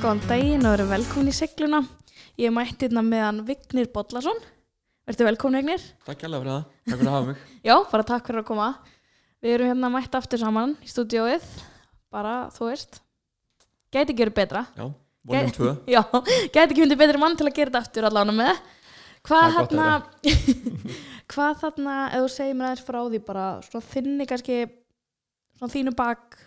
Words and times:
Góðan 0.00 0.20
daginn 0.24 0.62
og 0.64 0.72
verið 0.72 0.86
velkomin 0.94 1.28
í 1.28 1.32
segluna. 1.36 1.78
Ég 2.40 2.52
mætti 2.56 2.86
hérna 2.86 3.02
meðan 3.04 3.42
Vignir 3.44 3.90
Bollason. 3.92 4.38
Verður 5.04 5.26
velkomin 5.28 5.58
Vignir? 5.58 5.82
Takk 6.06 6.22
alveg 6.24 6.40
fyrir 6.40 6.54
það, 6.54 6.62
takk 6.88 6.94
fyrir 6.94 7.10
að 7.10 7.16
hafa 7.18 7.26
mig 7.26 7.42
Já, 7.68 7.74
bara 7.90 8.06
takk 8.08 8.30
fyrir 8.30 8.40
að 8.40 8.46
koma. 8.48 8.68
Við 9.44 9.56
erum 9.58 9.68
hérna 9.68 9.90
mætt 9.92 10.16
aftur 10.16 10.40
saman 10.40 10.72
í 10.80 10.88
stúdióið. 10.88 11.44
Bara, 12.16 12.32
þú 12.54 12.70
veist, 12.70 13.02
gæti 13.92 14.14
ekki 14.14 14.24
verið 14.24 14.38
betra. 14.38 14.62
Já, 14.78 14.86
voljum 15.34 15.52
tvö 15.58 15.74
Já, 15.96 16.00
gæti 16.16 16.64
ekki 16.64 16.80
fundið 16.86 17.02
betri 17.04 17.20
mann 17.20 17.36
til 17.36 17.50
að 17.50 17.54
gera 17.60 17.74
þetta 17.74 17.84
aftur 17.84 18.08
allan 18.08 18.34
með. 18.40 18.64
Hvað 19.28 19.44
Það 19.44 19.58
gott 19.58 19.76
þarna, 19.76 20.48
hvað 21.34 21.62
þarna, 21.66 21.98
ef 22.08 22.24
þú 22.24 22.32
segir 22.38 22.56
mér 22.56 22.70
aðeins 22.70 22.88
frá 22.88 23.00
því 23.04 23.22
bara, 23.28 23.46
svona 23.68 23.88
þinni 23.92 24.30
kannski, 24.32 24.58
svona 25.60 25.76
þínu 25.76 25.96
bak, 26.00 26.40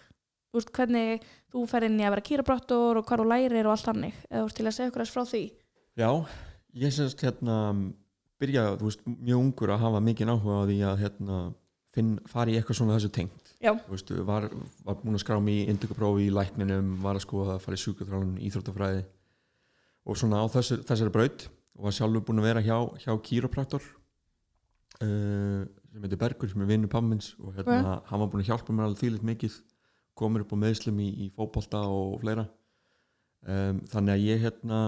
veist, 0.58 0.74
hvernig 0.74 1.30
þú 1.54 1.64
fer 1.70 1.88
inn 1.88 2.00
í 2.02 2.06
að 2.06 2.16
vera 2.16 2.26
kýrabrottur 2.30 3.00
og 3.00 3.08
hvað 3.08 3.22
þú 3.22 3.28
lærir 3.30 3.68
og 3.68 3.76
allt 3.76 3.90
þannig, 3.90 4.22
eða 4.30 4.40
þú 4.40 4.46
veist, 4.48 4.58
til 4.58 4.66
að 4.66 4.76
segja 4.78 4.92
okkur 4.92 5.04
aðeins 5.04 5.14
frá 5.14 5.24
því. 5.30 5.44
Já, 6.02 6.10
ég 6.84 6.96
semst 6.96 7.26
hérna 7.26 7.58
byrja, 8.42 8.64
þú 8.80 8.90
veist, 8.90 9.04
mjög 9.14 9.44
ungur 9.44 9.74
að 9.74 9.84
hafa 9.86 10.04
mikið 10.04 10.34
áhuga 10.34 10.60
á 10.60 10.68
því 10.68 10.78
að 10.90 11.04
hérna 11.04 11.42
finn, 11.94 12.14
fara 12.30 12.52
í 12.52 12.58
eitthvað 12.58 12.80
svona 12.80 12.98
þessu 12.98 13.12
tengt. 13.14 13.52
Þú 13.64 13.94
veist, 13.94 14.14
var, 14.28 14.48
var 14.84 15.02
búin 15.02 15.18
að 15.18 15.24
skrá 15.24 15.38
mig 15.40 15.62
í 15.62 15.68
induguprófi 15.72 16.28
í 16.28 16.34
lækninum, 16.34 16.96
var 17.04 17.20
að 17.20 17.28
skoða 17.28 17.58
að 17.58 17.68
fara 17.68 17.78
í 17.78 17.84
sjúkuþrálun, 17.84 18.40
íþróttafræði 18.50 19.04
og 20.04 20.20
svona 20.20 20.42
á 20.44 20.46
þessu, 20.52 20.82
þessari 20.84 21.14
braut 21.14 21.46
og 21.78 21.86
var 21.88 21.96
sjálfur 21.96 22.26
búin 22.28 22.42
að 22.42 22.50
vera 22.50 22.64
hjá, 22.66 22.76
hjá 23.06 23.14
kýropraktor 23.24 23.86
uh, 25.06 25.62
sem 25.94 26.04
heitir 26.04 26.20
Bergur, 26.20 26.50
sem 26.52 26.66
er 26.66 26.70
vinnu 26.74 26.90
pammins 26.92 27.32
og 27.40 27.54
hérna, 27.56 28.02
hann 28.10 28.24
var 28.24 28.32
búin 28.34 28.44
að 28.44 28.50
hjálpa 28.52 28.76
mér 28.76 28.90
alveg 28.90 29.06
þýlitt 29.06 29.28
mikið 29.30 29.56
komur 30.18 30.44
upp 30.44 30.54
á 30.54 30.58
meðslum 30.64 31.00
í, 31.04 31.10
í 31.26 31.30
fótbolta 31.34 31.84
og 31.90 32.20
fleira. 32.22 32.48
Um, 33.44 33.82
þannig 33.92 34.14
að 34.14 34.26
ég 34.28 34.46
hérna 34.46 34.80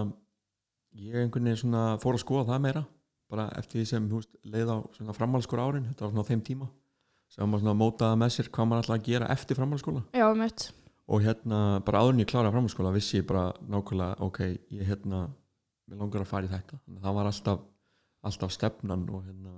ég 0.95 1.17
einhvern 1.19 1.49
veginn 1.49 1.59
svona 1.59 1.83
fór 1.99 2.15
að 2.15 2.23
skoða 2.23 2.47
það 2.53 2.61
meira 2.63 2.85
bara 3.31 3.49
eftir 3.59 3.81
því 3.81 3.85
sem 3.89 4.07
veist, 4.09 4.35
leið 4.47 4.71
á 4.71 4.77
svona 4.95 5.15
framhaldsskóra 5.17 5.65
árin, 5.65 5.87
þetta 5.89 6.05
var 6.05 6.13
svona 6.13 6.27
þeim 6.29 6.43
tíma 6.45 6.67
sem 7.33 7.49
maður 7.49 7.65
svona 7.65 7.77
mótaði 7.79 8.19
með 8.21 8.33
sér 8.35 8.49
hvað 8.53 8.67
maður 8.69 8.85
ætlaði 8.85 9.01
að 9.01 9.07
gera 9.09 9.29
eftir 9.33 9.57
framhaldsskóla. 9.59 10.03
Já, 10.15 10.27
mitt. 10.37 10.67
og 11.05 11.21
hérna 11.25 11.61
bara 11.85 12.01
áður 12.01 12.13
en 12.13 12.21
ég 12.21 12.29
kláraði 12.29 12.53
framhaldsskóla 12.55 12.93
vissi 12.95 13.19
ég 13.19 13.27
bara 13.29 13.45
nákvæmlega 13.65 14.27
ok, 14.27 14.39
ég 14.77 14.89
hérna 14.89 15.21
mér 15.89 16.01
langar 16.01 16.23
að 16.23 16.29
fara 16.31 16.47
í 16.47 16.51
þetta. 16.53 16.79
Þannig 16.85 17.01
að 17.01 17.07
það 17.07 17.17
var 17.17 17.31
alltaf, 17.31 17.65
alltaf 18.29 18.53
stefnan 18.53 19.07
og 19.09 19.25
hérna 19.25 19.55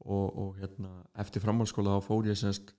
og, 0.00 0.26
og 0.44 0.60
hérna 0.60 0.92
eftir 1.24 1.44
framhaldsskóla 1.44 1.98
þá 1.98 2.06
fór 2.06 2.30
ég 2.30 2.38
semst 2.40 2.74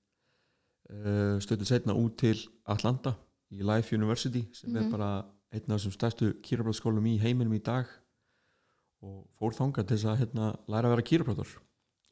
uh, 0.92 1.39
stötu 1.44 1.66
setna 1.67 1.94
út 1.97 2.17
til 2.22 2.38
Atlanta 2.67 3.16
í 3.52 3.61
Life 3.64 3.95
University 3.95 4.45
sem 4.53 4.75
er 4.75 4.81
Mhm. 4.84 4.92
bara 4.92 5.25
einn 5.53 5.67
af 5.71 5.80
þessum 5.82 5.92
stærstu 5.95 6.33
kýrabræðskólum 6.43 7.08
í 7.11 7.17
heiminum 7.20 7.54
í 7.54 7.64
dag 7.64 7.86
og 9.04 9.26
fór 9.39 9.52
þangað 9.58 9.88
til 9.88 9.98
þess 9.98 10.05
að 10.11 10.20
hérna, 10.21 10.49
læra 10.70 10.88
að 10.88 10.95
vera 10.95 11.08
kýrabræður 11.10 11.55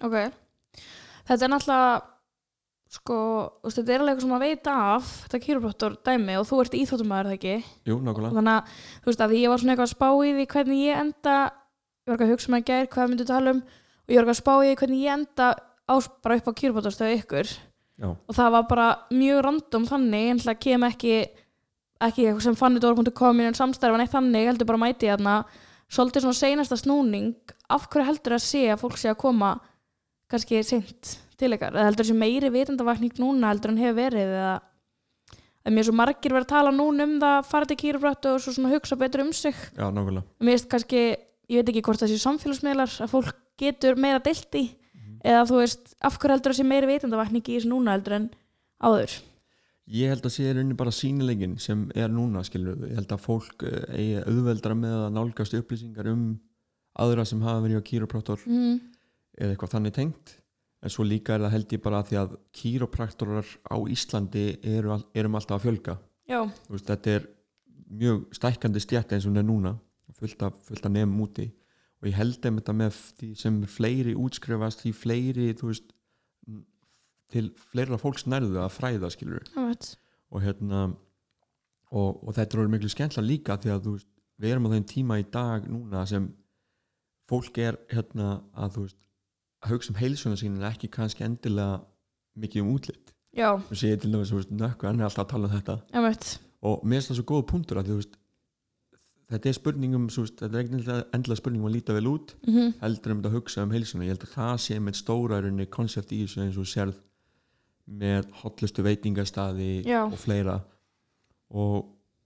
Ok. 0.04 0.16
Þetta 1.28 1.44
er 1.46 1.52
náttúrulega, 1.52 2.02
sko, 2.90 3.16
þetta 3.68 3.94
er 3.94 4.00
alveg 4.02 4.14
eitthvað 4.16 4.26
sem 4.26 4.36
að 4.38 4.44
veita 4.46 4.76
af, 4.96 5.10
þetta 5.28 5.40
kýrabrottur 5.46 5.98
dæmi 6.08 6.38
og 6.40 6.48
þú 6.50 6.60
ert 6.64 6.78
íþróttumæður, 6.80 7.30
það 7.30 7.36
ekki? 7.38 7.56
Jú, 7.86 7.98
nákvæmlega 8.02 8.38
Þannig 8.40 8.56
að, 8.56 8.78
þú 9.04 9.12
veist, 9.12 9.24
að 9.26 9.36
ég 9.38 9.50
var 9.52 9.62
svona 9.62 9.74
eitthvað 9.76 9.90
að 9.90 9.96
spá 9.96 10.08
í 10.10 10.32
því 10.40 10.46
hvernig 10.54 10.80
ég 10.88 11.02
enda, 11.04 11.36
ég 11.46 12.08
var 12.10 12.16
eitthvað 12.16 12.28
að 12.30 12.34
hugsa 12.34 12.50
með 12.54 12.60
að 12.64 12.70
gær, 12.72 12.88
hvað 12.96 13.10
myndu 13.14 13.28
tala 13.30 13.52
um, 13.54 13.60
og 13.60 14.10
ég 14.10 14.18
var 14.18 14.24
eitthvað 14.24 14.36
að 14.36 14.42
spá 14.44 14.54
í 14.56 14.68
því 14.70 14.78
hvernig 14.82 15.04
ég 15.04 15.14
enda 15.20 15.48
á, 15.90 15.96
bara 16.24 16.40
upp 16.40 16.48
á 16.50 16.54
kýrabrotturstöðu 16.60 17.20
ykkur. 17.20 17.48
Já, 18.00 18.10
Og 18.16 18.36
það 18.36 18.52
var 18.56 18.68
bara 18.70 18.90
mjög 19.12 19.42
random 19.44 19.88
þannig, 19.90 20.28
en 20.34 20.44
það 20.46 20.60
kem 20.64 20.86
ekki, 20.88 21.16
ekki 22.00 22.28
eitthvað 22.28 22.46
sem 22.46 22.60
fannidor.com 22.60 23.42
en 23.44 23.58
samstærfan 23.58 24.04
eitt 24.06 24.14
þannig, 24.14 24.46
ég 24.46 24.54
heldur 24.54 24.70
bara 24.70 24.82
mæti 24.86 25.10
þarna, 25.12 25.34
svolítið 25.92 26.26
svona 26.26 26.40
seinasta 26.40 26.78
snúning, 26.80 27.34
af 27.68 27.90
hverju 27.92 28.08
heldur 28.08 28.38
að 28.38 28.46
sé 28.46 28.64
að 28.72 28.80
fólk 28.86 28.98
sé 29.02 29.12
að 29.12 29.20
koma 29.26 29.52
kannski 30.32 30.64
seint 30.64 31.18
til 31.40 31.52
ykkar, 31.56 31.76
eða 31.76 31.90
heldur 31.90 32.06
þessi 32.06 32.18
meiri 32.22 32.52
vitendavakning 32.54 33.20
núna 33.20 33.52
heldur 33.52 33.74
en 33.74 33.82
hefur 33.84 34.00
verið 34.00 34.34
eða? 34.38 34.58
Að 35.68 35.76
mér 35.76 35.86
svo 35.90 35.96
margir 36.00 36.32
verið 36.32 36.46
að 36.48 36.54
tala 36.54 36.72
núna 36.72 37.04
um 37.04 37.16
það 37.20 37.48
fara 37.50 37.68
til 37.68 37.78
kýrabröttu 37.82 38.32
og 38.32 38.44
svo 38.44 38.54
svona 38.56 38.72
hugsa 38.72 38.96
betur 38.96 39.26
um 39.26 39.34
sig. 39.36 39.58
Já, 39.76 39.90
nákvæmlega. 39.92 40.24
Mér 40.40 40.56
veist 40.56 40.70
kannski, 40.72 41.02
ég 41.52 41.60
veit 41.60 41.72
ekki 41.74 41.84
hvort 41.84 42.00
þessi 42.00 42.20
samfélagsmiðlar 42.24 42.94
að 43.04 43.12
fólk 43.12 43.36
getur 43.60 44.00
meira 44.00 44.22
deilt 44.24 44.56
í 44.56 44.64
eða 45.24 45.48
þú 45.50 45.64
veist, 45.64 45.96
af 46.02 46.20
hverju 46.20 46.36
heldur 46.38 46.56
þessi 46.56 46.68
meiri 46.68 46.90
vitendavakning 46.90 47.44
í 47.46 47.58
þessu 47.58 47.72
núna 47.72 47.98
heldur 47.98 48.18
en 48.20 48.30
áður 48.80 49.18
Ég 49.90 50.12
held 50.12 50.26
að 50.28 50.34
sé 50.36 50.52
rauninni 50.54 50.78
bara 50.78 50.92
sínilegin 50.94 51.56
sem 51.62 51.88
er 51.98 52.12
núna, 52.14 52.44
skilur. 52.46 52.78
Ég 52.86 53.00
held 53.00 53.14
að 53.16 53.24
fólk 53.24 53.64
eh, 53.66 53.96
eigi 53.98 54.20
auðveldra 54.22 54.76
með 54.78 54.98
að 55.00 55.16
nálgast 55.16 55.56
upplýsingar 55.58 56.12
um 56.12 56.28
aðra 57.02 57.26
sem 57.26 57.42
hafa 57.42 57.64
verið 57.64 57.82
á 57.82 57.88
kýropraktor 57.88 58.44
mm. 58.46 58.76
eða 59.40 59.56
eitthvað 59.56 59.74
þannig 59.74 59.96
tengt. 59.96 60.36
En 60.86 60.94
svo 60.94 61.08
líka 61.08 61.34
er 61.34 61.44
það 61.44 61.56
held 61.56 61.74
ég 61.74 61.82
bara 61.84 62.04
að 62.04 62.12
því 62.12 62.20
að 62.22 62.36
kýropraktorar 62.60 63.50
á 63.66 63.78
Íslandi 63.96 64.46
eru, 64.62 65.00
erum 65.18 65.40
alltaf 65.40 65.58
að 65.58 65.66
fjölga. 65.66 65.98
Veist, 66.70 66.86
þetta 66.86 67.16
er 67.16 67.26
mjög 67.90 68.22
stækkandi 68.38 68.86
stjætt 68.86 69.16
eins 69.16 69.26
og 69.26 69.34
hún 69.34 69.42
er 69.42 69.50
núna, 69.50 69.74
fullt 70.22 70.46
af, 70.46 70.62
fullt 70.70 70.86
af 70.86 70.94
nefnum 70.94 71.26
úti. 71.26 71.50
Og 72.00 72.08
ég 72.08 72.16
held 72.16 72.46
einmitt 72.48 72.70
að 72.72 72.78
með 72.80 73.00
því 73.20 73.30
sem 73.36 73.56
fleiri 73.68 74.14
útskrifast, 74.16 74.86
því 74.86 74.92
fleiri, 74.96 75.48
þú 75.60 75.72
veist, 75.72 75.90
til 77.34 77.50
fleira 77.72 78.00
fólks 78.02 78.26
nærðu 78.30 78.60
að 78.64 78.72
fræða, 78.74 79.12
skilur 79.14 79.46
veit 79.54 79.92
og 80.30 80.44
hérna 80.46 80.86
og, 81.90 82.24
og 82.24 82.34
þetta 82.38 82.58
er 82.62 82.72
miklu 82.74 82.90
skemmtla 82.92 83.24
líka 83.26 83.58
því 83.62 83.74
að 83.74 83.86
þú 83.86 83.94
veist, 83.98 84.10
við 84.40 84.54
erum 84.54 84.70
á 84.70 84.74
þeim 84.74 84.88
tíma 84.90 85.20
í 85.22 85.28
dag 85.34 85.68
núna 85.70 86.06
sem 86.10 86.30
fólk 87.30 87.60
er 87.62 87.78
hérna 87.92 88.40
að 88.58 88.76
þú 88.76 88.86
veist 88.88 89.00
að 89.60 89.74
hugsa 89.76 89.94
um 89.94 90.00
heilsuna 90.00 90.40
sín 90.40 90.58
en 90.58 90.68
ekki 90.70 90.90
kannski 90.94 91.26
endilega 91.28 91.82
mikið 92.40 92.64
um 92.64 92.76
útlitt 92.76 93.16
og 93.38 93.76
sé 93.78 93.92
til 94.00 94.14
dæmis, 94.14 94.32
þú 94.32 94.58
nökku 94.58 94.88
hann 94.90 95.02
er 95.02 95.10
alltaf 95.10 95.28
að 95.28 95.34
tala 95.36 95.50
um 95.50 95.58
þetta. 95.58 95.76
Veit 96.08 96.30
og 96.60 96.82
mér 96.84 97.00
finnst 97.00 97.14
það 97.14 97.20
svo 97.22 97.28
góða 97.30 97.48
punktur 97.54 97.80
að 97.80 97.92
þú 97.92 98.00
veist 98.00 98.19
þetta 99.30 99.50
er 99.50 99.58
spurningum, 99.58 100.08
þetta 100.10 100.50
er 100.50 100.64
endilega, 100.66 101.04
endilega 101.14 101.42
spurningum 101.42 101.70
að 101.70 101.76
líta 101.78 101.94
vel 101.94 102.08
út 102.10 102.34
mm 102.46 102.54
-hmm. 102.56 102.74
heldur 102.82 103.12
um 103.14 103.22
þetta 103.22 103.30
að 103.30 103.38
hugsa 103.38 103.64
um 103.64 103.72
heilsuna. 103.76 104.04
Ég 104.04 104.14
held 104.16 104.26
að 104.26 104.36
það 104.36 104.58
sé 104.66 104.80
með 104.80 104.96
stóra 105.00 105.42
rauninni 105.42 105.66
koncept 105.70 106.12
í 106.12 106.24
þessu 106.24 106.42
eins 106.46 106.58
og 106.58 106.68
sérð 106.68 106.98
með 107.90 108.28
hotlustu 108.44 108.84
veitingastadi 108.86 109.84
Já. 109.86 110.06
og 110.06 110.18
fleira. 110.18 110.60
Og, 111.50 111.86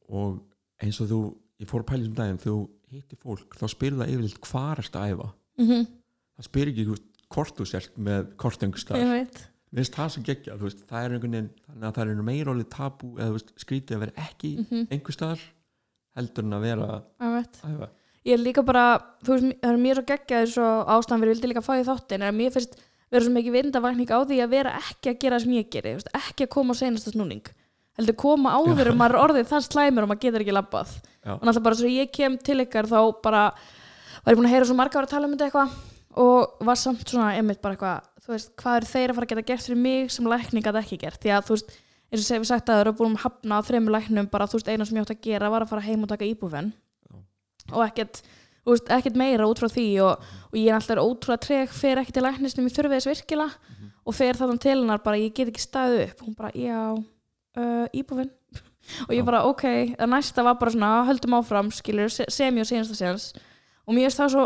og 0.10 0.44
eins 0.84 1.00
og 1.02 1.08
þú 1.08 1.20
ég 1.60 1.70
fór 1.70 1.84
að 1.84 1.90
pæla 1.92 2.04
þessum 2.04 2.18
daginn, 2.18 2.42
þú 2.44 2.56
hittir 2.92 3.20
fólk 3.22 3.56
þá 3.60 3.66
spyrir 3.72 4.00
það 4.00 4.14
yfirleitt 4.14 4.52
hvar 4.52 4.82
ertu 4.84 5.00
að 5.00 5.14
æfa? 5.14 5.30
Mm 5.58 5.68
það 6.34 6.48
spyrir 6.50 6.72
ekki 6.74 6.86
veist, 6.90 7.10
hvort 7.34 7.58
þú 7.58 7.66
sért 7.70 7.98
með 7.98 8.30
ég 9.00 9.12
veit. 9.14 9.50
Mér 9.74 9.82
finnst 9.82 9.98
það 9.98 10.10
svo 10.14 10.22
geggja, 10.28 10.56
það 10.58 11.04
er 11.04 11.14
einhvern 11.14 11.36
veginn 11.36 11.50
þannig 11.66 11.88
að 11.88 11.96
það 11.98 12.10
er 12.14 12.24
meira 12.24 12.52
alveg 12.54 12.70
tabú 12.70 13.10
eða 13.18 13.32
veist, 13.34 13.54
skrítið 13.58 13.96
að 13.96 14.04
vera 14.04 14.16
ekki 14.28 14.52
mm 14.58 14.66
Mhm. 14.70 14.88
einhver 14.92 15.14
staðar 15.14 15.42
heldur 16.18 16.48
en 16.48 16.58
að 16.58 16.66
vera 16.68 16.88
að 17.20 17.84
ég 18.24 18.38
er 18.38 18.42
líka 18.42 18.64
bara, 18.66 18.86
þú 19.26 19.36
veist, 19.36 19.60
það 19.60 19.70
er 19.74 19.82
mér 19.84 20.00
svo 20.00 20.06
geggjað 20.12 20.50
svo 20.54 20.70
ástæðan 20.96 21.24
fyrir 21.24 21.34
vildi 21.34 21.52
líka 21.52 21.64
fá 21.66 21.74
í 21.76 21.86
þáttin 21.88 22.26
að 22.26 22.38
mér 22.40 22.54
finnst 22.56 22.78
vera 23.14 23.26
svo 23.26 23.34
mikið 23.36 23.58
vindavakning 23.58 24.14
á 24.14 24.20
því 24.24 24.40
að 24.42 24.54
vera 24.54 24.76
ekki 24.80 25.12
að 25.12 25.20
gera 25.22 25.38
það 25.38 25.46
sem 25.46 25.58
ég 25.58 25.70
geri 25.74 25.96
ekki 26.18 26.48
að 26.48 26.54
koma 26.56 26.74
á 26.74 26.80
seinasta 26.80 27.14
snúning. 27.14 27.44
Heldur 28.00 28.18
koma 28.18 28.56
áður 28.58 28.90
um 28.94 29.04
er 29.06 29.16
orðið 29.20 29.50
það 29.52 29.66
slæmur 29.68 30.06
og 30.06 30.10
maður 30.10 30.24
getur 30.24 30.46
ekki 30.46 30.56
labbað. 30.56 30.94
Og 31.28 31.44
náttúrulega 31.44 31.66
bara 31.68 31.78
svo 31.78 31.92
ég 31.94 32.14
kem 32.16 32.40
til 32.42 32.58
ykkar 32.64 32.90
þá 32.90 33.00
bara 33.22 33.44
var 34.24 34.34
ég 34.34 34.40
búin 34.40 34.48
að 34.50 34.56
heyra 34.56 34.70
svo 34.70 34.78
marga 34.80 34.98
ára 34.98 35.10
að 35.10 35.14
tala 35.14 35.30
um 35.30 35.36
þetta 35.36 35.50
eitthvað 35.50 35.76
og 36.24 36.66
var 36.66 36.80
samt 36.80 37.06
svona 37.10 37.36
einmitt 37.38 37.62
bara 37.62 37.76
eitthvað 37.76 38.10
þú 38.24 38.34
veist, 38.34 38.52
hvað 38.60 38.78
eru 38.80 38.90
þeir 38.90 39.12
að 39.12 39.18
fara 39.18 39.28
að 39.28 39.32
geta 39.34 39.46
gert 39.52 39.66
fyrir 39.68 39.82
mig 39.84 40.12
sem 40.14 40.30
lækning 40.32 40.68
að 40.70 40.80
ekki 40.80 41.00
gert? 41.02 41.20
Því 41.22 41.34
að 41.36 41.48
þú 41.48 41.58
veist, 41.58 41.74
eins 42.14 42.22
og 42.22 42.28
segir 42.30 42.44
við 42.44 42.50
sagt 42.52 42.70
að 42.70 42.76
það 42.78 42.84
eru 42.86 42.94
búin 43.00 43.16
að 43.18 43.24
hafna 43.26 43.58
á 43.58 43.62
þreymur 43.66 43.96
læknum 43.98 44.28
bara 44.32 44.46
þú 44.48 44.60
veist, 44.60 44.70
eina 44.70 44.86
sem 44.86 44.98
ég 45.00 45.06
átt 45.08 45.14
að 45.16 45.24
gera 45.26 45.50
var 45.50 45.66
að 45.66 45.72
fara 45.74 45.86
heim 45.88 46.04
og 46.06 46.12
taka 46.14 46.28
íbúfen 46.30 46.72
og 47.74 47.82
ekkert, 47.88 48.22
veist, 48.68 48.90
ekkert 48.92 49.18
meira 49.20 49.48
út 49.50 49.60
frá 49.62 49.70
því 49.72 49.88
og, 50.06 50.28
og 50.52 50.58
ég 50.60 50.70
er 50.70 50.78
alltaf 50.78 51.02
ótrúlega 51.02 51.42
treg 51.48 51.74
fer 51.74 52.02
ekki 52.04 52.14
til 52.16 52.24
læknisnum, 52.26 52.68
ég 52.70 52.76
þurfi 52.76 52.98
þess 53.00 53.10
virkilega 53.12 53.80
og 54.04 54.16
fer 54.18 54.36
þannig 54.36 54.60
til 54.62 54.76
hennar 54.82 55.00
bara, 55.04 55.16
ég 55.18 55.32
get 55.34 55.48
ekki 55.48 55.62
staðið 55.64 56.02
upp. 56.10 56.24
Hún 56.28 56.34
bara, 56.36 56.50
já, 56.60 56.80
uh, 57.56 57.86
íbúfen 57.96 58.30
og 59.08 59.14
ég 59.16 59.24
bara, 59.24 59.46
ok. 59.48 59.64
Að 59.96 60.10
næsta 60.12 60.44
var 60.44 60.58
bara 60.60 60.74
svona, 60.76 60.90
höldum 61.08 61.38
áfram 61.40 61.70
skilur, 61.72 62.12
se- 62.12 62.28
sem 62.30 62.52
ég 62.60 62.68
á 62.68 62.72
síðansta 62.72 62.98
séns. 63.00 63.30
Og 63.88 63.96
mér 63.96 64.10
finnst 64.10 64.20
það 64.20 64.34
svo 64.36 64.44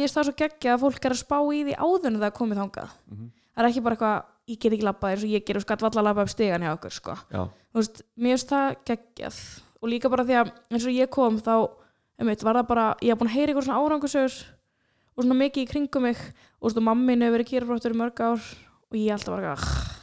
það 0.00 0.24
svo 0.30 0.34
geggja 0.40 0.72
að 0.78 0.86
fólk 0.86 1.04
er 1.04 1.12
að 1.14 1.20
spá 1.20 1.36
í 1.52 1.60
því 1.68 1.74
áður 1.76 2.08
en 2.08 2.16
það 2.22 2.28
er 2.30 2.36
komið 2.40 2.62
þangað. 2.62 2.94
Mhm. 3.12 3.28
það 3.54 3.62
er 3.66 3.68
ekki 3.68 3.82
bara 3.84 3.98
eitthvað, 3.98 4.24
ég 4.50 4.58
get 4.60 4.74
ekki 4.76 4.84
labbað 4.84 5.14
eins 5.14 5.24
og 5.24 5.32
ég 5.32 5.44
ger 5.46 5.58
og 5.58 5.64
skatt 5.64 5.84
valla 5.84 6.02
að 6.02 6.08
labba 6.08 6.24
upp 6.26 6.32
stigan 6.32 6.64
hjá 6.64 6.72
okkur 6.74 6.94
sko. 6.94 7.14
Þú 7.32 7.80
veist, 7.80 8.02
mér 8.20 8.34
finnst 8.36 8.52
það 8.52 8.74
geggjað. 8.90 9.38
Og 9.80 9.90
líka 9.92 10.10
bara 10.12 10.24
því 10.28 10.36
að 10.40 10.50
eins 10.72 10.86
og 10.88 10.96
ég 10.96 11.10
kom 11.12 11.38
þá 11.40 11.54
einmitt, 12.20 12.44
var 12.46 12.60
það 12.60 12.68
bara, 12.70 12.84
ég 13.02 13.14
haf 13.14 13.20
búin 13.22 13.30
að 13.30 13.36
heyra 13.38 13.54
ykkur 13.54 13.66
svona 13.66 13.80
árangusögur 13.82 14.36
og 15.14 15.24
svona 15.24 15.38
mikið 15.40 15.64
í 15.64 15.70
kringum 15.70 16.06
mig. 16.08 16.20
Og 16.60 16.68
veist, 16.68 16.80
og 16.80 16.86
mammin 16.86 17.24
hefur 17.24 17.38
verið 17.38 17.50
kýrafróttur 17.52 17.94
í 17.94 18.00
mörg 18.00 18.24
ár 18.24 18.44
og 18.44 18.98
ég 18.98 19.14
alltaf 19.14 19.32
bara 19.34 19.54
eitthvað, 19.54 19.94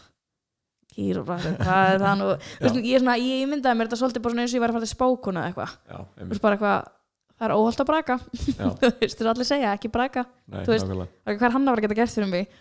kýrópraktor, 0.92 1.60
hvað 1.62 1.92
er 1.92 2.02
það 2.02 2.18
nú? 2.20 2.32
Veist, 2.64 2.80
ég, 2.82 2.98
svona, 3.00 3.16
ég 3.22 3.46
myndaði 3.48 3.80
mér 3.80 3.88
þetta 3.88 4.02
svolítið 4.02 4.26
bara 4.26 4.36
svona 4.36 4.44
eins 4.44 4.52
og 4.52 4.58
ég 4.58 4.64
var 4.66 4.74
að 4.74 4.78
fara 4.78 4.88
til 4.88 4.96
spákuna 4.96 5.46
eða 5.46 5.52
eitthvað. 5.52 6.10
Veist 6.32 6.48
eitthvað, 6.50 6.90
það 7.38 7.48
er 7.48 7.54
óholt 7.56 7.84
að 7.84 7.90
braka. 7.92 8.18
Þú 8.82 8.92
veist, 9.00 9.22
þú 9.22 9.30
allir 9.32 9.48
segja, 9.48 9.72
ekki 9.78 9.92
braka. 9.94 10.26
Nei, 10.52 10.66
Þú 10.68 10.74
veist, 10.76 10.92
hvað 10.92 11.48
er 11.48 11.56
hann 11.56 11.64
að 11.64 11.72
vera 11.72 11.80
að 11.80 11.88
geta 11.88 12.00
gert 12.02 12.18
fyrir 12.18 12.32
mig 12.34 12.52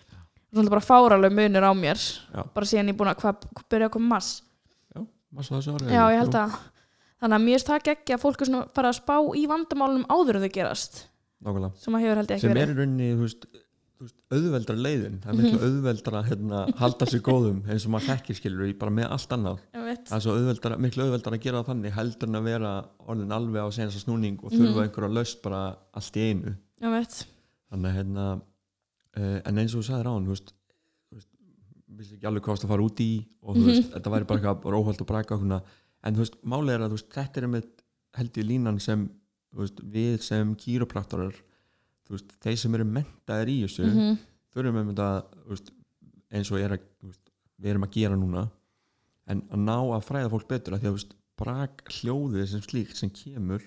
Svona 0.51 0.69
bara 0.73 0.83
fáraleg 0.83 1.31
munur 1.31 1.63
á 1.63 1.71
mér. 1.73 1.95
Já. 2.35 2.43
bara 2.53 2.65
síðan 2.67 2.89
ég 2.91 2.95
er 2.95 2.99
búin 2.99 3.11
að 3.13 3.21
hvað 3.23 3.45
byrja 3.71 3.87
að 3.87 3.93
koma 3.95 4.15
mass 4.17 4.41
Massa 5.31 5.55
þessu 5.55 5.75
ári 5.77 5.93
Já, 5.95 6.03
ég 6.11 6.19
held 6.19 6.35
að 6.35 6.55
Þannig 7.21 7.37
að 7.37 7.43
mér 7.45 7.61
það 7.63 7.89
ekki 7.93 8.13
að 8.15 8.21
fólk 8.23 8.41
er 8.41 8.49
fara 8.73 8.89
að 8.89 8.97
spá 8.97 9.15
í 9.37 9.43
vandamálunum 9.47 10.07
áður 10.09 10.39
en 10.39 10.41
þau 10.47 10.53
gerast. 10.55 10.95
Nákvæmlega. 11.45 11.77
Sem 11.77 11.93
að 11.93 12.01
hefur 12.01 12.17
held 12.17 12.31
ég 12.31 12.35
ekki 12.39 12.41
sem 12.41 12.51
er 12.51 12.57
verið 12.57 12.71
í 12.73 12.77
rauninni 12.81 13.09
þú 13.13 13.21
veist, 13.27 13.45
auðveldra 14.33 14.75
leiðin. 14.81 15.19
Það 15.21 15.29
er 15.29 15.37
miklu 15.37 15.59
Mhm. 15.59 15.65
auðveldra 15.67 16.17
að 16.23 16.29
hérna, 16.31 16.63
halda 16.81 17.05
sér 17.05 17.21
góðum 17.21 17.59
eins 17.69 17.85
og 17.85 17.91
maður 17.93 18.09
þekkir 18.09 18.39
skilur 18.41 18.65
í 18.65 18.73
bara 18.79 18.91
með 18.91 19.07
allt 19.13 19.29
annað. 19.37 19.59
Það 19.71 20.15
er 20.17 20.23
svo 20.25 20.33
auðveldra, 20.33 20.77
miklu 20.81 21.03
auðveldra 21.05 21.37
að 21.37 21.41
gera 21.45 21.61
það 21.61 21.69
þannig 21.69 21.91
heldur 21.93 22.27
en 22.27 22.35
að 22.41 22.43
vera 22.49 22.71
orðin 23.07 23.31
alveg 23.37 23.61
á 23.61 23.69
senast 23.69 24.01
snúning 24.07 24.39
og 24.43 24.51
þurfa 24.51 24.73
Mhm. 24.73 24.83
einhverja 24.89 25.13
löst 25.13 25.41
bara 25.43 25.75
allt 25.93 26.13
í 26.17 26.21
einu. 26.33 26.55
Þannig 26.81 27.85
að 27.85 27.95
hérna 28.01 28.41
en 29.17 29.57
eins 29.57 29.73
og 29.75 29.81
þú 29.81 29.87
sagðir 29.89 30.07
án 30.11 30.25
þú 30.25 30.33
veist, 30.35 30.53
þú 31.11 31.97
veist 31.99 32.13
ekki 32.15 32.27
alveg 32.29 32.43
hvað 32.45 32.53
varst 32.55 32.65
að 32.65 32.71
fara 32.71 32.85
út 32.87 33.01
í 33.03 33.09
og 33.43 33.55
þú 33.55 33.61
Mhm. 33.61 33.67
veist, 33.67 33.89
þetta 33.91 34.11
væri 34.13 34.27
bara 34.27 34.39
eitthvað 34.39 34.71
róhald 34.71 35.01
og 35.01 35.07
braka 35.07 35.35
en 36.03 36.15
þú 36.15 36.21
veist, 36.23 36.37
málið 36.43 36.73
er 36.75 36.79
að 36.85 36.89
þú 36.89 36.97
veist, 36.97 37.09
þetta 37.11 37.37
er 37.41 37.47
með 37.47 37.65
held 38.15 38.33
ég 38.33 38.45
línan 38.47 38.79
sem 38.81 39.09
þú 39.53 39.57
veist, 39.59 39.75
við 39.91 40.21
sem 40.21 40.55
kýropraktorar 40.55 41.33
þú 42.07 42.09
veist, 42.15 42.31
þeir 42.41 42.57
sem 42.57 42.75
eru 42.75 42.85
mentaðir 42.85 43.49
í 43.51 43.57
þessu 43.65 43.85
Mhm. 43.85 44.17
þurfum 44.55 44.75
við 44.79 44.95
þetta 44.95 45.25
þú 45.45 45.49
veist, 45.49 45.71
eins 46.31 46.51
og 46.51 46.57
er 46.59 46.69
að, 46.77 46.79
þú 47.01 47.07
veist, 47.11 47.29
við 47.61 47.69
erum 47.71 47.83
að 47.83 47.91
gera 47.91 48.15
núna 48.15 48.49
en 49.27 49.41
að 49.41 49.59
ná 49.59 49.77
að 49.91 50.05
fræða 50.07 50.29
fólk 50.31 50.47
betur 50.47 50.73
að 50.73 50.79
því 50.79 50.87
að 50.87 50.91
þú 50.91 50.97
veist, 50.99 51.13
brak 51.37 51.83
hljóðið 51.85 52.47
sem 52.47 52.61
slíkt 52.61 52.95
sem 52.95 53.09
kemur 53.09 53.61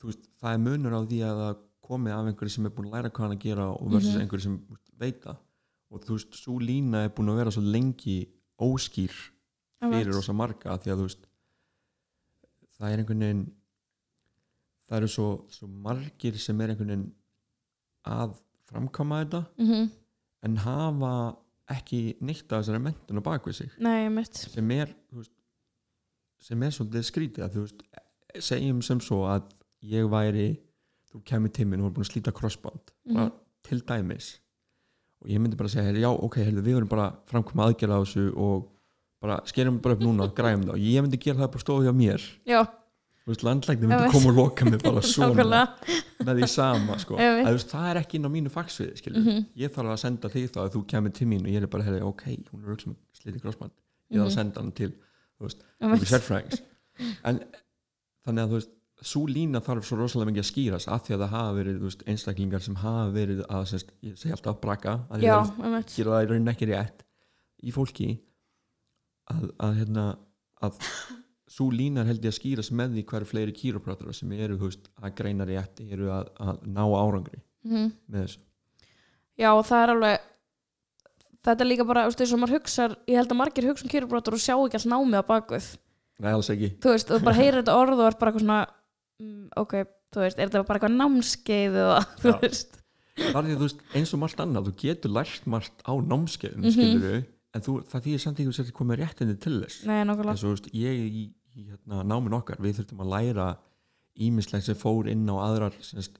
þú 0.00 0.04
veist, 0.10 0.28
það 0.42 0.52
er 0.54 0.58
munur 0.58 0.92
á 0.92 1.00
því 1.06 1.18
að 1.24 1.36
það 1.40 1.56
komi 1.86 2.10
af 2.10 2.26
einhverju 2.26 2.50
sem 2.56 2.66
er 2.68 2.74
búin 2.76 2.88
að 2.90 2.94
læra 2.96 3.10
hvað 3.10 3.24
hann 3.26 3.36
að 3.36 3.42
gera 3.46 3.66
og 3.72 3.90
versus 3.92 4.14
Mhm. 4.14 4.20
einhverju 4.24 4.42
sem 4.46 4.58
þú 4.58 4.70
veist, 4.76 4.90
veit 5.00 5.20
það 5.24 5.36
og 5.90 6.00
þú 6.04 6.16
veist, 6.16 6.34
svo 6.42 6.58
lína 6.60 7.04
er 7.04 7.10
búin 7.14 7.30
að 7.32 7.36
vera 7.40 7.50
svo 7.54 7.62
lengi 7.62 8.18
óskýr 8.60 9.14
fyrir 9.80 10.12
rosa 10.14 10.32
marga 10.32 10.78
því 10.82 10.90
að 10.92 10.98
þú 11.00 11.06
veist 11.08 11.26
það 12.78 12.92
er 12.92 12.98
einhvern 13.02 13.24
veginn 13.24 13.44
það 14.88 14.96
eru 15.00 15.08
svo, 15.10 15.28
svo 15.50 15.66
margir 15.68 16.36
sem 16.38 16.60
er 16.60 16.68
einhvern 16.74 16.92
veginn 16.92 17.12
að 18.06 18.36
framkama 18.70 19.24
þetta 19.24 19.46
Mhm. 19.58 19.90
en 20.42 20.56
hafa 20.56 21.12
ekki 21.68 22.16
neitt 22.20 22.52
af 22.52 22.64
þessari 22.64 22.82
mentun 22.82 23.18
á 23.18 23.22
bakvið 23.22 23.54
sig 23.54 23.70
Nei, 23.78 24.06
sem 24.32 24.70
er 24.70 24.94
veist, 25.12 25.32
sem 26.38 26.62
er 26.62 26.70
svolítið 26.70 27.04
skrítið 27.10 27.42
að 27.46 27.50
þú 27.54 27.60
veist, 27.64 27.82
segjum 28.38 28.82
sem 28.82 29.00
svo 29.00 29.22
að 29.26 29.42
ég 29.82 30.08
væri 30.10 30.58
þú 31.12 31.22
kemur 31.24 31.48
tíminn 31.54 31.80
og 31.82 31.90
er 31.90 31.94
búin 31.96 32.04
að 32.06 32.12
slíta 32.12 32.32
crossband. 32.34 32.92
Bara 33.06 33.26
Mhm. 33.26 33.32
til 33.62 33.80
dæmis. 33.82 34.38
Og 35.22 35.28
ég 35.30 35.38
myndi 35.40 35.56
bara 35.56 35.68
segja, 35.68 35.84
heyrðu, 35.90 36.00
já 36.02 36.10
ok, 36.24 36.34
heyrðu, 36.36 36.62
við 36.62 36.74
verðum 36.76 36.88
bara 36.88 37.16
framkoma 37.26 37.66
aðgerða 37.72 37.96
á 37.98 38.02
þessu 38.04 38.36
og 38.36 38.68
bara 39.22 39.40
skerum 39.46 39.78
bara 39.80 39.94
upp 39.94 40.00
núna, 40.02 40.28
græfum 40.36 40.64
það 40.66 40.74
og 40.74 40.78
ég 40.78 41.02
myndi 41.02 41.18
gera 41.18 41.38
það 41.38 41.52
bara 41.52 41.64
stóð 41.64 41.86
hjá 41.86 41.94
mér. 41.96 42.20
Þú 43.26 43.32
veist, 43.32 43.42
landlækni 43.42 43.88
myndi 43.90 44.10
koma 44.12 44.28
og 44.30 44.36
loka 44.36 44.64
mig 44.70 44.82
bara 44.84 45.00
svona 45.02 45.62
með 46.22 46.36
því 46.38 46.48
sama 46.48 46.98
sko. 46.98 47.16
Að, 47.18 47.40
þú 47.48 47.54
veist, 47.56 47.70
það 47.72 47.88
er 47.90 47.96
ekki 48.02 48.14
inn 48.20 48.28
á 48.28 48.30
mínu 48.30 48.50
fagsvið 48.54 48.92
skilur 49.00 49.24
Mhm. 49.24 49.46
ég 49.56 49.70
þarf 49.74 49.90
að 49.90 49.98
senda 49.98 50.28
þig 50.28 50.50
þá 50.54 50.60
að 50.62 50.70
þú 50.76 50.84
kemur 50.86 51.12
til 51.12 51.26
mín 51.26 51.42
og 51.42 51.50
ég 51.50 51.62
er 51.62 51.66
bara, 51.66 51.82
heyrðu, 51.82 52.02
ok, 52.06 52.22
hún 52.52 52.62
er 52.62 52.70
auðvitað 52.76 52.96
slítið 53.18 53.40
crossband. 53.42 53.72
Ég 54.12 54.18
þarf 54.20 54.26
að 54.26 54.30
Mhm. 54.30 54.34
senda 54.34 54.60
hann 54.60 54.72
til 54.72 54.92
einhver 55.40 55.98
veit. 55.98 56.06
sérfræðings. 56.06 56.60
En 57.24 57.40
þannig 58.26 58.42
að 58.44 58.48
þú 58.48 58.56
veist 58.60 58.70
svo 59.06 59.24
lína 59.30 59.60
þarf 59.64 59.86
svo 59.86 59.98
rosalega 60.00 60.30
mikið 60.30 60.42
að 60.42 60.48
skýrast 60.50 60.90
af 60.92 61.04
því 61.06 61.14
að 61.16 61.22
það 61.22 61.34
hafa 61.34 61.52
verið 61.56 61.82
veist, 61.84 62.04
einstaklingar 62.10 62.64
sem 62.64 62.78
hafa 62.80 63.04
verið 63.14 63.42
að 63.46 63.66
semst, 63.72 63.92
ég 64.06 64.16
segi 64.20 64.34
alltaf 64.34 64.58
braka 64.62 64.96
að 65.10 65.26
Já, 65.26 65.36
það 65.46 65.92
í 65.94 66.30
rauninni 66.30 66.52
ekki 66.52 66.70
rétt 66.72 67.04
í 67.62 67.74
fólki 67.74 68.08
að, 69.32 69.48
að 69.62 69.78
hérna 69.80 70.06
að 70.66 70.80
svo 71.56 71.68
lína 71.72 72.02
er 72.02 72.10
held 72.10 72.26
ég 72.26 72.34
að 72.34 72.38
skýrast 72.40 72.74
með 72.76 72.96
því 72.96 73.06
hverju 73.12 73.30
fleiri 73.30 73.56
kýróprátur 73.56 74.16
sem 74.16 74.32
eru 74.36 74.58
veist, 74.60 74.90
að 75.00 75.14
greina 75.20 75.46
rétt 75.48 75.82
eru 75.86 76.10
að, 76.14 76.32
að 76.42 76.64
ná 76.66 76.82
árangri 76.84 77.42
með 77.66 78.20
þessu. 78.20 78.42
Já, 79.36 79.50
og 79.52 79.64
það 79.68 79.82
er 79.82 79.94
alveg 79.94 80.30
þetta 81.46 81.62
er 81.62 81.68
líka 81.70 81.86
bara, 81.86 82.06
eins 82.08 82.32
og 82.32 82.40
maður 82.42 82.58
hugsar 82.58 82.94
ég 83.06 83.20
held 83.20 83.32
að 83.32 83.38
margir 83.38 83.68
hugsa 83.70 83.86
um 83.86 83.92
kýróbrotur 83.92 84.36
og 84.36 84.42
sjá 84.42 84.54
ekki 84.56 84.80
alls 84.80 84.88
námið 84.90 85.22
á 85.22 85.30
bakvið 85.30 85.74
Nei, 86.16 86.30
alls 86.32 86.48
ekki. 86.48 86.70
Þú 86.80 86.92
veist, 86.94 87.10
þú 87.10 87.24
bara 87.26 87.36
heyrir 87.36 87.58
þetta 87.60 87.76
orð 87.76 87.98
og 88.00 88.06
er 88.06 88.14
bara 88.16 88.30
eitthvað 88.32 88.44
svona 88.46 88.60
mm, 89.22 89.46
ok, 89.62 89.74
þú 90.14 90.22
veist, 90.24 90.38
er 90.40 90.48
þetta 90.50 90.64
bara 90.68 90.80
eitthvað 90.80 90.96
námskeið 91.00 91.78
eða, 91.84 92.00
þú 92.22 92.32
Já. 92.34 92.38
veist 92.42 92.82
Það 93.16 93.38
er 93.40 93.46
því 93.46 93.54
að 93.54 93.60
þú 93.62 93.64
veist, 93.66 93.78
eins 93.96 94.10
og 94.12 94.20
margt 94.20 94.40
annað, 94.44 94.66
þú 94.68 94.72
getur 94.82 95.12
lært 95.16 95.46
margt 95.48 95.78
á 95.88 95.92
námskeiðum, 95.96 96.60
Mhm. 96.66 96.72
skilur 96.74 97.22
en 97.56 97.62
þú, 97.64 97.76
það 97.88 98.02
þýðir 98.04 98.20
samt 98.20 98.40
ekki 98.42 98.50
þú 98.50 98.56
sér 98.58 98.72
komið 98.76 98.98
réttinni 99.00 99.36
til 99.40 99.54
þess 99.62 99.86
Nei, 99.88 100.02
nákvæmlega 100.04 100.34
eins 100.34 100.44
og 100.44 100.50
þú 100.50 100.54
veist, 100.58 100.68
ég 100.76 101.00
í, 101.06 101.22
í 101.56 101.64
hérna, 101.70 102.02
námin 102.04 102.36
okkar, 102.36 102.60
við 102.60 102.76
þurftum 102.82 103.00
að 103.06 103.12
læra 103.14 103.46
ímislegt 104.20 104.64
sem 104.68 104.76
fór 104.76 105.08
inn 105.08 105.24
á 105.32 105.36
aðrar 105.46 105.72
semst, 105.80 106.18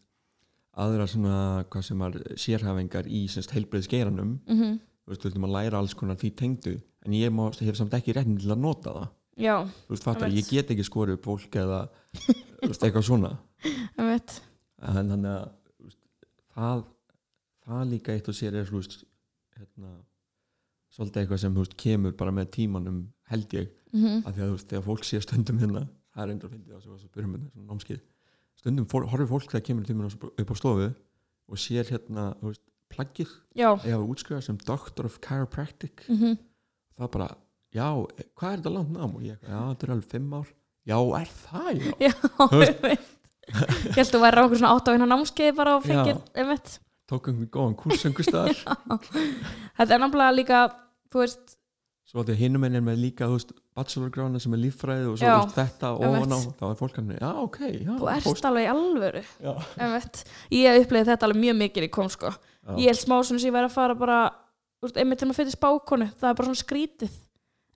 aðrar 0.77 1.09
svona, 1.13 1.37
hvað 1.73 1.85
sem 1.85 1.99
var 2.01 2.17
sérhæfingar 2.41 3.07
í 3.09 3.27
semst, 3.33 3.53
heilbreiðsgeiranum 3.57 4.39
mm 4.49 4.75
þú 5.07 5.13
veist, 5.13 5.23
þurftum 5.23 5.45
að 5.47 5.53
læra 5.55 5.79
alls 5.79 5.93
konar 5.95 6.17
því 6.19 6.31
tengdu 6.35 6.73
en 7.07 7.13
ég 7.15 7.31
má, 7.31 7.45
hef 7.55 7.77
samt 7.79 7.93
ekki 7.95 8.17
réttin 8.17 8.41
til 8.41 8.51
að 8.51 8.59
nota 8.65 8.91
það 8.97 9.07
Já, 9.37 9.55
þú 9.87 9.93
veist, 9.93 10.03
fattar, 10.09 10.27
Einmitt. 10.33 10.49
ég 10.49 10.65
get 10.65 10.73
ekki 10.75 10.87
skorið 10.89 11.19
upp 11.21 11.29
fólk 11.29 11.59
eða 11.61 11.83
eitthvað 12.75 13.07
svona. 13.07 13.33
En 13.97 15.11
þannig 15.13 15.31
að 15.33 15.47
það, 16.57 16.85
það 17.67 17.87
líka 17.93 18.13
eitt 18.17 18.29
og 18.29 18.37
sér 18.37 18.59
er 18.61 18.69
hérna, 18.71 19.93
svolítið 20.93 21.23
eitthvað 21.23 21.43
sem 21.45 21.55
veist, 21.55 21.77
kemur 21.81 22.17
bara 22.17 22.35
með 22.35 22.51
tímanum 22.59 23.07
held 23.31 23.55
ég. 23.57 23.71
Mm 23.93 24.03
-hmm. 24.03 24.27
að 24.27 24.35
því 24.35 24.43
að 24.43 24.51
veist, 24.51 24.69
þegar 24.69 24.85
fólk 24.85 25.05
sé 25.05 25.21
stundum 25.21 25.59
hérna 25.59 25.87
það 26.17 26.23
er 26.25 26.33
endur 26.33 26.49
að 26.49 26.55
fyndi 26.57 26.73
það 26.73 27.01
sem 27.01 27.11
byrjum 27.15 27.33
með 27.33 27.49
svona 27.53 27.67
námskið 27.71 28.05
stundum 28.57 28.87
fór, 28.91 29.07
horfir 29.13 29.29
fólk 29.31 29.51
þegar 29.53 29.65
kemur 29.69 29.89
tímanum 29.89 30.31
upp 30.43 30.53
á 30.53 30.57
stofu 30.57 30.87
og 31.47 31.61
sér 31.61 31.91
hérna, 31.93 32.29
plaggið 32.93 33.33
eða 33.57 33.99
útskrifað 34.03 34.47
sem 34.49 34.61
Doctor 34.67 35.07
of 35.07 35.19
Chiropractic. 35.23 36.07
Mm 36.09 36.17
-hmm. 36.19 36.39
það 36.99 37.11
bara, 37.13 37.29
já, 37.71 37.89
hvað 38.35 38.53
er 38.53 38.59
þetta 38.59 38.75
langt 38.75 38.93
nám? 38.93 39.17
Og 39.17 39.23
ég, 39.23 39.39
já, 39.43 39.59
þetta 39.71 39.87
er 39.87 39.93
alveg 39.93 40.11
fimm 40.11 40.35
ár 40.35 40.49
já, 40.87 40.97
er 41.21 41.29
það, 41.43 41.69
já? 41.83 41.93
Já, 42.07 42.15
ég 42.63 42.81
veit 42.85 43.13
Ég 43.47 43.95
held 43.95 44.09
að 44.09 44.15
þú 44.17 44.21
væri 44.25 44.43
á 44.43 44.45
okkur 44.47 44.59
svona 44.59 44.73
átt 44.75 44.89
á 44.91 44.95
einu 44.97 45.07
námskeið 45.07 45.53
bara 45.59 45.77
og 45.79 45.85
fengir, 45.87 46.17
ég 46.35 46.49
veit 46.51 46.73
tók 47.07 47.29
einhvern 47.31 47.51
góðan 47.55 47.77
kurs 47.79 48.03
einhver 48.09 48.27
staðar. 48.27 48.59
Þetta 49.79 49.95
er 49.95 50.01
náttúrulega 50.03 50.35
líka, 50.35 50.63
þú 51.15 51.21
veist 51.23 51.53
svo 52.07 52.23
því 52.27 52.35
hinum 52.41 52.65
einn 52.67 52.79
er 52.79 52.83
með 52.87 52.99
líka, 53.05 53.27
þú 53.31 53.37
veist, 53.39 53.53
bachelorgrána 53.77 54.41
sem 54.43 54.55
er 54.57 54.61
líffræði 54.65 55.07
og 55.13 55.17
svo 55.21 55.27
Já, 55.29 55.37
veist, 55.43 55.57
þetta 55.59 55.91
einmitt. 55.93 56.23
ofan 56.23 56.35
á, 56.35 56.39
þá 56.59 56.65
er 56.73 56.77
fólk 56.81 56.99
hann, 57.01 57.13
já, 57.19 57.31
ok 57.43 57.59
já, 57.67 57.93
Þú 57.99 58.11
ert 58.13 58.27
fórst- 58.27 58.49
alveg 58.51 58.67
í 58.67 58.71
alvöru 58.73 59.23
ég 60.55 60.81
upplifði 60.83 61.11
þetta 61.13 61.29
alveg 61.29 61.41
mjög 61.43 61.57
mikið 61.63 61.87
í 61.87 61.91
kom 61.95 62.11
sko. 62.11 62.31
Ég 62.79 62.91
held 62.91 63.03
smá 63.03 63.17
sem 63.27 63.39
ég 63.43 63.55
væri 63.55 63.69
að 63.71 63.75
fara 63.79 63.95
bara 63.99 64.19
einmitt 64.97 65.19
til 65.23 65.27
maður 65.31 65.41
fyrir 65.43 65.55
spákonu 65.55 66.07
það 66.19 66.29
er 66.31 66.39
bara 66.39 66.49
svona 66.51 66.63
skrítið 66.63 67.15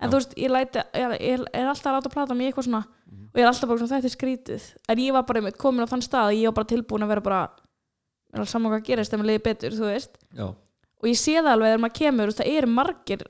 en 0.00 0.10
þú 0.10 0.18
veist, 0.20 0.34
ég, 0.36 0.50
læti, 0.50 0.82
ég, 0.96 1.14
ég 1.20 1.44
er 1.52 1.66
alltaf 1.70 1.86
að 1.90 1.96
láta 1.98 2.08
að 2.10 2.14
plata 2.16 2.34
mig 2.34 2.46
í 2.48 2.52
eitthvað 2.52 2.68
svona 2.68 2.84
Mhm. 3.10 3.24
og 3.30 3.36
ég 3.40 3.42
er 3.44 3.48
alltaf 3.50 3.68
bara 3.68 3.78
svona 3.78 4.00
þetta 4.00 4.10
er 4.10 4.16
skrítið. 4.16 4.62
En 4.88 4.98
ég 4.98 5.12
var 5.12 5.22
bara 5.22 5.50
komin 5.52 5.82
á 5.84 5.90
þann 5.90 6.02
stað 6.06 6.28
að 6.30 6.36
ég 6.40 6.44
var 6.50 6.52
bara 6.60 6.70
tilbúin 6.72 7.02
að 7.04 7.08
vera 7.08 7.20
bara 7.20 8.46
saman 8.46 8.72
hvað 8.72 8.84
gerist 8.86 9.10
þegar 9.10 9.22
maður 9.24 9.30
liði 9.32 9.42
betur, 9.48 9.70
þú 9.74 9.86
veist. 9.90 10.18
Já, 10.36 10.44
og 10.46 11.04
ég 11.08 11.16
sé 11.18 11.34
það 11.40 11.52
alveg 11.54 11.68
þegar 11.72 11.82
maður 11.84 11.98
kemur 12.00 12.26
veist, 12.30 12.38
það 12.40 12.52
eru 12.56 12.66
margir 12.70 13.22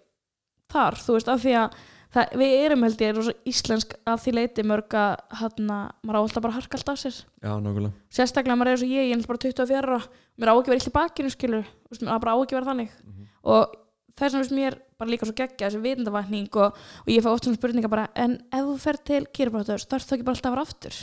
þar 0.70 0.94
þú 1.00 1.16
veist, 1.16 1.28
af 1.32 1.40
því 1.40 1.54
að 1.60 1.78
það, 2.10 2.32
við 2.40 2.52
erum 2.66 2.82
held 2.82 2.98
ég 3.04 3.14
rosa 3.16 3.32
íslensk 3.46 3.94
að 4.10 4.20
því 4.24 4.32
leiti 4.34 4.62
mörg 4.66 4.94
að 4.98 5.16
hann 5.40 5.66
maður 6.04 6.18
á 6.18 6.20
alltaf 6.20 6.42
bara 6.42 6.56
harka 6.58 6.76
allt 6.76 6.88
af 6.90 6.98
sér. 6.98 7.16
Já, 7.40 7.52
nákvæmlega. 7.62 7.92
Sérstaklega 8.10 8.56
maður 8.58 8.66
er 8.66 8.76
eins 8.76 8.82
og 8.82 8.90
ég, 8.90 9.08
ég 9.10 9.16
er 9.16 9.26
bara 9.30 9.38
24 9.38 9.78
ára 9.78 10.00
mér 10.36 10.50
á 10.50 10.54
ekki 10.58 10.72
verið 10.74 10.86
bara 15.00 15.10
líka 15.14 15.26
svo 15.28 15.34
geggja 15.40 15.70
þessi 15.70 15.80
vitundavækning 15.86 16.60
og, 16.60 16.76
og 17.04 17.10
ég 17.10 17.24
fá 17.24 17.30
oft 17.32 17.48
svona 17.48 17.58
spurninga 17.58 17.90
bara 17.92 18.06
en 18.14 18.36
ef 18.52 18.62
þú 18.68 18.76
fer 18.84 19.00
til 19.10 19.22
kýrabrátur 19.34 19.82
þarf 19.90 20.06
þú 20.06 20.16
ekki 20.18 20.28
bara 20.28 20.36
alltaf 20.38 20.50
að 20.52 20.56
fara 20.58 20.66
aftur? 20.68 21.00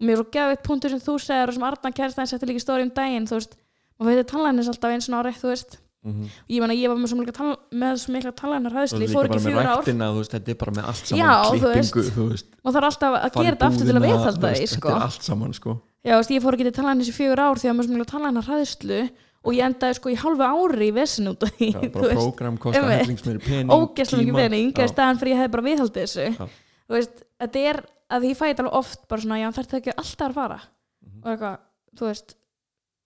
Og 0.00 0.06
mér 0.08 0.16
er 0.16 0.22
svo 0.22 0.30
gefið 0.38 0.64
punktur 0.64 0.94
sem 0.94 1.02
þú 1.04 1.18
segir 1.20 1.50
og 1.52 1.58
sem 1.58 1.68
Arna 1.68 1.92
Kærstæn 1.92 2.30
setti 2.30 2.48
líka 2.48 2.62
í 2.62 2.64
stóri 2.64 2.86
um 2.88 2.94
daginn 2.96 3.28
þú 3.28 3.36
veist, 3.36 3.56
maður 4.00 4.14
veitir 4.14 4.28
tannlæknis 4.32 4.70
alltaf 4.72 4.94
eins 4.96 5.08
og 5.12 5.18
ári 5.20 5.34
þú 5.36 5.52
veist, 5.52 5.78
Mhm. 6.00 6.22
og 6.24 6.48
ég 6.48 6.60
meina 6.64 6.72
ég 6.72 6.88
var 6.88 6.96
með 6.96 7.10
svo 7.12 7.24
tann, 7.36 7.56
með 7.76 7.98
svo 8.00 8.12
mikla 8.14 8.30
tannlæknar 8.32 8.72
Svo 8.72 8.80
hæðsli, 8.80 9.04
ég 9.04 9.10
fór 9.12 9.26
ekki 9.28 9.40
fjögur 9.44 9.66
ár. 9.68 9.84
veist, 10.16 10.32
þetta 10.32 10.48
er 10.48 10.54
bara 10.56 10.72
með 10.72 10.84
allt 10.88 11.04
saman 11.10 11.20
Já, 11.20 11.50
klippingu, 11.50 12.04
þú 12.16 12.24
veist. 12.30 12.46
Og 12.64 12.72
það 12.72 12.78
er 12.80 12.86
alltaf 12.88 13.12
að 13.20 13.34
gera 13.36 13.50
þetta 13.56 13.66
aftur 13.68 13.84
til 13.90 13.96
að 13.98 14.06
viðhalda 14.08 14.40
veist, 14.48 14.72
sko. 14.72 14.88
þetta 14.88 14.96
er 14.96 15.04
allt 15.04 15.22
saman, 15.28 15.52
sko. 15.52 15.74
Já, 16.08 16.14
veist, 16.16 16.30
ég 16.32 16.40
fór 16.40 16.56
ekki 16.56 16.64
til 16.70 16.72
tannlæknis 16.78 17.10
í 17.12 17.16
fjögur 17.20 17.42
ár 17.44 17.60
því 17.60 17.68
að 17.68 17.76
maður 17.76 17.84
svo 17.90 17.92
mikla 17.98 18.08
tannlæknar 18.14 18.48
hræðslu 18.48 19.00
og 19.44 19.54
ég 19.56 19.64
endaði 19.64 19.96
sko 19.96 20.10
í 20.12 20.16
hálfu 20.20 20.44
ári 20.44 20.88
í 20.90 20.94
vesin 20.94 21.30
út 21.32 21.42
af 21.46 21.52
því 21.56 21.68
Já, 21.72 21.80
bara 21.94 22.14
kostar 22.16 22.50
einmitt. 22.50 23.00
hellingsmeiri 23.00 23.40
pening 23.44 23.70
ógeðslega 23.72 24.26
mikið 24.26 24.40
pening 24.42 24.72
í 24.84 24.88
staðan 24.90 25.20
fyrir 25.22 25.32
ég 25.34 25.40
hefði 25.40 25.52
bara 25.54 25.66
viðhaldið 25.68 26.04
þessu 26.04 26.26
Já. 26.26 26.44
þú 26.90 26.96
veist, 26.98 27.22
þetta 27.40 27.62
er 27.70 27.80
að 28.10 28.26
ég 28.28 28.36
fæði 28.36 28.58
alveg 28.60 28.76
oft 28.80 29.08
bara 29.08 29.22
svona, 29.24 29.38
já 29.40 29.48
þetta 29.56 29.78
ekki 29.80 29.94
alltaf 29.96 30.28
að 30.28 30.34
fara 30.34 30.60
Mhm. 31.00 31.22
og 31.24 31.30
eitthvað, 31.32 31.58
þú 31.96 32.06
veist 32.10 32.34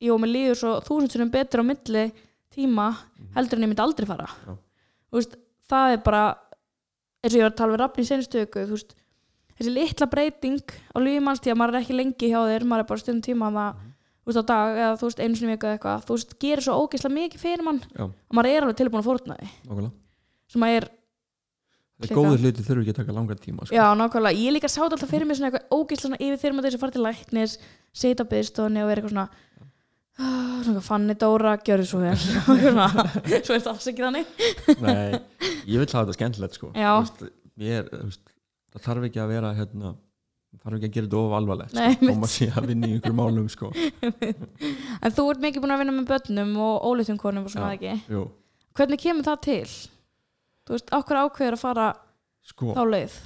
jú, 0.03 0.17
mér 0.19 0.31
líður 0.35 0.59
svo 0.59 0.73
þúsundsunum 0.83 1.31
betur 1.31 1.62
á 1.62 1.64
milli 1.64 2.05
tíma 2.55 2.88
heldur 3.37 3.59
en 3.59 3.64
ég 3.64 3.71
myndi 3.71 3.83
aldrei 3.85 4.07
fara. 4.07 4.26
Já. 4.47 4.57
þú 5.11 5.14
veist, 5.21 5.37
það 5.71 5.93
er 5.95 6.03
bara 6.03 6.25
eins 7.25 7.33
og 7.35 7.38
ég 7.38 7.43
var 7.47 7.50
að 7.55 7.57
tala 7.57 7.73
við 7.76 7.81
rafni 7.85 8.03
í 8.03 8.09
senustu 8.11 8.43
viku 8.43 8.67
þú 8.67 8.75
veist, 8.75 8.95
þessi 9.55 9.71
litla 9.73 10.07
breyting 10.11 10.61
á 10.91 10.99
lífmanns 10.99 11.41
því 11.41 11.53
að 11.55 11.59
maður 11.62 11.75
er 11.79 11.81
ekki 11.85 11.95
lengi 11.97 12.31
hjá 12.35 12.41
þér 12.43 12.67
maður 12.67 12.81
er 12.85 12.88
bara 12.91 12.99
stundum 13.05 13.23
tíma 13.23 13.53
það 13.55 13.75
Mhm. 13.75 13.91
þú 13.91 13.94
veist, 14.31 14.40
á 14.40 14.45
dag 14.50 14.78
eða 14.81 14.99
þú 15.00 15.09
veist, 15.11 15.23
einu 15.25 15.37
sinni 15.38 15.54
viku 15.54 15.66
eða 15.69 15.76
eitthvað 15.78 16.04
þú 16.09 16.16
veist, 16.19 16.35
gerir 16.45 16.64
svo 16.64 16.76
ógeðslega 16.85 17.16
mikið 17.19 17.43
fyrir 17.45 17.64
mann 17.66 17.81
Já, 17.95 18.04
og 18.09 18.37
maður 18.38 18.50
er 18.54 18.66
alveg 18.69 18.78
tilbúin 18.81 19.02
að 19.02 19.09
fórna 19.11 19.38
því 19.40 19.49
nákvæmlega 19.69 19.90
sem 20.54 20.66
að 20.69 20.76
er 20.81 20.90
Það 21.95 22.04
er 22.04 22.11
Klika. 22.11 22.23
góður 22.26 22.40
hluti 22.43 22.62
þurfi 22.66 22.83
ekki 22.83 22.90
að 22.93 22.97
taka 22.99 23.12
langan 23.14 23.38
tíma 23.38 23.64
sko. 23.69 23.75
Já, 23.76 23.85
nákvæmlega, 23.95 24.38
ég 24.43 24.52
líka 24.57 24.69
sátt 24.69 24.90
alltaf 24.97 25.11
fyrir 25.14 25.28
mig 25.31 25.37
svona 25.38 25.50
eitthvað 25.52 25.76
ógísla 25.76 26.16
yfir 26.19 26.40
þegar 26.43 26.54
maður 26.57 26.66
þessi 26.66 26.81
fara 26.83 26.95
til 26.97 27.04
læknis 27.04 27.52
sita 27.95 28.25
á 28.26 28.31
byggstofunni 28.33 28.83
og 28.83 28.88
vera 28.90 28.99
eitthvað 29.04 29.14
svona 29.14 29.28
"Ah, 30.19 30.59
svona 30.64 30.75
eitthvað, 30.75 30.88
Fanny 30.88 31.14
Dóra, 31.23 31.52
gjörðu 31.62 31.87
svo 31.87 32.00
vel 32.02 32.16
Svona, 32.64 32.88
svo 33.47 33.54
er 33.54 33.62
þetta 33.62 33.73
alls 33.76 33.87
ekki 33.93 34.04
þannig 34.04 34.26
Nei, 34.83 35.21
ég 35.71 35.78
vil 35.78 35.87
hafa 35.87 36.02
þetta 36.02 36.16
skemmtilegt 36.19 36.59
sko. 36.59 36.73
Já. 36.75 36.90
Þú 36.99 37.07
veist, 37.07 37.23
er, 37.78 37.88
þú 37.95 38.11
veist, 38.11 38.26
það 38.75 38.85
þarf 38.88 39.09
ekki 39.09 39.23
að 39.23 39.33
vera 39.37 39.54
hérna, 39.62 39.95
þarf 40.62 40.76
ekki 40.78 40.88
að 40.88 40.94
gera 40.96 41.06
þetta 41.08 41.20
of 41.20 41.34
alvarlegt 41.38 41.75
Nei, 41.78 41.90
sko. 41.96 42.06
koma 42.12 42.30
sér 42.30 42.58
að 42.61 42.68
vinna 42.70 42.88
í 42.88 42.94
einhverjum 42.96 43.20
málum 43.20 43.50
sko. 43.52 43.70
En 45.04 45.14
þú 45.14 45.26
ert 45.32 45.44
mikið 45.44 45.64
búin 45.64 45.75
að 45.75 45.82
vinna 45.84 45.94
með 45.99 46.08
börnum 46.12 46.54
og 46.64 46.88
ólitum 46.90 47.20
konum 47.20 47.49
og 47.49 47.54
svona 47.54 47.75
Já. 47.75 47.76
ekki 47.78 48.14
Jú, 48.14 48.25
Hvernig 48.75 49.02
kemur 49.04 49.26
það 49.26 49.42
til? 49.46 49.75
Þú 50.64 50.75
veist, 50.76 50.90
ákveður 50.96 51.20
ákveður 51.28 51.56
að 51.58 51.62
fara 51.64 51.88
sko, 52.49 52.73
þá 52.76 52.82
leið 52.94 53.18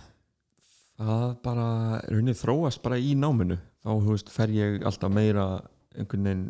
það 0.98 1.28
bara 1.44 1.66
raunin 2.10 2.34
þróast 2.38 2.82
bara 2.82 2.98
í 2.98 3.12
náminu 3.14 3.58
þá 3.84 3.90
þú 3.92 4.10
veist, 4.16 4.32
fer 4.34 4.50
ég 4.50 4.82
alltaf 4.88 5.12
meira 5.14 5.44
einhvern 5.94 6.26
veginn 6.26 6.46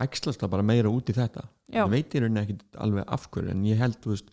æxlast 0.00 0.40
það 0.40 0.52
bara 0.54 0.64
meira 0.64 0.92
út 0.92 1.10
í 1.12 1.16
þetta 1.16 1.44
Já, 1.70 1.82
ég 1.84 1.92
veit 1.92 2.14
í 2.16 2.22
rauninni 2.24 2.40
ekki 2.46 2.56
alveg 2.80 3.04
af 3.12 3.26
hverju 3.30 3.52
en 3.52 3.66
ég 3.68 3.76
held, 3.82 3.98
þú 4.00 4.14
veist, 4.14 4.32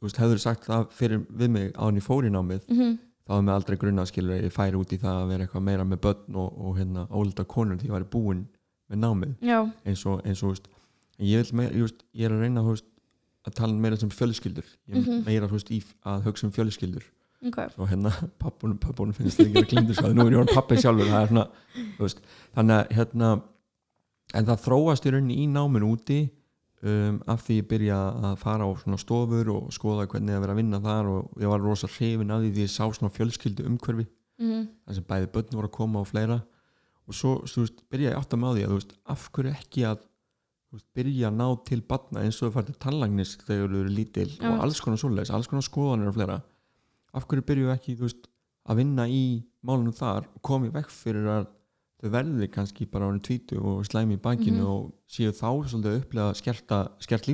þú 0.00 0.08
veist 0.08 0.20
hefur 0.22 0.40
sagt 0.40 0.64
það 0.70 0.86
fyrir 0.96 1.20
við 1.28 1.52
mig 1.58 1.68
á 1.76 1.84
hann 1.84 2.00
í 2.00 2.04
fóri 2.04 2.32
námið 2.32 2.64
mm 2.72 2.98
þá 3.30 3.36
er 3.38 3.42
mig 3.46 3.54
aldrei 3.54 3.76
grunna 3.78 4.04
skilur 4.10 4.34
að 4.34 4.44
ég 4.48 4.54
færi 4.56 4.78
út 4.80 4.90
í 4.92 4.98
það 4.98 5.20
að 5.22 5.28
vera 5.30 5.44
eitthvað 5.46 5.62
meira 5.68 5.84
með 5.86 6.00
börn 6.08 6.38
og, 6.42 6.48
og 6.66 6.78
hérna 6.80 7.04
ólita 7.14 7.44
konur 7.46 7.78
því 7.78 7.86
ég 7.86 7.94
væri 7.94 8.08
búinn 8.10 8.40
með 8.90 8.98
námið. 9.04 9.34
Já, 9.46 9.60
eins 9.86 10.02
og, 10.10 10.24
eins 10.26 10.42
og 10.42 10.50
veist, 10.56 10.66
en 11.20 11.28
ég, 11.30 11.44
vil 11.46 11.58
meira, 11.60 11.76
veist, 11.84 12.02
ég 12.18 12.26
er 12.26 12.34
að 12.34 12.42
reyna 12.42 12.64
veist, 12.66 12.88
að 13.46 13.54
tala 13.60 13.78
meira 13.86 13.96
sem 14.00 14.10
fjölskyldur. 14.10 14.66
Ég 14.90 14.96
er 14.98 15.04
Mhm. 15.06 15.22
meira 15.28 15.46
veist, 15.52 15.70
í, 15.70 15.78
að 16.04 16.26
hugsa 16.26 16.48
um 16.48 16.52
fjölskyldur. 16.52 17.06
Ok. 17.46 17.58
Og 17.78 17.86
hérna 17.88 18.10
pappun, 18.42 18.74
pappun 18.82 19.14
finnst 19.16 19.38
það 19.38 19.46
ekki 19.46 19.62
að 19.62 19.70
glindu 19.70 19.94
sko, 19.94 20.10
nú 20.12 20.26
er 20.26 20.34
ég 20.34 20.40
orðin 20.42 20.54
pappi 20.58 20.76
sjálfur 20.82 21.06
það 21.08 21.22
er 21.22 21.30
svona, 21.30 21.46
þú 21.96 22.04
veist, 22.08 22.20
þannig 22.58 22.74
að 22.80 22.90
hérna, 22.98 23.30
en 24.34 24.50
það 24.50 24.60
þróast 24.66 25.06
í 25.06 25.14
rauninni 25.14 25.38
í 25.44 25.46
náminu 25.54 25.88
úti 25.94 26.18
um, 26.82 27.18
af 27.30 27.44
því 27.46 27.58
ég 27.60 27.68
byrja 27.70 27.98
að 28.30 28.38
fara 28.40 28.66
á 28.66 28.70
svona 28.80 29.00
stofur 29.00 29.50
og 29.54 29.72
skoða 29.74 30.08
hvernig 30.10 30.36
að 30.36 30.44
vera 30.44 30.56
að 30.56 30.60
vinna 30.62 30.80
þar 30.84 31.10
og 31.14 31.42
ég 31.42 31.52
var 31.52 31.64
rosa 31.64 31.90
hrifin 31.90 32.32
að 32.32 32.46
því 32.46 32.52
því 32.56 32.66
ég 32.66 32.72
sá 32.72 32.84
svona 32.88 33.14
fjölskyldu 33.14 33.66
umhverfi. 33.68 34.06
Mm 34.40 34.68
þar 34.86 34.96
sem 34.96 35.06
bæði 35.06 35.32
börn 35.34 35.56
voru 35.56 35.68
að 35.68 35.76
koma 35.76 36.00
og 36.00 36.08
fleira. 36.10 36.38
Og 37.10 37.16
svo 37.16 37.34
veist, 37.42 37.82
byrja 37.90 38.12
ég 38.12 38.18
átt 38.20 38.34
að 38.34 38.42
máði 38.42 38.64
að 38.64 38.72
þú 38.72 38.78
veist, 38.78 38.94
af 39.12 39.26
hverju 39.34 39.52
ekki 39.52 39.84
að 39.88 40.02
veist, 40.70 40.86
byrja 40.96 41.28
að 41.30 41.38
ná 41.40 41.46
til 41.68 41.80
barna 41.82 42.24
eins 42.24 42.40
og 42.40 42.48
þú 42.48 42.54
fært 42.56 42.70
til 42.70 42.80
tannlagnis 42.84 43.36
þegar 43.42 43.70
þú 43.72 43.80
eru 43.82 43.94
lítil 43.94 44.28
Já. 44.32 44.48
og 44.50 44.64
alls 44.64 44.80
konar 44.84 45.02
svoleiðis, 45.02 45.32
alls 45.34 45.50
konar 45.50 45.66
skoðanir 45.66 46.10
og 46.10 46.16
fleira. 46.18 46.40
Af 47.14 47.26
hverju 47.26 47.46
byrju 47.46 47.72
ekki 47.74 47.96
að 48.00 48.82
vinna 48.82 49.06
í 49.10 49.24
málunum 49.66 49.96
þar 49.96 50.28
og 50.30 50.42
komi 50.46 50.70
vekk 50.72 50.92
fyrir 50.94 51.26
að 51.30 51.48
þau 52.00 52.10
verði 52.14 52.48
kannski 52.52 52.86
bara 52.90 53.08
árið 53.10 53.22
tvítu 53.28 53.58
og 53.62 53.82
slæmi 53.88 54.16
í 54.16 54.20
bankinu 54.20 54.62
Mhm. 54.62 54.66
og 54.66 54.92
séu 55.10 55.32
þá 55.36 55.50
svolítið 55.68 55.98
upplega 56.00 56.34
skerta, 56.34 56.78
skert 57.00 57.26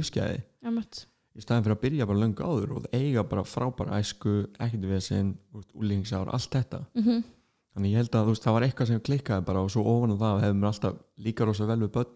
mött 0.75 1.06
í 1.37 1.42
staðin 1.44 1.64
fyrir 1.64 1.76
að 1.76 1.80
byrja 1.85 2.06
bara 2.08 2.18
löngu 2.18 2.42
áður 2.42 2.70
og 2.76 2.87
eiga 2.96 3.23
bara 3.28 3.42
frábæra 3.44 3.99
æsku, 4.00 4.46
ekkert 4.58 4.87
vesen 4.88 5.37
úlingsár, 5.75 6.28
allt 6.32 6.50
þetta. 6.50 6.87
Mm 6.96 7.25
þannig 7.76 7.92
ég 7.92 7.96
held 8.00 8.14
að 8.16 8.26
veist, 8.30 8.42
það 8.42 8.54
var 8.56 8.62
eitthvað 8.64 8.87
sem 8.88 9.00
klikkaði 9.00 9.44
bara 9.44 9.61
og 9.61 9.68
svo 9.70 9.82
ofan 9.85 10.14
á 10.14 10.16
það 10.16 10.40
hefur 10.40 10.54
mér 10.56 10.68
alltaf 10.70 10.94
líka 11.20 11.44
rosa 11.44 11.66
vel 11.68 11.76
við 11.85 11.90
börn. 11.92 12.06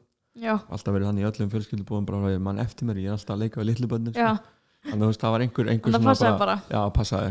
Já, 0.41 0.55
alltaf 0.71 0.95
verið 0.95 1.07
þannig 1.11 1.21
í 1.21 1.29
öllum 1.29 1.51
fjölskyldubúðum 1.53 2.07
bara 2.07 2.17
að 2.31 2.41
mann 2.41 2.59
eftir 2.59 2.87
mér, 2.89 2.97
ég 2.97 3.11
er 3.11 3.13
alltaf 3.19 3.35
að 3.37 3.43
leika 3.43 3.61
við 3.61 3.67
litlu 3.67 3.87
börnin 3.91 4.15
já, 4.15 4.39
þannig 4.89 5.05
að 5.11 5.19
það 5.21 5.31
var 5.35 5.41
einhver, 5.45 5.69
einhver 5.69 5.93
það 5.93 6.05
passaði 6.09 6.39
bara 6.39 6.55
já, 6.71 6.81
passaði 6.97 7.27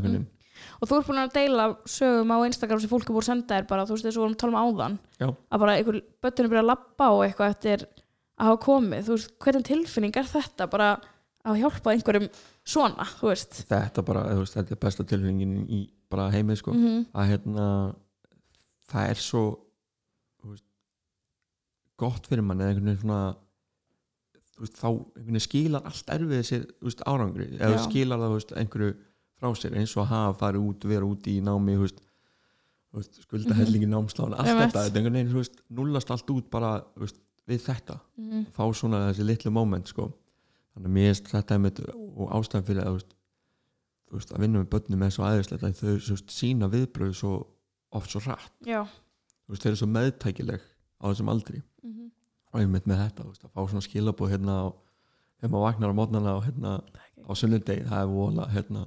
Og 0.79 0.89
þú 0.89 0.97
ert 0.99 1.09
búin 1.09 1.21
að 1.23 1.33
deila 1.35 1.67
sögum 1.89 2.33
á 2.33 2.37
Instagram 2.47 2.81
sem 2.83 2.91
fólk 2.91 3.07
er 3.07 3.15
búin 3.15 3.23
að 3.25 3.29
senda 3.29 3.59
þér 3.59 3.69
bara, 3.69 3.85
þú 3.87 3.95
veist 3.97 4.07
þessu 4.09 4.23
vorum 4.23 4.35
að 4.35 4.41
tala 4.43 4.53
um 4.53 4.59
áðan 4.63 4.97
Já. 5.19 5.27
að 5.29 5.63
bara 5.63 5.77
einhver 5.77 6.01
böttunum 6.23 6.53
byrja 6.53 6.63
að 6.65 6.69
labba 6.71 7.09
og 7.15 7.23
eitthvað 7.25 7.53
eftir 7.55 7.85
að 8.39 8.49
hafa 8.49 8.61
komið, 8.63 9.05
þú 9.07 9.15
veist, 9.17 9.31
hvernig 9.43 9.65
tilfinning 9.67 10.19
er 10.19 10.29
þetta 10.31 10.67
bara 10.71 10.89
að 11.49 11.59
hjálpa 11.61 11.93
einhverjum 11.93 12.27
svona, 12.67 13.07
þú 13.19 13.31
veist? 13.31 13.61
Þetta 13.69 14.03
bara, 14.07 14.25
þú 14.33 14.43
veist, 14.43 14.55
þetta 14.57 14.75
er 14.75 14.81
besta 14.85 15.05
tilfinningin 15.07 15.65
í 15.67 15.81
bara 16.11 16.29
heimið 16.33 16.61
sko, 16.61 16.75
mm 16.75 17.03
að 17.13 17.29
hérna 17.33 17.65
það 18.89 19.11
er 19.13 19.21
svo 19.21 19.43
þú 20.39 20.53
veist, 20.53 20.65
gott 21.99 22.29
fyrir 22.29 22.45
mann 22.45 22.63
eða 22.63 22.73
einhvern 22.73 22.89
veginn 22.89 23.03
svona 23.03 23.21
þú 24.55 24.65
veist, 24.65 24.79
þá 24.79 24.87
einhvern 24.89 25.27
veginn 25.29 25.45
skilar 25.45 25.85
allt 25.89 26.13
erfið 26.15 26.43
sér 26.49 26.65
þú 26.71 26.89
veist, 26.89 27.05
árangri, 27.11 27.49
eða 27.59 27.75
Já. 27.77 27.83
skilar 27.85 28.21
það 28.23 28.33
þú 28.33 28.39
veist, 28.39 28.55
einhverju 28.63 28.95
frá 29.39 29.51
sér 29.57 29.77
eins 29.79 29.95
og 29.97 30.07
hafa 30.09 30.37
farið 30.41 30.67
út, 30.69 30.87
vera 30.91 31.07
út 31.07 31.27
í 31.31 31.39
námi 31.43 31.77
veist, 31.79 32.01
veist, 32.95 33.21
skulda 33.25 33.57
hellingi 33.57 33.89
námslána, 33.89 34.39
allt 34.39 34.51
Einmitt. 34.51 34.73
þetta, 34.73 34.85
þetta 34.99 35.25
þú 35.31 35.41
veist, 35.41 35.61
nullast 35.79 36.13
allt 36.15 36.33
út 36.35 36.49
bara 36.51 36.73
við 37.49 37.63
þetta, 37.65 37.99
-hmm. 38.17 38.49
fá 38.53 38.63
svona 38.73 39.05
þessi 39.09 39.25
litlu 39.25 39.51
moment 39.51 39.87
sko, 39.87 40.11
þannig 40.73 40.89
að 40.89 40.97
mér 40.97 41.09
er 41.09 41.23
þetta 41.31 41.55
einmitt, 41.55 41.79
og 41.89 42.35
ástæðan 42.37 42.67
fyrir 42.67 42.83
að 42.85 43.01
að 44.09 44.41
vinna 44.41 44.59
með 44.59 44.69
börnum 44.73 45.03
er 45.05 45.11
svo 45.13 45.23
aðeinslegt 45.23 45.63
að 45.63 45.81
þau 45.81 46.17
sína 46.33 46.69
viðbröð 46.69 47.13
svo 47.13 47.33
oft 47.93 48.09
svo 48.09 48.21
rætt, 48.25 48.53
þau 48.65 49.65
eru 49.65 49.75
svo 49.75 49.87
meðtækileg 49.87 50.61
á 50.97 51.03
þessum 51.09 51.29
aldri. 51.29 51.61
Mm 51.83 52.09
og 52.49 52.61
einmitt 52.61 52.87
með 52.89 53.03
þetta, 53.03 53.25
að 53.29 53.51
fá 53.53 53.59
svona 53.61 53.85
skilabóð 53.85 54.33
hérna 54.33 54.55
á, 54.65 54.67
þegar 55.39 55.51
maður 55.53 55.65
vagnar 55.67 55.93
á 55.93 55.99
mótnana 55.99 56.35
og 56.37 56.45
hérna 56.47 56.71
á 56.81 57.31
sunnudegi, 57.37 57.85
það 57.89 58.01
er 58.01 58.13
vola 58.13 58.47
hérna, 58.53 58.85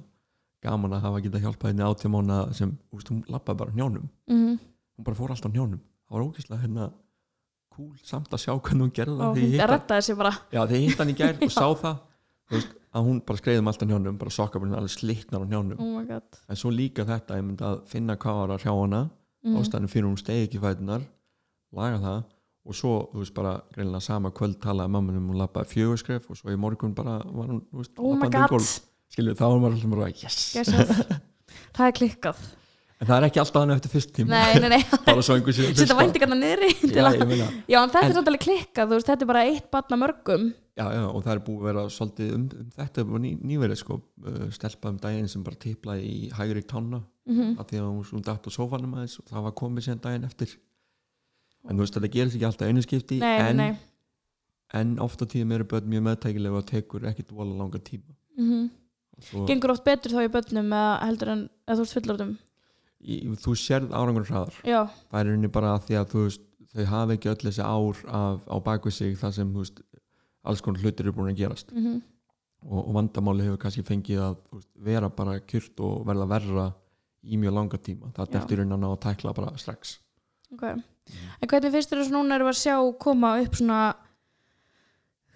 gaman 0.63 0.95
að 0.97 1.05
hafa 1.07 1.21
getað 1.25 1.45
hjálpað 1.45 1.71
hérna 1.71 1.89
átjámána 1.91 2.37
sem, 2.57 2.73
þú 2.89 2.99
veist, 2.99 3.11
hún 3.13 3.23
lappaði 3.33 3.59
bara 3.61 3.71
á 3.71 3.75
njánum, 3.79 4.09
-hmm. 4.29 4.59
hún 4.97 5.05
bara 5.07 5.17
fór 5.19 5.31
alltaf 5.31 5.51
á 5.51 5.55
njánum 5.55 5.79
það 5.79 6.13
var 6.15 6.25
ógeðslega 6.27 6.61
hérna 6.63 6.91
cool 7.73 7.93
samt 8.03 8.29
að 8.33 8.43
sjá 8.43 8.53
hvernig 8.59 8.83
hún 8.85 8.93
gerði 8.93 9.17
það 9.17 9.33
þegar 9.35 10.81
ég 10.81 10.89
hitt 10.89 10.99
hann- 10.99 11.09
í 11.09 11.17
gær 11.17 11.35
og 11.45 11.51
sá 11.51 11.67
það 11.83 11.97
veist, 12.51 12.71
að 12.93 13.05
hún 13.07 13.21
bara 13.25 13.37
skreiðum 13.41 13.67
alltaf 13.67 13.87
njánum 13.89 14.17
bara 14.17 14.29
sokkabrinn 14.29 14.75
alveg 14.77 14.93
slittnar 14.93 15.41
á 15.41 15.47
njánum 15.49 15.79
oh 15.79 16.01
en 16.49 16.55
svo 16.55 16.69
líka 16.69 17.05
þetta, 17.05 17.37
ég 17.39 17.43
myndi 17.43 17.63
að 17.63 17.81
finna 17.89 18.15
hvað 18.15 18.35
var 18.39 18.49
að 18.55 18.61
hrjá 18.63 18.73
hana 18.81 19.09
mm 19.43 19.57
ástæðan 19.59 19.91
fyrir 19.91 20.07
hún 20.07 20.17
stegi 20.17 20.45
ekki 20.47 20.59
fætunar 20.63 21.01
laga 21.73 21.99
það. 21.99 22.23
Og 22.63 22.77
svo, 22.77 22.91
þú 23.11 23.19
veist, 23.19 23.33
bara 23.35 23.53
greinilega 23.75 24.05
sama 24.05 24.31
kvöld 24.31 24.61
talaði 24.63 24.93
mamma 24.95 25.15
um 25.19 25.25
hún 25.33 25.39
lappaði 25.41 25.67
fjögurskref 25.73 26.29
og 26.31 26.37
svo 26.39 26.53
í 26.53 26.59
morgun 26.59 26.93
bara 26.95 27.17
var 27.25 27.49
hún, 27.51 27.59
þú 27.67 27.81
veist, 27.81 27.97
oh 27.99 28.13
um 29.13 29.17
skilur, 29.17 29.37
þá 29.37 29.45
var 29.45 29.61
maður 29.61 29.77
alltaf 29.77 29.93
bara, 29.93 30.11
yes. 30.23 31.23
Það 31.73 31.87
er 31.87 31.95
klikkað. 31.97 32.43
En 33.03 33.07
það 33.09 33.17
er 33.17 33.25
ekki 33.27 33.39
alltaf 33.41 33.63
hann 33.65 33.73
eftir 33.73 33.91
fyrst 33.91 34.11
tíma. 34.15 34.31
Nei, 34.31 34.59
nei, 34.63 34.69
nei, 34.77 34.83
bara 35.07 35.23
svo 35.25 35.35
einhver 35.35 35.55
sér 35.57 35.73
setja 35.75 35.95
væntingarna 35.97 36.37
niðri 36.39 36.69
til 36.79 36.93
já, 36.95 37.03
að 37.03 37.41
Já, 37.67 37.77
en 37.81 37.89
þetta 37.91 38.01
En- 38.03 38.09
er 38.09 38.13
svolítið 38.15 38.37
klikkað, 38.45 38.91
veist, 38.93 39.09
þetta 39.09 39.25
er 39.25 39.29
bara 39.33 39.41
eitt 39.49 39.65
batna 39.73 39.97
mörgum. 39.99 40.45
já, 40.79 40.85
já, 40.95 41.01
og 41.09 41.23
það 41.25 41.33
er 41.33 41.41
búið 41.45 41.57
að 41.59 41.67
vera 41.67 41.83
svolítið 41.93 42.29
um, 42.37 42.45
um 42.61 42.69
þetta 42.77 43.03
var 43.09 43.23
ný, 43.25 43.31
nýverið 43.51 43.79
sko, 43.81 43.97
uh, 44.23 44.45
stelpa 44.55 44.89
um 44.93 44.99
daginn 45.03 45.27
sem 45.29 45.43
bara 45.45 45.59
tiplaði 45.65 46.07
í 46.09 46.29
hægri 46.33 46.63
tána 46.65 47.01
Mm 47.27 47.53
af 47.59 47.67
því 47.69 47.77
að 47.79 47.85
hún, 47.87 47.99
hún 48.11 48.23
datt 48.27 48.47
á 48.47 48.51
sófanum 48.51 48.95
aðeins 48.97 49.13
og 49.21 49.27
það 49.29 49.43
var 49.45 49.53
komið 49.55 49.85
síðan 49.85 50.01
daginn 50.03 50.25
eftir. 50.27 50.55
En 51.69 51.77
þú 51.77 51.83
veist, 51.85 51.95
þetta 51.95 52.09
gerist 52.11 52.35
ekki 52.35 52.47
alltaf 52.49 52.67
einu 52.71 52.81
skipti 52.83 53.19
Nei, 53.21 53.35
en, 53.39 53.61
nei. 53.61 53.75
en 54.75 54.95
oft 55.03 55.21
á 55.23 55.25
tíðum 55.31 55.53
eru 55.55 55.67
börn 55.71 55.87
mjög 55.91 56.03
meðtækilega 56.09 56.59
og 56.59 56.65
tekur 56.67 57.05
ekki 57.07 57.23
dvola 57.29 57.55
langa 57.61 57.79
tíma. 57.79 58.11
Mm 58.39 58.49
svo, 58.49 58.63
Gengur 59.49 59.73
oft 59.75 59.85
betur 59.87 60.15
þá 60.15 60.23
í 60.23 60.31
börnum 60.33 60.73
eða 60.73 60.95
heldur 61.03 61.33
en 61.33 61.43
eða 61.67 61.77
þú 61.77 61.85
veist 61.85 61.97
fullorðum. 61.99 62.33
þú 63.43 63.55
sérð 63.59 63.93
árangur 63.95 64.27
hraðar. 64.29 64.57
Já, 64.67 64.81
það 65.11 65.19
er 65.19 65.31
henni 65.33 65.51
bara 65.51 65.75
að 65.75 65.87
því 65.89 65.99
að 65.99 66.17
veist 66.19 66.47
þau 66.73 66.85
hafa 66.89 67.17
ekki 67.17 67.29
öll 67.29 67.41
þessi 67.43 67.65
ár 67.65 67.99
af, 68.07 68.39
á 68.49 68.55
bakvið 68.65 68.97
sig 68.97 69.17
þar 69.19 69.35
sem 69.35 69.53
veist, 69.53 69.83
alls 70.43 70.63
konar 70.63 70.81
hlutir 70.81 71.05
eru 71.05 71.15
búin 71.17 71.33
að 71.33 71.43
gerast. 71.43 71.73
Mm 71.75 72.01
og, 72.69 72.79
og 72.87 72.93
vandamáli 72.95 73.47
hefur 73.47 73.59
kannski 73.61 73.83
fengið 73.87 74.23
að 74.23 74.37
veist, 74.53 74.69
vera 74.87 75.09
bara 75.11 75.39
kjurt 75.39 75.83
og 75.83 76.05
verða 76.07 76.29
verra 76.31 76.69
í 77.23 77.39
mjög 77.39 77.55
langa 77.57 77.79
tíma. 77.79 78.11
Það 78.15 78.25
er 78.25 78.39
eftir 78.41 78.61
raunan 78.61 78.87
að 78.87 78.97
tækla 79.05 79.35
bara 79.35 79.53
strax. 79.59 79.97
Ok. 80.53 80.63
En 80.63 81.49
hvernig 81.51 81.73
finnst 81.73 81.91
þér 81.91 82.01
þess 82.01 82.11
að 82.11 82.17
núna 82.17 82.39
við 82.39 82.51
að 82.51 82.59
sjá 82.61 82.75
koma 83.03 83.33
upp 83.43 83.57
svona 83.59 83.79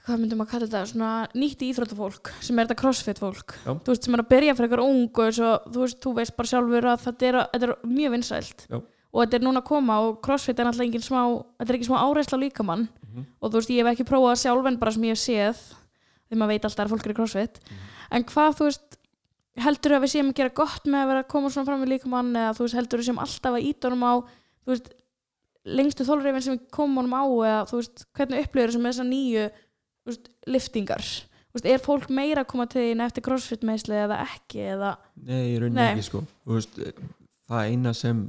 hvað 0.08 0.20
myndum 0.24 0.42
að 0.44 0.50
kalla 0.54 0.68
þetta 0.70 0.82
svona 0.92 1.12
nýtt 1.36 1.64
íþróttafólk 1.68 2.30
sem 2.40 2.58
er 2.60 2.68
þetta 2.70 2.80
crossfit 2.82 3.20
fólk 3.20 3.56
Já. 3.66 3.72
þú 3.76 3.92
veist 3.92 4.08
sem 4.08 4.16
er 4.18 4.24
að 4.24 4.30
byrja 4.34 4.54
fyrir 4.58 4.70
eitthvað 4.70 4.88
ung 4.88 5.22
og 5.24 5.34
svo, 5.36 5.50
þú 5.68 5.82
veist, 5.84 6.00
þú 6.06 6.14
veist 6.18 6.36
bara 6.38 6.52
sjálfur 6.54 6.88
að 6.94 7.02
þetta 7.08 7.28
er, 7.32 7.38
þetta 7.54 7.68
er 7.68 7.74
mjög 7.92 8.14
vinsælt 8.16 8.64
Já. 8.72 8.78
og 8.80 9.20
þetta 9.26 9.38
er 9.42 9.46
núna 9.48 9.62
að 9.64 9.68
koma 9.72 9.98
og 10.08 10.22
crossfit 10.24 10.60
er 10.60 10.68
náttúrulega 10.70 10.90
engin 10.92 11.06
smá 11.08 11.22
þetta 11.60 11.68
er 11.74 11.78
ekki 11.80 11.90
smá 11.92 12.00
áreisla 12.08 12.40
líkamann 12.46 12.88
Mhm. 13.08 13.24
og 13.42 13.50
þú 13.52 13.58
veist, 13.62 13.70
ég 13.72 13.80
hef 13.86 13.88
ekki 13.96 14.06
prófað 14.10 14.36
sjálf 14.44 14.66
en 14.68 14.78
bara 14.78 14.92
sem 14.92 15.04
ég 15.08 15.16
hef 15.16 15.22
séð 15.24 15.62
því 16.28 16.38
maður 16.38 16.52
veit 16.54 16.66
alltaf 16.68 16.86
að 16.86 16.92
fólk 16.92 17.06
er 17.08 17.12
í 17.14 17.18
crossfit 17.18 17.60
en 18.12 18.24
hvað, 18.28 18.56
þú 18.60 18.66
veist, 18.68 18.98
heldur 19.58 19.96
að 19.98 20.04
við 20.04 20.12
séum 20.14 20.30
að 20.30 20.36
gera 20.38 20.50
gott 20.54 20.84
með 20.86 21.02
að 21.02 21.08
vera 21.08 21.22
að 21.24 21.28
koma 21.32 21.50
svona 21.50 21.66
fram 21.66 21.82
við 21.82 21.92
líkamann 21.96 22.34
eða 22.36 22.52
þú 22.58 22.66
veist, 22.68 22.76
heldur 22.78 23.00
við 23.02 23.08
séum 23.10 23.22
alltaf 23.24 23.56
að 23.58 23.66
íta 23.72 23.88
honum 23.90 24.04
á 24.06 24.14
þú 24.22 24.70
veist, 24.76 24.90
lengstu 25.68 26.06
þólreifin 26.08 26.44
sem 26.46 26.58
við 26.60 26.68
komum 26.78 27.00
honum 27.02 27.16
á 27.18 27.24
eða 27.48 27.64
þú 27.72 27.80
veist, 27.82 28.06
hvernig 28.16 28.44
upplifir 28.46 28.70
þessum 28.70 28.84
með 28.86 28.94
þessar 28.94 29.10
nýju 29.10 29.48
þú 29.48 29.67
veist, 30.08 30.30
liftingar 30.48 31.04
veist, 31.54 31.66
er 31.68 31.80
fólk 31.84 32.10
meira 32.14 32.44
að 32.44 32.52
koma 32.54 32.66
til 32.72 32.82
þín 32.88 33.04
eftir 33.06 33.26
crossfit 33.26 33.64
meðsli 33.68 33.96
eða 34.06 34.22
ekki 34.26 34.64
eða, 34.76 34.96
Nei, 35.24 35.54
í 35.54 35.60
rauninni 35.62 35.86
ekki 35.94 36.08
sko. 36.08 36.24
Veist, 36.50 36.80
það 37.50 37.72
eina 37.72 37.94
sem 37.94 38.24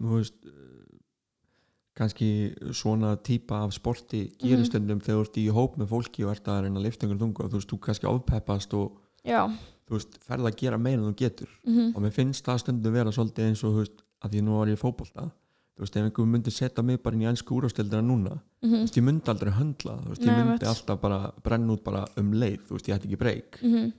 kannski 1.99 2.29
svona 2.73 3.17
típa 3.27 3.65
af 3.65 3.73
sporti 3.75 4.29
gerir 4.39 4.59
Mhm. 4.61 4.67
stundum 4.69 5.01
þegar 5.01 5.17
þú 5.19 5.25
ert 5.27 5.37
í 5.43 5.47
hóp 5.51 5.77
með 5.79 5.89
fólki 5.89 6.25
og 6.25 6.31
ert 6.37 6.45
að 6.47 6.63
reyna 6.63 6.81
einhvern 7.03 7.19
þungu 7.19 7.45
og 7.45 7.51
þú 7.51 7.59
veist, 7.59 7.71
þú 7.73 7.79
kannski 7.81 8.07
ofpeppast 8.07 8.75
og 8.75 8.93
já. 9.25 9.49
þú 9.89 9.97
veist, 9.97 10.19
ferð 10.23 10.47
að 10.47 10.57
gera 10.57 10.79
meira 10.79 11.03
en 11.03 11.13
þú 11.13 11.17
getur. 11.17 11.49
Mm 11.67 11.97
og 11.97 12.03
mér 12.03 12.13
finnst 12.13 12.45
það 12.45 12.59
stundum 12.61 12.93
vera 12.93 13.11
svolítið 13.11 13.49
eins 13.49 13.65
og 13.65 13.73
þú 13.75 13.79
veist, 13.83 14.03
að 14.23 14.31
því 14.31 14.43
nú 14.45 14.59
var 14.59 14.67
ég 14.69 14.79
í 14.79 14.83
fótbolta 14.83 15.33
þú 15.79 15.85
veist, 15.85 15.97
ef 15.97 16.05
einhver 16.09 16.27
myndi 16.27 16.51
setja 16.51 16.83
mig 16.83 16.99
bara 17.03 17.15
inn 17.17 17.23
í 17.23 17.29
ennsku 17.31 17.55
úrástöldina 17.55 18.03
núna, 18.03 18.35
þú 18.61 18.67
-hmm. 18.67 18.81
veist, 18.83 18.97
ég 18.99 19.05
myndi 19.07 19.31
aldrei 19.31 19.53
höndla 19.55 19.95
þú 20.03 20.09
veist, 20.09 20.23
ég 20.23 20.27
Nei, 20.27 20.35
myndi 20.37 20.51
einmitt. 20.51 20.67
alltaf 20.67 21.01
bara 21.01 21.33
brenna 21.45 21.73
út 21.73 21.85
bara 21.85 22.05
um 22.17 22.33
leið, 22.33 22.61
þú 22.67 22.73
veist, 22.75 22.89
ég 22.89 22.95
ætti 22.97 23.07
ekki 23.09 23.19
breyk. 23.19 23.63
Mm 23.63 23.93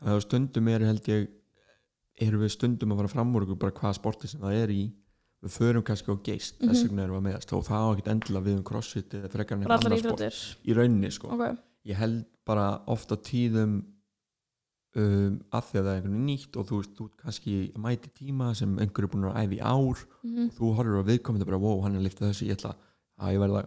það 0.00 0.16
er 0.16 0.20
stundum 0.24 0.68
er 0.68 0.80
held 0.80 1.08
ég 1.08 1.28
erum 2.20 2.40
við 2.40 2.54
stundum 2.54 2.92
að 2.92 2.96
fara 2.96 3.08
fram 3.08 3.36
úr 3.36 3.46
bara 3.58 3.72
hvaða 3.72 3.94
sporti 3.94 4.28
sem 4.28 4.40
það 4.40 4.62
er 4.62 4.68
í. 4.68 4.92
Við 5.40 5.54
förum 5.56 5.82
kannski 5.82 6.12
á 6.12 6.16
geist, 6.22 6.58
þess 6.60 6.82
Mhm. 6.82 6.88
vegna 6.88 7.02
erum 7.04 7.14
við 7.16 7.20
að 7.20 7.28
meðast. 7.32 7.52
Og 7.52 7.64
það 7.64 7.80
á 7.80 7.88
ekkert 7.94 8.12
endilega 8.12 8.44
við 8.44 8.56
um 8.56 8.64
crossfit 8.64 9.14
eða 9.14 9.30
frekar 9.30 9.56
allar 9.56 9.78
annað 9.78 9.98
sport. 9.98 10.56
Í 10.66 10.74
rauninni 10.74 11.10
sko, 11.10 11.28
ok, 11.28 11.58
ég 11.86 11.96
held 11.96 12.24
bara 12.46 12.80
ofta 12.86 13.16
tíðum 13.16 13.84
um, 14.96 15.40
að 15.54 15.64
því 15.70 15.78
að 15.78 15.84
það 15.84 15.90
er 15.90 15.96
einhvern 16.00 16.14
veginn 16.14 16.26
nýtt 16.26 16.56
og 16.58 16.66
þú 16.68 16.78
veist, 16.80 16.94
þú 16.98 17.08
kannski 17.22 17.56
mæti 17.78 18.10
tíma 18.18 18.48
sem 18.58 18.72
einhver 18.82 19.04
er 19.06 19.10
búin 19.12 19.28
að 19.30 19.38
æfa 19.44 19.54
í 19.54 19.60
ár 19.62 20.04
mm 20.26 20.48
þú 20.56 20.70
horfir 20.78 20.98
á 20.98 21.08
viðkomandi 21.10 21.46
bara, 21.46 21.58
wow, 21.62 21.80
hann 21.84 21.96
er 21.96 22.02
liftað 22.06 22.30
þessu 22.32 22.48
ég 22.48 22.56
ætla 22.58 22.74
að 23.20 23.34
ég 23.36 23.40
verða, 23.44 23.62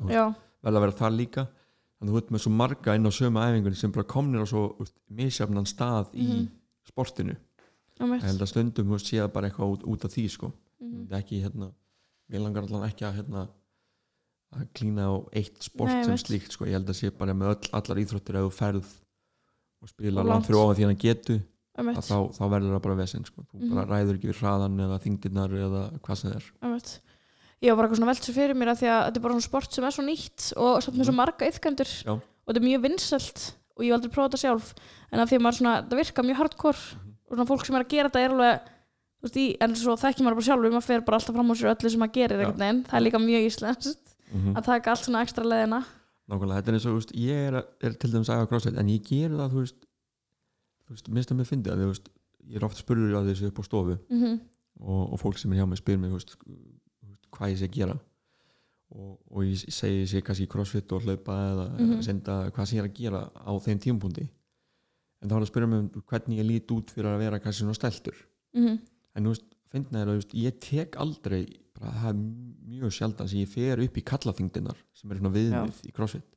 að 0.63 0.79
vera 0.83 0.97
þar 0.99 1.15
líka 1.15 1.45
að 2.03 2.09
þú 2.11 2.17
ert 2.19 2.31
með 2.35 2.43
svo 2.43 2.51
marga 2.51 2.95
inn 2.97 3.07
á 3.07 3.11
sömu 3.15 3.39
æfingunni 3.39 3.79
sem 3.79 3.91
bara 3.95 4.03
komnir 4.11 4.43
á 4.43 4.47
svo 4.51 4.63
misjafnan 5.09 5.65
stað 5.69 6.11
í 6.13 6.27
Mhm. 6.27 6.47
sportinu 6.89 7.35
ég 8.03 8.21
held 8.25 8.41
að 8.41 8.49
stundum 8.51 8.87
þú 8.89 8.97
veist, 8.97 9.07
sé 9.07 9.17
það 9.21 9.33
bara 9.33 9.47
eitthvað 9.49 9.71
út, 9.77 9.83
út 9.87 10.05
af 10.05 10.11
því 10.11 10.25
sko. 10.29 10.51
mm 10.81 11.07
Það 11.07 11.13
er 11.15 11.21
ekki 11.23 11.41
hérna 11.43 11.71
mér 12.29 12.41
langar 12.43 12.63
allan 12.67 12.89
ekki 12.89 13.05
að 13.07 13.15
hérna 13.21 13.47
að 14.53 14.67
klína 14.75 15.05
á 15.07 15.13
eitt 15.33 15.63
sport 15.63 15.89
Nei, 15.89 16.03
sem 16.03 16.13
veit. 16.13 16.25
slíkt 16.27 16.51
sko. 16.51 16.65
ég 16.65 16.73
held 16.75 16.89
að 16.89 16.97
sé 16.99 17.09
bara 17.17 17.33
með 17.33 17.53
öll, 17.55 17.69
allar 17.73 18.01
íþróttir 18.03 18.35
ef 18.35 18.43
þú 18.49 18.51
ferð 18.57 18.89
og 19.83 19.89
spila 19.91 20.23
langt 20.23 20.45
fyrir 20.47 20.59
ofan 20.63 20.75
því 20.79 20.85
hann 20.87 20.97
getu 21.03 21.35
-hmm. 21.39 21.97
að 21.97 22.05
þá, 22.09 22.17
þá 22.37 22.43
verður 22.53 22.73
það 22.75 22.81
bara 22.87 22.95
vesinn 23.01 23.25
sko. 23.25 23.41
þú 23.51 23.59
Mhm. 23.59 23.73
bara 23.75 23.87
ræður 23.93 24.15
ekki 24.17 24.29
við 24.31 24.39
hraðan 24.41 24.79
eða 24.79 24.99
þingdirnar 25.03 25.51
eða 25.65 25.81
hvað 26.01 26.15
sem 26.17 26.31
það 26.31 26.35
er 26.37 26.45
Einmitt. 26.63 26.99
Ég 27.63 27.69
var 27.69 27.75
bara 27.77 27.87
eitthvað 27.87 27.97
svona 27.99 28.11
velt 28.11 28.23
sér 28.23 28.33
fyrir 28.35 28.55
mér 28.55 28.69
að 28.73 28.79
því 28.81 28.87
að 28.91 29.01
þetta 29.07 29.17
er 29.17 29.21
bara 29.23 29.33
svona 29.33 29.49
sport 29.49 29.71
sem 29.73 29.83
er 29.83 29.91
svo 29.91 30.03
nýtt 30.03 30.53
og 30.57 30.83
samt 30.83 30.97
með 30.97 31.05
svo 31.07 31.13
marga 31.15 31.45
Mhm. 31.47 32.03
Já. 32.05 32.11
og 32.13 32.47
þetta 32.47 32.61
er 32.61 32.67
mjög 32.69 32.81
vinsælt 32.83 33.53
og 33.77 33.83
ég 33.83 33.89
hef 33.89 33.95
aldrei 33.97 34.11
prófað 34.13 34.29
þetta 34.29 34.43
sjálf 34.43 34.73
en 35.11 35.19
að 35.19 35.27
því 35.29 35.37
að 35.39 35.55
svona, 35.57 35.73
það 35.89 35.97
virka 35.97 36.21
mjög 36.23 36.35
hardcore 36.37 36.77
Mhm. 36.93 37.13
og 37.29 37.37
svona 37.37 37.47
fólk 37.47 37.65
sem 37.65 37.75
er 37.75 37.83
að 37.83 37.89
gera 37.89 38.09
þetta 38.09 38.19
er 38.25 38.29
alveg 38.31 38.59
veist, 39.23 39.37
í, 39.37 39.55
en 39.61 39.75
svo 39.75 39.95
þekki 39.95 40.21
maður 40.21 40.35
bara 40.35 40.47
sjálfur 40.49 40.71
maður 40.71 40.83
fer 40.83 41.01
bara 41.01 41.17
alltaf 41.17 41.33
fram 41.35 41.49
á 41.51 41.55
sér 41.55 41.71
öllu 41.75 41.89
sem 41.89 41.99
maður 41.99 42.13
gerir 42.13 42.39
það 42.83 42.93
er 42.93 43.01
líka 43.01 43.19
mjög 43.23 43.45
íslenskt 43.47 43.97
mm 44.33 44.53
að 44.57 44.63
taka 44.65 44.91
allt 44.91 45.05
svona 45.05 45.21
ekstra 45.23 45.43
leðina 45.45 45.85
nákvæmlega, 46.31 46.61
þetta 46.61 46.71
er 46.71 46.77
eins 46.77 46.85
og 46.89 46.95
veist, 46.97 47.11
ég 47.19 47.47
er, 47.49 47.57
er 47.83 47.95
til 47.99 48.11
dæmis 48.13 48.29
að 48.31 48.41
æfa 48.43 48.49
crossfit 48.51 48.77
en 48.79 48.89
ég 48.93 49.03
ger 49.07 49.33
það 49.35 49.51
þú 49.55 49.63
veist, 49.63 49.85
þú 50.87 50.95
veist 50.95 51.09
minnst 51.09 51.31
að 51.33 51.39
mér 51.41 51.49
fyndi 51.49 51.73
að 51.73 51.83
veist, 51.87 52.09
ég 52.47 52.55
er 52.59 52.65
oft 52.67 52.79
spurður 52.79 53.17
að 53.19 53.29
þessu 53.31 53.49
upp 53.49 53.59
á 53.59 53.63
stofu 53.63 53.97
mm 53.97 54.21
-hmm. 54.23 54.39
og, 54.79 55.13
og 55.13 55.19
fólk 55.19 55.37
sem 55.37 55.53
er 55.53 55.59
hjá 55.59 55.65
mig 55.67 55.77
spyr 55.77 55.97
mig 55.97 56.11
þú 56.11 56.19
veist, 56.19 56.35
hvað 57.31 57.49
ég 57.51 57.57
sé 57.59 57.67
að 57.67 57.75
gera 57.77 57.97
og, 58.93 59.19
og 59.31 59.43
ég 59.43 59.57
segi 59.73 60.03
ég 60.03 60.09
sé 60.09 60.21
kannski 60.21 60.47
crossfit 60.47 60.91
og 60.91 61.01
hlaupa 61.01 61.33
eða 61.51 61.65
Mhm. 61.79 62.01
senda 62.01 62.49
hvað 62.51 62.65
sem 62.65 62.77
ég 62.77 62.83
er 62.83 62.89
að 62.89 62.97
gera 62.99 63.21
á 63.35 63.51
þeim 63.59 63.79
tímapunkti 63.79 64.29
en 65.21 65.29
þá 65.29 65.33
er 65.33 65.39
það 65.39 65.41
að 65.41 65.51
spyrja 65.51 65.67
mig 65.67 65.79
um 65.79 65.89
hvernig 66.07 66.39
ég 66.39 66.45
lít 66.45 66.71
út 66.71 66.91
fyrir 66.91 67.09
að 67.15 67.19
vera 67.19 67.39
kannski 67.39 67.63
svona 67.63 67.73
steltur 67.75 68.15
Mm 68.53 68.79
en 69.15 69.23
þú 69.23 69.29
veist, 69.29 69.45
finna 69.71 70.01
er 70.01 70.07
að 70.07 70.33
ég 70.33 70.59
tek 70.59 70.95
aldrei 70.97 71.45
það 71.91 72.09
er 72.09 72.19
mjög 72.73 72.91
sjaldan 72.97 73.27
sem 73.29 73.39
ég 73.43 73.47
fer 73.51 73.79
upp 73.83 73.97
í 73.97 74.03
kallaþingdinar 74.03 74.77
sem 74.93 75.11
er 75.11 75.17
svona 75.19 75.33
viðmið 75.35 75.81
í 75.89 75.91
crossfit 75.93 76.29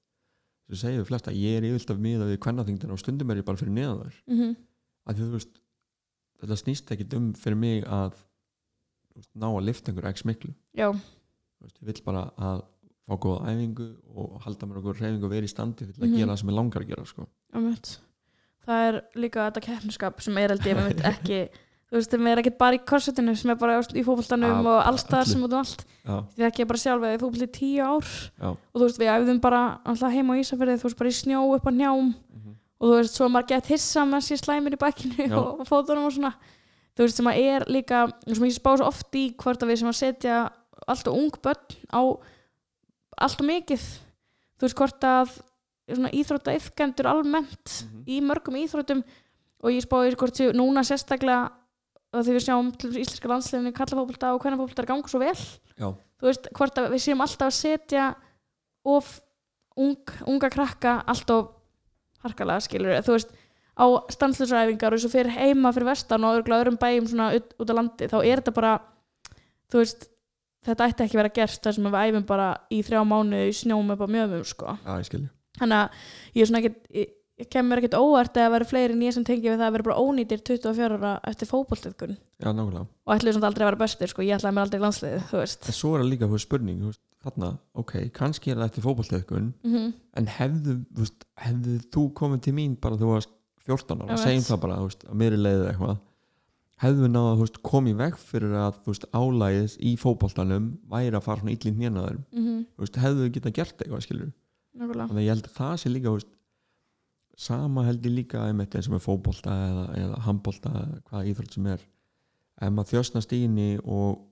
að 0.71 0.81
segja 0.81 0.99
við 1.01 1.07
flesta, 1.07 1.31
ég 1.33 1.57
er 1.61 1.63
yfirlt 1.69 1.91
af 1.95 1.99
miða 2.03 2.27
við 2.27 2.41
kvennaþingdina 2.43 2.93
og 2.93 2.99
stundum 2.99 3.31
er 3.31 3.37
ég 3.39 3.45
bara 3.47 3.57
fyrir 3.61 3.73
neðan 3.73 4.01
þær 4.03 4.17
-hmm. 4.33 4.57
að 5.07 5.21
þú 5.21 5.31
veist 5.37 5.61
þetta 6.41 6.57
snýst 6.57 6.91
ekkit 6.93 7.15
um 7.15 7.33
fyrir 7.35 7.57
mig 7.57 7.85
að 7.87 8.13
þú 9.13 9.15
veist, 9.21 9.31
ná 9.35 9.47
að 9.47 9.65
lifta 9.65 9.93
einhver 9.93 10.11
x 10.13 10.25
miklu 10.25 10.55
Já, 10.75 10.91
Þú 10.93 11.63
veist, 11.65 11.79
ég 11.83 11.87
vill 11.87 12.03
bara 12.05 12.31
að 12.37 12.65
fá 13.07 13.15
góða 13.23 13.47
æfingu 13.55 13.87
og 14.17 14.41
halda 14.43 14.67
mér 14.67 14.77
okkur 14.83 14.99
reyfingu 15.01 15.25
og 15.25 15.31
vera 15.31 15.47
í 15.47 15.49
standi 15.49 15.87
til 15.87 15.95
að 16.03 16.09
Mhm. 16.09 16.17
gera 16.19 16.33
það 16.33 16.39
sem 16.41 16.49
ég 16.49 16.55
langar 16.57 16.83
að 16.83 16.89
gera 16.89 17.05
sko. 17.07 17.27
það 18.67 18.89
er 18.89 19.01
líka 19.15 19.47
þetta 19.51 19.63
keppniskap 19.63 20.21
sem 20.21 20.37
er 20.39 20.49
held 20.49 20.67
ég 20.67 20.77
ekki 21.13 21.49
þú 21.87 21.99
veist, 21.99 22.11
það 22.11 22.31
er 22.33 22.41
ekki 22.43 22.53
bara 22.59 22.79
í 22.79 22.83
korsetinu 22.83 23.35
sem 23.39 23.53
er 23.53 23.59
bara 23.61 23.79
í 23.79 24.03
fótboltanum 24.07 24.57
Af 24.59 24.69
og 24.73 24.89
allstaðar 24.91 25.29
sem 25.31 25.45
út 25.47 25.55
um 25.55 25.61
allt. 25.61 25.85
Já, 26.03 26.17
því 26.35 26.47
ekki 26.49 26.63
ég 26.65 26.71
bara 26.71 26.83
sjálf 26.83 27.07
eða 27.07 27.21
fótbolt 27.23 27.47
í 27.47 27.51
tíu 27.55 27.87
ár. 27.87 28.13
Já, 28.43 28.49
og 28.51 28.77
þú 28.77 28.83
veist 28.83 29.01
við 29.03 29.11
æfðum 29.13 29.41
bara 29.45 29.63
alltaf 29.87 30.15
heima 30.15 30.35
á 30.35 30.41
Ísafirði 30.43 30.79
þú 30.81 30.89
veist 30.89 31.01
bara 31.01 31.13
í 31.13 31.17
snjó 31.21 31.43
upp 31.55 31.69
á 31.71 31.73
njám 31.77 32.09
mhm, 32.11 32.57
og 32.81 32.91
þú 32.91 32.97
veist 32.99 33.19
svo 33.19 33.29
maður 33.31 33.51
gett 33.53 33.71
hissa 33.71 34.05
með 34.09 34.25
sér 34.27 34.43
slæmir 34.43 34.77
í 34.77 34.81
bakkinu 34.83 35.29
og 35.39 35.63
fótunum 35.69 36.09
og 36.09 36.17
svona. 36.17 36.33
Þú 36.97 37.07
veist 37.07 37.21
sem 37.21 37.31
að 37.31 37.43
er 37.53 37.67
líka 37.71 38.01
sem 38.27 38.49
ég 38.49 38.57
spá 38.57 38.73
svo 38.75 38.89
oft 38.89 39.19
í 39.19 39.29
hvort 39.39 39.63
að 39.63 39.71
við 39.71 39.83
sem 39.83 39.93
að 39.93 40.01
setja 40.01 40.41
alltaf 40.87 41.15
ung 41.15 41.39
börn 41.45 41.77
á 41.95 42.03
alltaf 43.23 43.47
mikið. 43.47 43.85
Þú 44.57 44.67
veist 44.67 44.81
hvort 44.81 45.07
að 45.07 45.37
íþrótta 45.87 46.57
yfkendur 46.57 47.07
almennt 47.13 47.77
mhm. 47.87 48.03
í 48.11 48.19
mörgum 48.25 48.59
íþróttum. 48.59 49.05
Og 49.65 49.73
ég 49.73 49.87
spáði 49.87 50.19
hvort 50.19 50.37
séu 50.37 50.51
núna 50.53 50.83
sérstaklega 50.85 51.47
að 52.17 52.29
því 52.29 52.37
við 52.37 52.45
sjáum 52.47 52.71
íslenska 52.87 53.31
landsliðinu 53.31 53.73
kallafókbalta 53.77 54.33
og 54.35 54.43
hvernig 54.43 54.61
fókbalta 54.63 54.85
er 54.85 54.91
ganga 54.91 55.13
svo 55.13 55.21
vel. 55.23 55.35
Já, 55.77 55.89
þú 56.21 56.29
veist, 56.31 56.49
hvort 56.57 56.81
að 56.81 56.89
við 56.95 57.05
séum 57.05 57.25
alltaf 57.25 57.51
að 57.51 57.57
setja 57.59 58.07
of 58.87 59.13
ung, 59.77 60.15
unga 60.27 60.51
krakka 60.53 60.99
alltaf 61.07 61.53
harkalega 62.25 62.65
skilur 62.65 63.07
þú 63.07 63.17
veist, 63.19 63.33
á 63.77 63.87
stanslösræfingar 64.15 64.97
og 64.97 65.03
svo 65.03 65.13
fyrir 65.13 65.35
heima 65.37 65.73
fyrir 65.77 65.91
vestan 65.91 66.25
og 66.25 66.43
öðrum 66.43 66.79
bæjum 66.81 67.09
svona 67.11 67.31
út, 67.37 67.53
út 67.61 67.73
á 67.73 67.75
landi, 67.77 68.09
þá 68.09 68.19
er 68.23 68.41
þetta 68.41 68.57
bara 68.57 68.75
þú 69.71 69.83
veist, 69.83 70.09
þetta 70.67 70.91
ætti 70.91 71.07
ekki 71.07 71.19
að 71.19 71.23
vera 71.23 71.37
gert 71.41 71.63
þar 71.67 71.77
sem 71.77 71.89
við 71.91 72.03
æfum 72.03 72.29
bara 72.29 72.51
í 72.73 72.83
þrjá 72.87 73.03
mánuði 73.07 73.51
í 73.51 73.57
snjóm 73.61 73.93
upp 73.95 74.07
á 74.07 74.09
mjögum 74.09 74.47
sko. 74.49 74.79
Skilji 75.07 75.29
þannig 75.61 75.83
að 75.83 76.37
ég 76.37 76.43
er 76.45 76.51
svona 76.51 76.63
ekkit 76.63 77.15
ég, 77.41 77.49
kemur 77.53 77.81
ekkit 77.81 77.97
óvart 77.99 78.39
að 78.41 78.53
vera 78.55 78.69
fleiri 78.69 78.97
en 78.97 79.03
ég 79.07 79.15
sem 79.17 79.25
tengi 79.27 79.49
við 79.49 79.59
það 79.59 79.69
að 79.69 79.77
vera 79.77 79.87
bara 79.89 80.03
ónýtir 80.03 80.43
24 80.47 80.99
ára 80.99 81.13
eftir 81.31 81.51
nákvæmlega. 82.57 82.87
Og 83.07 83.15
ætluðu 83.17 83.37
samt 83.37 83.49
aldrei 83.49 83.65
að 83.65 83.71
vera 83.71 83.83
bestir 83.85 84.13
sko, 84.13 84.25
ég 84.27 84.39
ætlaði 84.39 84.57
mér 84.57 84.67
aldrei 84.67 84.81
í 84.81 84.85
landsliðið, 84.85 85.27
þú 85.31 85.43
veist. 85.43 85.69
En 85.69 85.77
svo 85.77 85.93
er 85.95 86.03
það 86.03 86.11
líka 86.13 86.31
spurning 86.47 86.83
þú 86.83 86.91
veist, 86.93 87.03
þarna, 87.27 87.53
ok, 87.83 87.95
kannski 88.17 88.53
er 88.53 88.61
það 88.61 88.69
eftir 88.71 88.87
fótballtöðkun 88.87 89.49
mm 89.67 89.87
en 90.17 90.27
hefðu, 90.33 90.75
þú 90.97 91.05
veist, 91.05 91.25
hefðu 91.45 91.79
þú 91.93 92.03
komið 92.17 92.41
til 92.47 92.55
mín 92.57 92.77
bara 92.81 92.97
þú 92.97 93.11
varst 93.11 93.33
14 93.67 94.05
ára 94.07 94.17
segjum 94.21 94.47
það 94.47 94.61
bara, 94.63 94.79
þú 94.81 94.87
veist, 94.91 95.03
að 95.11 95.19
mér 95.21 95.33
er 95.37 95.43
leiðið 95.43 95.67
eitthvað 95.73 95.97
hefðu 96.85 97.03
við 97.03 97.13
náða, 97.13 97.35
veist, 97.41 97.59
komið 97.67 97.93
í 97.93 97.99
veg 98.01 98.17
fyrir 98.21 98.55
að, 98.61 98.79
álægis 99.13 99.77
í 99.81 99.93
fótballtanum 100.01 100.71
væri 100.93 101.17
að 101.17 101.27
fara 101.27 101.41
svona 101.41 101.55
illin 101.57 101.79
sama 107.37 107.85
held 107.85 108.05
ég 108.07 108.15
líka 108.17 108.41
einmitt 108.49 108.75
eins 108.79 108.87
og 108.89 108.95
með 108.97 109.03
fótbolta 109.05 109.53
eða, 109.67 109.85
eða 110.01 110.21
handbolta, 110.25 110.71
hvaða 111.11 111.27
íþrótt 111.33 111.53
sem 111.59 111.67
er 111.75 111.83
ef 112.63 112.71
maður 112.73 112.93
þjóstnast 112.95 113.35
í 113.37 113.43
henni 113.45 113.67
og, 113.85 114.23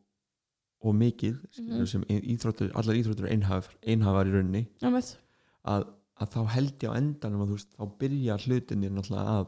og 0.84 0.94
mikið 0.96 1.34
skilur, 1.50 1.82
Mhm. 1.82 1.86
sem 1.86 2.02
íþróttur, 2.08 2.70
allar 2.74 2.96
íþróttur 2.96 3.28
einhaf, 3.30 3.68
einhafar 3.86 4.26
í 4.26 4.32
rauninni 4.32 4.62
Einmitt. 4.82 5.16
að, 5.64 5.84
að 6.20 6.32
þá 6.32 6.40
held 6.54 6.78
ég 6.80 6.88
á 6.90 6.96
endanum 6.96 7.42
að 7.44 7.48
þú 7.52 7.58
veist, 7.58 7.76
þá 7.76 7.84
byrja 8.00 8.38
hlutinir 8.46 8.90
náttúrulega 8.96 9.36
að 9.36 9.46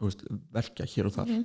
veist, 0.00 0.24
verkja 0.52 0.86
hér 0.94 1.06
og 1.10 1.12
þar 1.16 1.26
Mhm. 1.28 1.44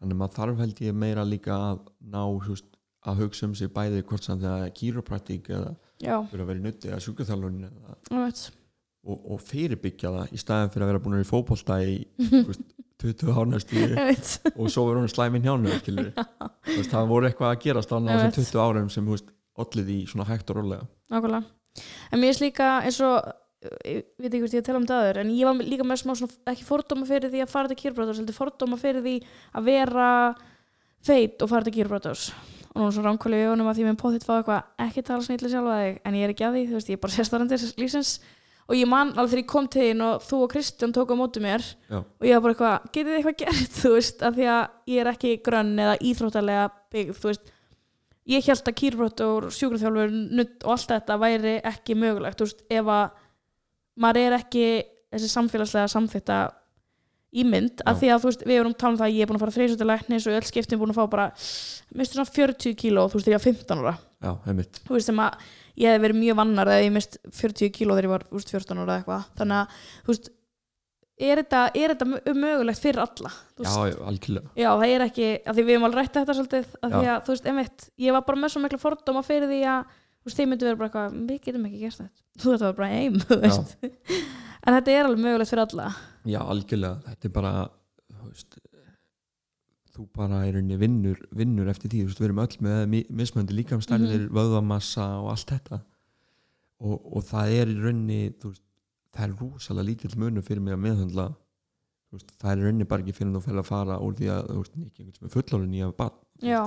þannig 0.00 0.12
að 0.16 0.20
maður 0.20 0.36
þarf 0.38 0.58
held 0.58 0.76
ég 0.80 0.94
meira 0.94 1.24
líka 1.24 1.52
að 1.56 1.80
ná 2.04 2.22
veist, 2.48 2.64
að 3.04 3.16
hugsa 3.18 3.44
um 3.48 3.54
sig 3.54 3.68
bæði 3.72 4.02
hvort 4.04 4.22
sem 4.24 4.38
það 4.38 4.66
er 4.66 4.70
kýropraktík 4.70 5.48
eða 5.48 5.76
Já, 6.00 6.22
fyrir 6.28 6.42
að 6.44 6.46
vera 6.46 6.58
í 6.58 6.62
nutti 6.62 6.88
eða 6.88 7.00
sjúkaþjálfun 7.00 7.64
eða. 7.64 8.50
Og, 9.02 9.18
og 9.34 9.42
fyrirbyggja 9.42 10.14
það 10.14 10.32
í 10.32 10.40
staðin 10.40 10.72
fyrir 10.72 10.86
að 10.86 10.92
vera 10.92 11.02
búin 11.02 11.16
að 11.16 11.22
vera 11.22 11.28
í 11.28 11.32
fótbolta 11.32 11.78
í 11.82 11.98
þú 12.30 12.46
veist, 12.50 12.66
20 13.02 13.38
árnæstu 13.42 13.86
og 14.52 14.70
svo 14.70 14.86
verður 14.86 15.02
hún 15.02 15.10
slæminn 15.10 15.46
hjá 15.46 15.56
hennu 15.56 16.84
það 16.86 17.08
voru 17.10 17.26
eitthvað 17.26 17.54
að 17.54 17.62
gerast 17.64 17.90
á 17.90 17.98
þessum 17.98 18.36
20 18.38 18.60
árum 18.62 18.90
sem 18.94 19.06
þú 19.08 19.16
veist, 19.16 19.32
ollið 19.62 19.90
í 19.90 20.00
svona 20.10 20.28
hægt 20.28 20.52
og 20.54 20.60
rólega 20.60 20.86
Nákvæmlega. 21.12 21.44
En 22.12 22.20
mér 22.20 22.32
finnst 22.32 22.44
líka 22.44 22.68
eins 22.84 23.00
og, 23.04 23.28
ég 23.84 24.06
veit 24.20 24.30
ekki 24.30 24.42
hvort 24.44 24.56
ég 24.56 24.62
að 24.62 24.68
tala 24.68 24.80
um 24.80 24.88
það 24.88 25.02
aður, 25.02 25.20
en 25.22 25.32
ég 25.36 25.48
var 25.48 25.68
líka 25.72 25.86
með 25.88 26.00
smá 26.02 26.14
svona, 26.16 26.38
ekki 26.52 26.66
fordóma 26.68 27.08
fyrir 27.08 27.32
því 27.32 27.44
að 27.44 27.52
fara 27.52 27.70
til 27.70 27.78
kýrbróturs, 27.82 28.20
heldur 28.22 28.36
fordóma 28.36 28.78
fyrir 28.80 29.04
því 29.04 29.14
að 29.58 29.68
vera 29.68 30.08
feit 31.04 31.44
og 31.44 31.52
fara 31.52 31.68
til 31.68 31.74
kýrbróturs. 31.76 32.30
Og 32.72 32.80
nú 32.80 32.86
er 32.88 32.94
svo 32.96 33.04
ránkvæli 33.04 33.40
í 33.40 33.48
augunum 33.48 33.68
að 33.68 33.78
því 33.78 33.88
með 33.88 33.98
potið 34.00 34.28
fá 34.28 34.34
eitthvað 34.38 34.86
ekki 34.86 35.04
tala 35.08 35.26
snilli 35.26 35.52
sjálfa 35.52 35.80
þig, 35.82 35.98
en 36.08 36.16
ég 36.16 36.26
er 36.26 36.32
ekki 36.34 36.46
að 36.48 36.56
því, 36.56 36.62
þú 36.70 36.78
veist, 36.78 36.92
ég 36.92 36.98
er 36.98 37.02
bara 37.02 37.16
sérstarandir 37.16 37.66
lífsins. 37.82 38.12
Og 38.70 38.78
ég 38.78 38.86
man 38.88 39.10
alveg 39.16 39.32
þegar 39.32 39.42
ég 39.42 39.48
kom 39.50 39.66
til 39.70 39.82
þín 39.88 40.04
og 40.06 40.22
þú 40.22 40.38
og 40.44 40.52
Kristján 40.52 40.92
tóku 40.94 41.16
á 41.16 41.18
móti 41.18 41.42
mér 41.42 41.64
Já. 41.90 41.98
og 41.98 42.24
ég 42.26 42.36
var 42.36 42.44
bara 42.44 42.52
eitthvað, 42.54 42.86
getið 42.94 43.10
þið 43.10 43.16
eitthvað 43.18 43.40
gert, 43.42 43.72
þú 43.80 43.90
veist, 43.96 44.22
af 44.22 44.32
því 44.36 44.46
að 44.52 44.62
ég 44.92 45.02
er 45.02 45.10
ekki 45.12 45.32
grönn 45.44 45.72
eða 45.82 45.98
íþróttalega 46.08 46.64
byggð, 46.94 47.18
þú 47.18 47.26
veist, 47.32 47.52
ég 48.32 48.46
held 48.46 48.70
að 48.70 48.78
kýrbróttur, 48.78 49.48
sjúkraþjálfur, 49.58 50.10
nutt 50.38 50.56
og 50.62 50.70
allt 50.76 50.94
þetta 50.94 51.18
væri 51.20 51.54
ekki 51.72 51.98
mögulegt 51.98 52.38
þú 52.38 52.48
veist, 52.48 52.64
ef 52.70 52.86
að 52.94 53.04
maður 54.02 54.22
er 54.22 54.38
ekki 54.38 54.66
þessi 55.12 55.28
samfélagslega 55.34 55.92
samþýtta 55.92 56.38
ímynd, 57.42 57.82
af 57.88 57.98
því 57.98 58.08
að 58.12 58.20
þú 58.22 58.28
veist, 58.30 58.42
við 58.46 58.58
erum 58.60 58.76
talað 58.76 58.92
um 58.92 58.98
það 59.00 59.08
að 59.08 59.14
ég 59.16 59.22
er 59.24 59.28
búin 59.28 59.38
að 59.38 59.42
fara 59.42 59.56
þreysjóttir 59.56 59.88
læknis 59.88 60.26
og 60.28 60.34
öll 60.36 60.48
skiptin 60.48 60.80
búin 60.80 60.92
að 60.92 60.98
fá 61.00 61.04
bara 61.12 61.26
minnstu 65.76 65.88
svona 65.88 65.88
40 65.88 65.88
kíló, 65.88 65.88
þú 65.88 65.88
veist, 65.88 65.88
þegar 65.88 65.88
ég 65.88 65.88
var 65.88 65.88
15 65.88 65.88
ára 65.88 65.88
já, 65.88 65.88
heimitt 65.88 65.88
þú 65.88 65.88
veist, 65.88 65.88
sem 65.88 65.88
að 65.88 65.88
ég 65.88 65.88
hef 65.92 66.02
verið 66.02 66.20
mjög 66.22 66.36
vannar 66.42 66.70
eða 66.72 66.84
ég 66.84 66.92
mist 66.92 67.18
40 67.32 67.72
kíló 67.72 67.96
þegar 67.96 68.08
ég 68.08 68.12
var 68.12 68.24
veist, 68.36 68.52
14 68.52 68.78
ára 68.82 68.92
eða 68.92 68.98
eitthvað, 69.02 69.26
þannig 69.40 69.58
að 69.58 69.76
þú 70.06 70.12
veist, 70.12 70.30
er 71.22 71.38
þetta, 71.42 71.62
er 71.78 71.92
þetta 71.92 72.06
mö- 72.10 72.34
mögulegt 72.42 72.82
fyrir 72.82 73.02
alla, 73.02 73.30
já, 73.62 73.96
algjörlega. 74.10 74.48
Já, 74.58 74.68
það 74.80 74.94
er 74.96 75.04
ekki, 75.06 75.26
af 75.46 75.56
því 75.56 75.64
við 75.68 75.74
hefum 75.76 75.86
alveg 75.88 76.00
rætt 76.02 76.16
þetta 76.18 76.36
svolítið, 76.38 76.70
af 76.82 76.94
því 76.96 77.02
að, 77.12 77.20
þú 77.26 77.34
veist, 77.36 77.46
einmitt, 77.52 77.84
ég 78.02 78.16
var 78.16 78.24
bara 78.26 78.40
með 78.42 78.54
svo 78.54 78.62
mikla 78.64 78.80
fordóma 78.82 79.22
fyrir 79.26 79.46
því 79.52 79.60
að, 79.70 79.92
þú 80.22 80.28
veist, 80.30 80.40
þeir 80.40 80.48
myndu 80.50 80.66
vera 80.68 80.80
bara 80.80 80.88
eitthvað, 80.90 81.20
við 81.30 81.40
getum 81.46 81.68
ekki 81.68 81.82
gert 81.84 82.00
þetta, 82.00 82.24
þú 82.42 82.50
veist, 82.50 82.64
það 82.64 82.68
var 82.72 82.78
bara 82.80 82.90
eim, 82.98 83.20
þú 83.22 83.38
veist, 83.44 83.76
en 84.66 84.76
þetta 84.78 84.96
er 84.96 85.08
alveg 85.10 85.24
mögulegt 85.28 85.52
fyrir 85.52 85.64
alla. 85.68 85.88
já, 86.32 86.40
algjörlega, 86.42 87.00
þetta 87.12 87.28
er 87.30 87.34
bara 87.38 87.54
þú 88.12 88.32
veist 88.32 88.58
þú 90.02 90.08
bara 90.18 90.42
er 90.46 90.54
rauninni 90.56 90.78
vinnur, 90.80 91.18
vinnur 91.34 91.68
eftir 91.70 91.90
því, 91.92 92.02
þú 92.02 92.10
veist, 92.10 92.20
við 92.20 92.28
erum 92.28 92.42
öll 92.42 92.56
með 92.66 92.88
mi- 92.88 93.06
mismunandi 93.10 93.56
líkamstærðir, 93.60 94.26
Mhm. 94.28 94.34
vöðvamassa 94.36 95.06
og 95.22 95.30
allt 95.30 95.46
þetta. 95.54 95.80
Og, 96.82 97.16
og 97.16 97.22
það 97.22 97.52
er 97.60 97.66
í 97.70 97.76
rauninni 97.78 98.20
þú 98.40 98.50
veist, 98.52 98.62
það 99.14 99.24
er 99.28 99.36
rosalega 99.38 99.86
lítill 99.86 100.16
munur 100.18 100.42
fyrir 100.42 100.60
mig 100.62 100.74
að 100.74 100.80
meðhandla 100.82 101.26
þú 102.10 102.16
veist, 102.18 102.32
það 102.38 102.50
er 102.52 102.56
í 102.58 102.64
rauninni 102.66 102.88
bara 102.88 103.02
ekki 103.02 103.14
fyrir 103.14 103.32
þú 103.32 103.58
að 103.62 103.64
fara 103.68 103.98
úr 104.02 104.14
því 104.18 104.26
að 104.32 104.48
þú 104.50 104.56
veist, 104.62 104.74
ekki 104.82 105.04
einhvern 105.04 105.18
sem 105.18 105.26
er 105.28 105.36
fullorinn 105.36 105.74
í 105.74 105.82
að 105.86 106.12
Já. 106.42 106.62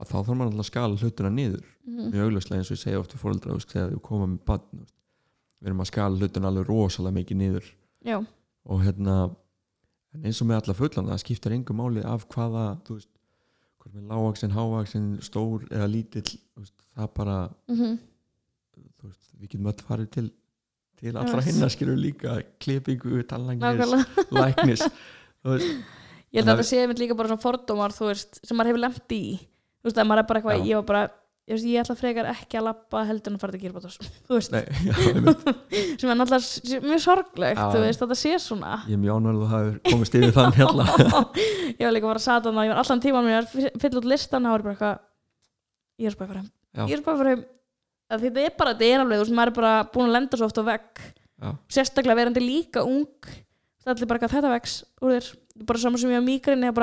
að 0.00 0.06
þá 0.08 0.16
þarf 0.24 0.36
maður 0.38 0.52
alltaf 0.52 0.64
að 0.64 0.70
skala 0.72 0.96
hlutina 0.96 1.30
niður. 1.34 1.64
Mhm. 1.88 2.12
mjög 2.12 2.24
augljóslega 2.28 2.58
eins 2.58 2.70
og 2.70 2.76
ég 2.76 2.82
segja 2.84 2.98
oft 3.00 3.10
til 3.10 3.18
fóreldra 3.20 3.50
þú 3.52 3.58
veist, 3.58 3.72
þegar 3.74 3.90
þú 3.92 4.00
koma 4.02 4.26
með 4.26 4.44
bad 4.46 4.60
við 4.72 5.66
erum 5.66 5.80
að 5.80 5.86
skala 5.90 6.18
hlutina 6.18 6.46
alveg 6.48 6.66
rosalega 6.68 7.14
mikið 7.18 7.36
niður. 7.36 7.64
Já, 8.04 8.26
og 8.66 8.80
hérna 8.84 9.36
en 10.18 10.28
eins 10.28 10.42
og 10.42 10.48
með 10.50 10.60
alla 10.62 10.76
fullan 10.78 11.08
það 11.12 11.22
skiptir 11.22 11.54
engu 11.56 11.76
máli 11.78 12.02
af 12.06 12.26
hvaða 12.32 12.64
þú 12.86 12.98
veist, 12.98 13.10
hvort 13.78 13.94
með 13.94 14.10
lágvaksin, 14.12 14.54
hávaksin 14.56 15.08
stór 15.24 15.66
eða 15.70 15.88
lítill 15.92 16.26
veist, 16.58 16.74
það 16.98 17.12
bara, 17.20 17.38
mm 17.70 17.96
þú 18.98 19.08
veist, 19.10 19.24
við 19.38 19.50
getum 19.52 19.70
öll 19.70 19.86
farið 19.86 20.10
til 20.16 20.26
til 20.98 21.14
allra 21.14 21.38
veit. 21.38 21.46
hinna 21.52 21.68
skilur 21.70 21.98
líka 21.98 22.40
klippingu, 22.58 23.20
tallangis, 23.30 23.92
læknis 24.34 24.82
Ég 26.28 26.42
held 26.42 26.48
Það 26.48 26.50
að 26.50 26.58
þetta 26.58 26.66
sé 26.68 26.80
einmitt 26.82 26.98
líka 27.00 27.14
bara 27.16 27.30
svona 27.30 27.40
fordómar, 27.40 27.94
þú 27.94 28.08
veist, 28.10 28.40
sem 28.44 28.58
maður 28.58 28.74
hefur 28.74 28.82
lemt 28.82 29.14
í, 29.16 29.20
þú 29.80 29.88
veist, 29.88 30.00
að 30.02 30.08
maður 30.10 30.20
er 30.20 30.26
bara 30.28 30.40
eitthvað, 30.42 30.66
ég 30.68 30.80
var 30.80 30.88
bara, 30.90 31.02
ég, 31.48 31.62
ég 31.72 31.80
ætla 31.82 31.96
frekar 31.98 32.28
ekki 32.30 32.58
að 32.60 32.66
lappa 32.68 33.02
heldur 33.08 33.32
en 33.32 33.38
að 33.38 33.42
fara 33.44 33.54
til 33.56 33.62
einmitt. 35.16 35.44
sem 36.00 36.12
er 36.12 36.18
náttúrulega 36.20 36.80
mjög 36.84 37.02
sorglegt, 37.04 37.62
þú 37.74 37.82
veist, 37.84 38.02
þetta 38.04 38.18
sé 38.20 38.32
svona. 38.44 38.76
ég 38.88 38.96
er 38.98 39.02
mjög 39.02 39.18
ánægður 39.18 39.42
að 39.46 39.52
það 39.52 39.66
hefur 39.66 39.80
komist 39.90 40.18
yfir 40.20 40.34
þann 40.36 40.56
hérna. 40.58 40.86
Ég 41.78 41.84
var 41.86 41.94
líka 41.94 42.10
bara 42.10 42.22
satan 42.22 42.58
og 42.58 42.66
ég 42.66 42.72
var 42.74 42.82
allan 42.82 43.02
tíman 43.04 43.26
mér 43.28 43.38
að 43.40 43.68
fylla 43.82 44.00
út 44.02 44.08
listan 44.12 44.46
og 44.48 44.54
það 44.54 44.70
eitthvað 44.74 44.98
ég 45.98 46.10
er 46.12 46.18
bara 46.18 46.30
Já. 46.48 46.82
ég 46.84 46.94
er 46.98 47.04
bara 47.06 47.20
fyrir 47.22 47.34
heim. 47.34 47.44
Að 48.08 48.24
þetta 48.24 48.44
er 48.46 48.54
bara, 48.58 48.72
þetta 48.74 48.88
er 48.88 49.02
alveg 49.04 49.18
þú 49.20 49.24
veist, 49.24 49.36
maður 49.38 49.52
er 49.52 49.58
bara 49.58 49.72
búin 49.92 50.08
að 50.08 50.16
lenda 50.16 50.38
svo 50.40 50.48
oft 50.48 50.58
á 50.58 50.64
vegg. 50.68 51.02
Já, 51.38 51.50
sérstaklega 51.76 52.18
verandi 52.18 52.42
líka 52.42 52.82
ung 52.88 53.04
það 53.28 53.92
er 53.92 53.94
allir 53.94 54.08
bara 54.10 54.18
eitthvað 54.18 54.34
þetta 54.38 54.52
vex 54.56 54.78
úr 55.04 55.12
þér? 55.14 55.28
Er 55.58 55.68
bara 55.68 55.82
saman 55.82 56.00
sem 56.02 56.12
ég 56.14 56.22
á 56.22 56.28
mýgrinni 56.28 56.70
er 56.70 56.78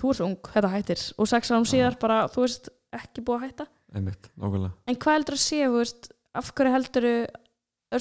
þú 0.00 0.12
ert 0.14 0.22
ung, 0.24 0.36
þetta 0.54 0.70
hættir. 0.72 1.02
Og 1.20 1.28
sex 1.28 1.50
árum 1.52 1.66
síðar 1.68 1.96
bara, 2.00 2.22
þú 2.32 2.44
veist, 2.46 2.70
ekki 2.96 3.24
búið 3.26 3.36
að 3.36 3.44
hætta. 3.46 3.66
Einmitt, 3.94 4.30
en 4.38 4.98
hvað 5.02 5.16
heldur 5.16 5.36
að 5.36 5.42
sé, 5.42 5.60
veist 5.70 6.10
af 6.38 6.50
hverju 6.54 6.74
heldur 6.74 7.06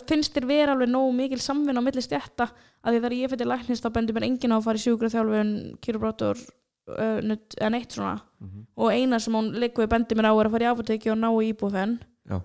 finnst 0.05 0.35
þér 0.35 0.45
vera 0.49 0.75
alveg 0.75 0.91
nógu 0.91 1.13
mikil 1.17 1.39
samvinna 1.41 1.81
á 1.81 1.85
milli 1.85 2.03
stjætta 2.05 2.49
að 2.49 2.93
því 2.93 2.99
þegar 2.99 3.15
ég 3.17 3.31
fyrir 3.33 3.49
læknist 3.49 3.85
þá 3.85 3.89
bendur 3.95 4.17
mér 4.17 4.27
enginn 4.27 4.53
á 4.53 4.57
að 4.59 4.65
fara 4.67 4.79
í 4.79 4.83
sjúkraþjálfun 4.83 5.53
kýrubrátur 5.81 6.37
uh, 6.37 7.17
eða 7.17 7.71
neitt 7.73 7.95
svona. 7.97 8.19
Mm 8.39 8.67
og 8.75 8.93
eina 8.93 9.19
sem 9.19 9.33
hún 9.35 9.49
við 9.57 9.89
bendur 9.89 10.17
mér 10.17 10.29
á 10.29 10.33
er 10.33 10.47
að 10.47 10.53
fara 10.53 10.67
í 10.67 10.69
apoteki 10.69 11.11
og 11.11 11.17
ná 11.17 11.29
í 11.33 11.49
íbúfen 11.51 11.97
Já. 12.29 12.37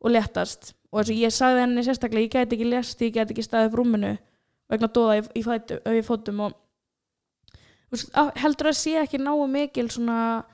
og 0.00 0.10
léttast. 0.10 0.74
Og 0.92 1.00
eins 1.00 1.10
og 1.10 1.16
ég 1.16 1.32
sagði 1.32 1.60
henni 1.64 1.82
sérstaklega 1.84 2.24
ég 2.24 2.32
gæti 2.32 2.56
ekki 2.56 2.68
lest, 2.68 3.02
ég 3.02 3.12
gæti 3.12 3.32
ekki 3.32 3.44
staðið 3.44 3.70
upp 3.70 3.78
rúminu 3.80 4.16
vegna 4.72 4.88
dóða 4.88 5.18
í, 5.18 5.22
í, 5.40 5.42
fætu, 5.42 5.78
í 5.84 6.02
fótum 6.04 6.40
og 6.46 6.56
veist, 7.92 8.12
heldur 8.40 8.70
að 8.70 8.78
sé 8.78 8.96
ekki 9.00 9.20
náu 9.20 9.46
mikil 9.50 9.88
svona 9.90 10.44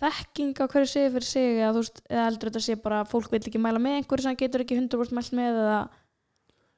þekking 0.00 0.58
á 0.60 0.64
hverju 0.68 0.88
sé 0.90 1.04
fyrir 1.14 1.24
sig 1.26 1.60
eða, 1.60 1.72
þú 1.72 1.80
veist, 1.82 2.00
eða 2.10 2.24
heldur 2.28 2.50
þetta 2.50 2.62
sé 2.66 2.76
bara 2.84 3.00
að 3.02 3.10
fólk 3.14 3.30
vil 3.32 3.40
ekki 3.40 3.60
mæla 3.62 3.80
með 3.80 3.98
einhverju 4.00 4.26
sem 4.26 4.36
getur 4.42 4.64
ekki 4.64 4.76
100% 4.76 5.16
mælt 5.16 5.32
með 5.38 5.60
eða 5.62 5.78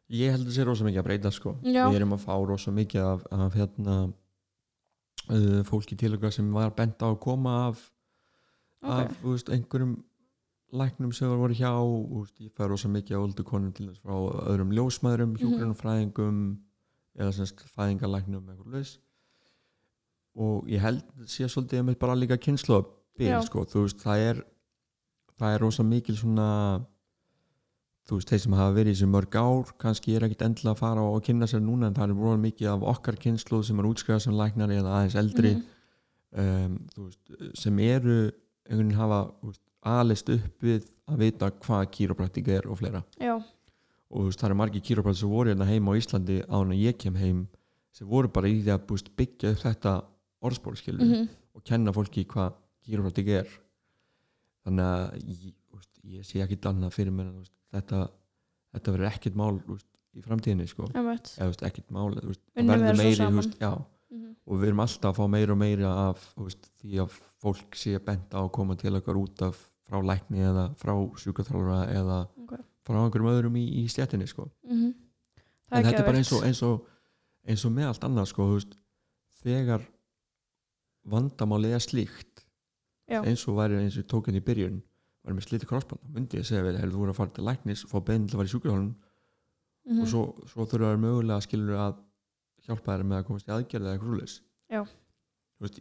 ég 0.09 0.33
held 0.33 0.45
að 0.47 0.51
það 0.51 0.57
sé 0.59 0.65
rosa 0.69 0.85
mikið 0.87 1.01
að 1.03 1.07
breyta 1.09 1.31
sko. 1.35 1.51
Við 1.67 1.97
erum 1.99 2.15
að 2.17 2.23
fá 2.25 2.35
rosa 2.49 2.73
mikið 2.73 3.03
af, 3.05 3.25
af 3.35 3.57
hérna 3.59 3.97
uh, 5.29 5.63
fólki 5.69 5.99
til 6.01 6.15
okkar 6.17 6.33
sem 6.33 6.49
var 6.55 6.71
bent 6.79 7.03
á 7.05 7.09
að 7.11 7.19
koma 7.27 7.57
af, 7.69 7.83
Ok. 8.79 8.93
af 8.95 9.23
veist, 9.27 9.49
einhverjum 9.51 9.97
læknum 10.79 11.11
sem 11.13 11.29
voru 11.29 11.55
hjá 11.59 11.73
veist, 11.75 12.39
ég 12.41 12.53
fæði 12.55 12.69
rosa 12.71 12.89
mikið 12.89 13.19
á 13.19 13.21
oldu 13.25 13.45
konum 13.45 13.73
til 13.75 13.89
þess 13.91 14.01
frá 14.05 14.15
öðrum 14.53 14.71
ljósmaðurum, 14.77 15.33
Mhm. 15.35 15.41
hjúgrunumfræðingum 15.43 16.39
eða 17.19 17.33
semst 17.35 17.65
fæðingalæknum 17.75 18.47
eitthvað 18.49 18.73
leis 18.79 18.99
og 20.39 20.69
ég 20.71 20.79
held 20.81 21.03
sé 21.27 21.49
svolítið 21.51 21.83
með 21.89 21.99
bara 21.99 22.15
líka 22.15 22.39
kynslu 22.39 22.85
Já. 23.27 23.41
sko, 23.43 23.65
þú 23.65 23.83
veist, 23.87 23.99
það 24.05 24.19
er 24.31 24.45
það 25.39 25.55
er 25.55 25.61
rosa 25.61 25.83
mikil 25.83 26.17
svona 26.17 26.47
þú 28.09 28.17
veist, 28.19 28.29
þeir 28.33 28.41
sem 28.41 28.53
hafa 28.57 28.73
verið 28.77 28.91
í 28.93 28.95
þessi 28.97 29.09
mörg 29.13 29.35
ár 29.37 29.73
kannski 29.79 30.15
er 30.17 30.25
ekkit 30.29 30.43
endilega 30.47 30.73
að 30.75 30.79
fara 30.81 31.03
og 31.03 31.23
kynna 31.27 31.47
sér 31.51 31.61
núna 31.61 31.87
en 31.91 31.95
það 31.95 32.11
er 32.11 32.15
rosa 32.23 32.41
mikið 32.45 32.69
af 32.73 32.87
okkar 32.95 33.17
kynslu 33.21 33.63
sem 33.67 33.79
er 33.79 33.89
útskrifað 33.91 34.23
sem 34.25 34.35
læknari 34.39 34.79
eða 34.81 34.95
aðeins 35.01 35.19
eldri 35.21 35.53
Mhm. 35.57 35.65
um, 36.39 36.79
veist, 36.97 37.59
sem 37.61 37.79
eru 37.79 38.31
einhvern 38.69 38.89
veginn 38.89 38.97
hafa 38.99 39.21
alist 39.83 40.29
upp 40.29 40.63
við 40.63 40.89
að 41.09 41.19
vita 41.19 41.51
hvað 41.51 41.87
kýrópraktika 41.97 42.49
er 42.59 42.67
og 42.69 42.79
fleira 42.79 43.03
já, 43.21 43.35
og 44.11 44.25
veist, 44.27 44.41
það 44.41 44.49
eru 44.51 44.55
margir 44.61 44.83
kýrópraktika 44.85 45.21
sem 45.21 45.31
voru 45.33 45.51
hérna 45.55 45.65
heima 45.69 45.93
á 45.93 45.99
Íslandi 46.01 46.41
á 46.45 46.53
hann 46.59 46.73
að 46.75 46.83
ég 46.85 46.99
kem 46.99 47.15
heim 47.17 47.47
sem 47.93 48.07
voru 48.09 48.29
bara 48.29 48.49
í 48.49 48.59
því 48.63 48.73
að 48.75 48.87
veist, 48.91 49.09
byggja 49.17 49.53
upp 49.55 49.63
þetta 49.65 49.95
orðspór 50.43 50.77
skilur 50.81 51.05
mm 51.05 51.29
og 51.59 51.65
kenna 51.65 51.91
fólki 51.91 52.23
hvað 52.25 52.53
kýrópraktika 52.89 53.37
er 53.43 53.53
þannig 54.67 54.89
að 54.89 55.21
ég, 55.29 55.45
veist, 55.75 55.93
ég 56.17 56.27
sé 56.29 56.43
ekkit 56.45 56.67
annað 56.71 56.97
fyrir 56.97 57.15
mér 57.15 57.31
veist, 57.39 57.55
þetta, 57.75 58.03
þetta 58.77 58.95
verður 58.97 59.11
ekkit 59.13 59.39
mál 59.39 59.55
veist, 59.69 59.87
í 60.19 60.25
framtíðinni 60.25 60.67
sko. 60.71 60.89
eða 60.95 61.15
þú 61.23 61.47
veist, 61.53 61.63
ekkit 61.69 61.91
mál 61.95 62.09
Unnið 62.11 62.75
verður 62.75 63.01
meiri 63.03 63.57
já, 63.61 63.73
Mhm. 64.09 64.37
og 64.49 64.57
við 64.57 64.69
erum 64.71 64.81
alltaf 64.81 65.11
að 65.13 65.19
fá 65.21 65.27
meira 65.29 65.53
og 65.53 65.59
meira 65.61 65.89
af 66.09 66.23
því 66.81 66.95
að 67.05 67.17
fólk 67.43 67.75
sé 67.77 67.99
bent 68.01 68.31
á 68.33 68.41
að 68.41 68.53
koma 68.57 68.75
til 68.75 68.95
okkar 68.97 69.19
út 69.21 69.43
af 69.45 69.59
frá 69.85 70.01
lækni 70.01 70.39
eða 70.49 70.75
frá 70.81 70.95
sjúkaþjálfara 71.21 71.93
eða 71.93 72.17
Ok. 72.41 72.55
frá 72.89 72.97
einhverjum 73.05 73.29
öðrum 73.35 73.57
í, 73.61 73.67
í 73.85 73.89
stjættinni 73.89 74.27
sko. 74.27 74.49
Mhm. 74.65 74.95
Það 75.69 75.77
en 75.77 75.85
þetta 75.85 75.99
er 76.01 76.07
bara 76.09 76.17
eins 76.23 76.33
og, 76.33 76.43
eins 76.43 76.63
og 76.63 76.87
eins 77.47 77.65
og 77.67 77.73
með 77.73 77.87
allt 77.91 78.01
annað 78.09 78.27
sko, 78.33 78.47
þegar 79.45 79.85
vandamálið 81.09 81.75
er 81.77 81.85
slíkt 81.85 82.45
Já. 83.09 83.23
eins 83.25 83.47
og 83.49 83.57
væri 83.57 83.79
eins 83.81 83.97
og 83.97 84.05
ég 84.05 84.09
tók 84.13 84.27
henni 84.29 84.41
í 84.43 84.45
byrjun 84.45 84.83
var 85.25 85.35
með 85.35 85.47
slítið 85.49 85.69
krossband, 85.71 86.01
myndi 86.15 86.39
ég 86.39 86.45
segja 86.47 86.63
við 86.65 86.77
hefur 86.81 86.93
þú 86.95 86.99
voru 87.03 87.13
að 87.15 87.17
fara 87.21 87.31
til 87.37 87.45
læknis, 87.45 87.85
fá 87.89 87.99
bein 88.05 88.27
til 88.27 88.35
að 88.35 88.39
fara 88.41 88.49
í 88.49 88.53
sjúkaþjálfun 88.55 88.95
Mhm. 89.89 90.01
og 90.03 90.09
svo, 90.09 90.23
svo 90.47 90.67
þurfa 90.69 90.93
þær 90.93 91.01
mögulega 91.01 91.41
skilur 91.47 91.77
að 91.81 91.95
hjálpa 92.69 92.93
þær 92.99 93.05
með 93.09 93.19
að 93.23 93.27
komast 93.27 93.47
í 93.49 93.53
aðgerð 93.57 93.87
eða 93.87 93.95
eitthvað 93.97 94.19
veist, 95.61 95.81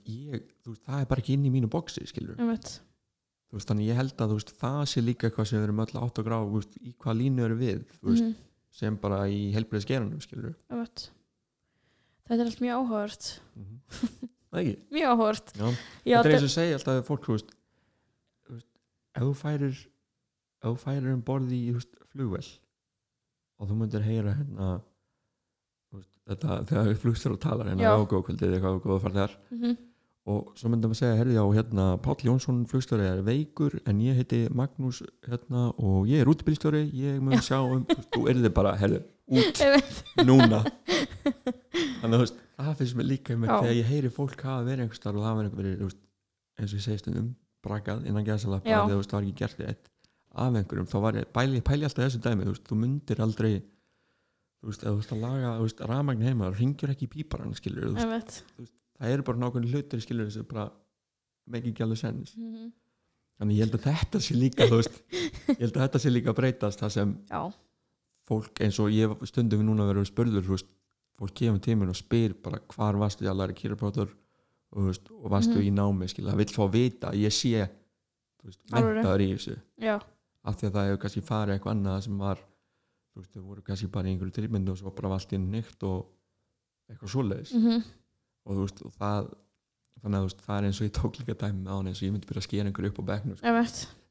það 0.88 1.02
er 1.02 1.06
bara 1.06 1.22
ekki 1.22 1.34
inn 1.36 1.46
í 1.46 1.52
mínu 1.52 1.68
boksi 1.70 2.06
skilur, 2.08 2.36
veist, 2.40 3.68
þannig 3.68 3.88
ég 3.92 3.96
held 4.00 4.16
að 4.18 4.32
veist, 4.38 4.54
það 4.58 4.82
sé 4.88 5.02
líka 5.04 5.28
eitthvað 5.30 5.48
sem 5.48 5.60
við 5.60 5.68
erum 5.68 5.80
öll 5.84 6.00
átt 6.02 6.20
og 6.20 6.26
grá 6.26 6.38
veist, 6.52 6.78
í 6.82 6.96
hvað 6.96 7.18
línu 7.20 7.44
eru 7.46 7.56
við 7.60 7.84
veist, 8.02 8.24
Mhm. 8.24 8.36
sem 8.72 8.96
bara 8.96 9.28
í 9.28 9.52
helbriðis 9.54 9.86
geranum 9.86 10.22
skilur 10.22 10.56
þetta 12.28 12.40
er 12.42 12.46
allt 12.46 12.60
mjög 12.60 12.76
áhugavert. 12.80 13.40
Það 13.90 14.10
ekki 14.24 14.37
mjög. 14.53 14.77
Já, 15.57 15.67
þetta 16.17 16.29
er 16.29 16.36
eins 16.38 16.47
og 16.47 16.53
segja 16.55 16.77
alltaf 16.79 16.97
við 16.99 17.07
fólk 17.10 17.27
veist, 17.33 17.49
ef 19.17 19.23
þú 19.23 19.33
færir 19.41 19.73
ef 19.77 20.67
þú 20.69 20.75
færir 20.83 21.10
um 21.13 21.21
borði 21.27 21.60
í 21.69 21.73
flugvel 22.13 22.45
og 23.57 23.67
þú 23.71 23.75
myndir 23.81 24.05
heyra 24.05 24.36
hérna 24.38 24.69
þetta, 26.27 26.57
þegar 26.69 26.95
flugstjóra 27.01 27.39
talar 27.41 27.69
hérna 27.71 27.91
ágóðkvöldið 28.03 28.55
eitthvað 28.57 28.81
góða 28.83 29.03
farðar 29.05 29.36
Mhm. 29.51 29.77
og 30.27 30.49
svo 30.60 30.69
myndum 30.69 30.91
við 30.91 30.99
segja, 30.99 31.15
herði 31.21 31.38
á 31.39 31.45
hérna 31.55 31.86
Páll 32.03 32.19
Jónsson 32.27 32.65
flugstjóri 32.67 33.05
er 33.07 33.21
veikur 33.23 33.77
en 33.88 34.01
ég 34.03 34.15
heiti 34.19 34.41
Magnús 34.51 35.01
hérna 35.27 35.69
og 35.79 36.05
ég 36.07 36.19
er 36.21 36.27
útbyrðstjóri, 36.27 36.81
ég 36.93 37.21
mun 37.21 37.39
sjá 37.39 37.62
um 37.63 37.86
þú 37.86 38.27
erði 38.29 38.51
bara, 38.53 38.75
herði, 38.75 39.03
út 39.38 40.23
núna 40.27 40.63
þannig 42.08 42.17
að 42.17 42.22
þú 42.22 42.26
veist, 42.26 42.39
það 42.58 42.78
finnst 42.82 42.96
mér 42.98 43.08
líka 43.12 43.36
með 43.38 43.52
þegar 43.54 43.76
ég 43.78 43.91
heyri 43.91 44.10
fólk 44.17 44.41
hafa 44.48 44.63
verið 44.67 44.84
einhvers 44.88 45.04
þar 45.04 45.17
og 45.20 45.22
það 45.26 45.30
hafa 45.32 45.43
einhver 45.46 45.62
verið, 45.62 45.84
veist, 45.88 46.02
eins 46.58 46.72
og 46.74 46.80
ég 46.80 46.86
segi 46.88 47.02
stundum 47.04 47.28
brakað 47.67 48.06
innan 48.08 48.26
gæðsalappa 48.28 48.70
Já. 48.72 48.80
þegar 48.80 48.93
þú 48.96 49.00
veist, 49.02 49.12
það 49.12 49.17
var 49.20 49.28
ekki 49.28 49.39
gert 49.43 49.60
eitt 49.67 49.89
af 50.38 50.56
einhverjum, 50.62 50.88
þá 50.88 50.98
var 51.04 51.17
ég, 51.17 51.28
pæli, 51.34 51.62
pæli 51.65 51.88
alltaf 51.88 52.04
þessu 52.08 52.20
dæmi, 52.24 52.46
þú 52.48 52.54
veist, 52.56 52.65
þú 52.70 52.78
myndir 52.82 53.22
aldrei 53.26 53.52
þú 53.58 54.72
veist, 54.72 54.84
ef 54.84 54.89
þú 54.89 54.98
veist 55.02 55.13
að 55.15 55.22
laga, 55.24 55.54
þú 55.58 55.65
veist, 55.67 55.80
ramagn 55.91 56.26
heima, 56.28 56.50
þú 56.52 56.60
ringjur 56.62 56.93
ekki 56.93 57.08
í 57.08 57.12
píparan, 57.13 57.56
skilur, 57.58 57.88
þú 57.93 58.10
veist, 58.12 58.43
það 58.98 59.13
eru 59.15 59.26
bara 59.28 59.41
nákvæmlega 59.43 59.74
hlutir, 59.78 60.02
skilur, 60.06 60.30
þessu 60.30 60.46
bara 60.50 60.67
make 61.48 61.70
ekki 61.72 61.84
alveg 61.86 61.98
sens 62.02 62.34
Mhm. 62.38 62.72
þannig 63.39 63.58
ég 63.58 63.65
held 63.65 63.76
að 63.78 63.86
þetta 63.89 64.20
sé 64.28 64.34
líka, 64.38 64.65
þú 64.70 64.80
veist 64.82 65.02
ég 65.54 65.60
held 65.62 65.76
að 65.78 65.84
þetta 65.88 66.00
sé 66.06 66.10
líka 66.13 66.32
að 66.34 66.39
breytast 66.41 66.80
það 66.82 66.91
sem 66.98 67.12
já, 67.30 67.41
fólk 68.28 68.62
eins 68.65 68.80
og 68.84 68.89
ég 68.93 69.13
stundum 69.30 69.62
núna 69.65 69.86
verður 69.89 70.10
spurður 70.10 70.43
þú 70.46 70.56
veist, 70.58 70.70
fólk 71.17 71.34
kemur 71.34 71.60
tíminn 71.63 71.89
og 71.89 71.97
spyr 71.97 72.34
bara 72.43 72.60
hvar 72.73 72.97
varstu 73.01 73.25
ég 73.25 73.32
að 73.32 73.39
læra 73.41 73.56
kýraprátur 73.58 74.10
og, 74.71 74.89
og 75.23 75.32
varstu 75.32 75.58
Mhm. 75.58 75.65
í 75.65 75.71
námi 75.73 76.08
skil, 76.12 76.25
það 76.30 76.38
vill 76.38 76.53
fá 76.53 76.63
að 76.67 76.71
vita 76.77 77.10
að 77.12 77.21
ég 77.23 77.34
sé 77.34 77.69
mentaður 78.71 79.21
í 79.25 79.30
þessu. 79.36 79.56
Já, 79.82 79.95
af 80.45 80.56
því 80.60 80.67
að 80.67 80.75
það 80.77 80.86
hefur 80.88 81.01
kannski 81.03 81.21
farið 81.25 81.53
eitthvað 81.58 81.73
annað 81.75 82.03
sem 82.06 82.17
var 82.21 82.38
þú 82.38 83.21
veist, 83.21 83.34
þau 83.34 83.41
voru 83.47 83.62
kannski 83.65 83.88
bara 83.91 84.08
í 84.08 84.12
einhverju 84.13 84.36
tilmyndu 84.38 84.71
og 84.71 84.77
svo 84.77 84.91
bara 84.95 85.10
var 85.10 85.19
allt 85.19 85.34
inn 85.34 85.51
nýtt 85.51 85.84
og 85.84 86.06
eitthvað 86.91 87.12
svoleiðis. 87.15 87.53
Mhm, 87.58 87.84
og 88.45 88.56
þú 88.56 88.62
veist, 88.67 88.82
og 88.86 88.91
það 88.99 89.34
þannig 89.97 90.17
að 90.17 90.21
þú 90.21 90.27
veist, 90.30 90.41
það 90.45 90.58
er 90.58 90.63
eins 90.69 90.82
og 90.82 90.88
ég 90.88 90.95
tók 91.01 91.17
líka 91.19 91.34
dæmi 91.41 91.63
með 91.63 91.71
hann 91.73 91.88
eins 91.88 91.97
og 92.01 92.06
ég 92.08 92.12
myndi 92.13 92.27
byrja 92.30 92.41
að 92.43 92.47
skera 92.47 92.69
einhverju 92.69 92.91
upp 92.93 92.99
á 93.01 93.10
bekknum 93.10 93.38
sko. 93.38 93.47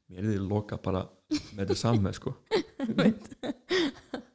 mér 0.09 0.19
er 0.19 0.27
því 0.27 0.47
loka 0.49 0.77
bara 0.77 1.07
með 1.55 1.63
þetta 1.63 1.75
samme 1.75 2.13
sko. 2.13 2.35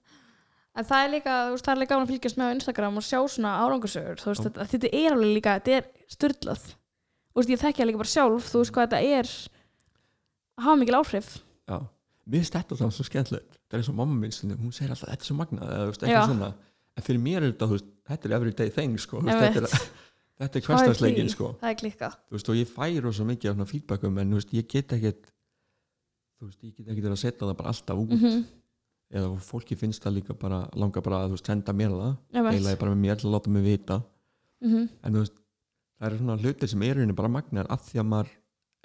En 0.73 0.87
það 0.89 1.05
er 1.05 1.11
líka, 1.13 1.33
þú 1.47 1.55
veist, 1.57 1.67
það 1.67 1.75
er 1.75 1.81
líka 1.83 1.93
gaman 1.93 2.07
að 2.07 2.13
fylgjast 2.15 2.39
með 2.41 2.49
á 2.49 2.55
Instagram 2.57 2.95
og 2.97 3.05
sjá 3.05 3.19
svona 3.29 3.51
árangursögur, 3.61 4.21
þú 4.23 4.31
veist, 4.31 4.45
þetta, 4.47 4.69
þetta 4.73 4.93
er 5.03 5.17
alveg 5.17 5.35
líka, 5.37 5.57
þetta 5.59 5.75
er 5.79 5.89
styrlað. 6.15 6.63
Þú 7.33 7.41
veist, 7.43 7.53
ég 7.53 7.61
þekki 7.61 7.83
það 7.83 7.91
líka 7.91 8.01
bara 8.03 8.13
sjálf, 8.13 8.47
þú 8.53 8.63
veist 8.63 8.73
hvað 8.77 8.87
þetta 8.87 9.19
er 9.19 9.33
að 10.57 10.65
hafa 10.65 10.79
mikil 10.81 10.97
áhrif. 10.97 11.29
Já, 11.69 11.77
mér 12.25 12.41
finnst 12.41 12.57
þetta 12.57 12.77
alltaf 12.77 12.95
svo 12.97 13.07
skemmtilegt 13.09 13.59
það 13.73 13.79
er 13.79 13.83
eins 13.83 13.91
og 13.91 13.97
mamma 13.99 14.31
stundum, 14.35 14.63
hún 14.67 14.75
segir 14.77 14.93
alltaf 14.93 15.11
þetta 15.11 15.25
er 15.25 15.29
svo 15.31 15.37
magnað 15.39 15.71
eða 15.73 15.83
þú 15.83 15.91
veist, 15.93 16.03
Já. 16.03 16.09
eitthvað 16.13 16.33
svona 16.33 16.49
en 16.93 17.07
fyrir 17.07 17.23
mér 17.25 17.39
er 17.41 17.47
þetta, 17.53 17.69
þú 17.69 17.77
veist, 17.79 17.91
þetta 18.11 18.29
er 18.29 18.35
everyday 18.37 18.73
thing 18.77 18.99
sko, 19.01 19.21
þú 19.23 19.29
veist, 19.29 19.43
þetta 19.43 19.63
er, 19.63 19.87
þetta 20.43 20.61
er 20.61 20.67
er 20.83 20.99
því? 21.01 21.25
sko, 21.33 21.49
Það 21.63 21.71
er 21.71 21.79
klikkað. 21.83 22.17
þú 22.29 22.37
veist, 22.37 22.51
og 22.53 22.59
ég 22.61 22.73
fæ 22.77 22.87
rosa 23.07 23.27
mikið 23.29 23.51
af 23.53 23.57
svona 23.57 23.71
feedbackum, 23.73 24.19
en 24.23 24.35
þú 24.35 24.41
veist, 24.41 24.53
ég 24.59 24.69
get 24.75 24.97
ekkert 24.99 25.31
þú 26.37 26.51
veist, 26.51 26.61
ég 26.63 26.75
get 26.77 26.85
ekkert 26.87 27.07
verið 27.09 27.17
að 27.17 27.23
setja 27.25 27.47
það 27.47 27.57
bara 27.63 27.73
alltaf 27.75 28.03
út, 28.05 28.13
Mm 28.13 28.45
eða 29.13 29.29
fólki 29.45 29.77
finnst 29.77 30.03
það 30.05 30.15
líka 30.21 30.35
bara, 30.39 30.63
langa 30.75 31.03
bara 31.05 31.23
að 31.25 31.29
þú 31.33 31.37
veist, 31.37 31.47
senda 31.47 31.73
mér 31.77 31.91
það 31.93 32.17
Einmitt. 32.33 32.53
eiginlega 32.55 32.79
bara 32.81 32.95
með 32.95 33.03
mér 33.07 33.17
til 33.21 33.29
að 33.29 33.35
láta 33.37 33.51
mig 33.51 33.63
vita 33.67 34.03
Mhm. 34.63 34.89
en 35.05 35.13
þú 35.13 35.19
veist, 35.25 35.33
það 36.01 36.07
eru 36.07 36.19
svona 36.19 36.39
hlutir 36.41 36.69
sem 36.69 36.83
er 36.83 36.95
rauninni 36.95 37.17
bara 37.17 37.29
magnar 37.29 37.67
að 37.67 37.81
því 37.89 37.99
að 38.01 38.07
maður 38.13 38.29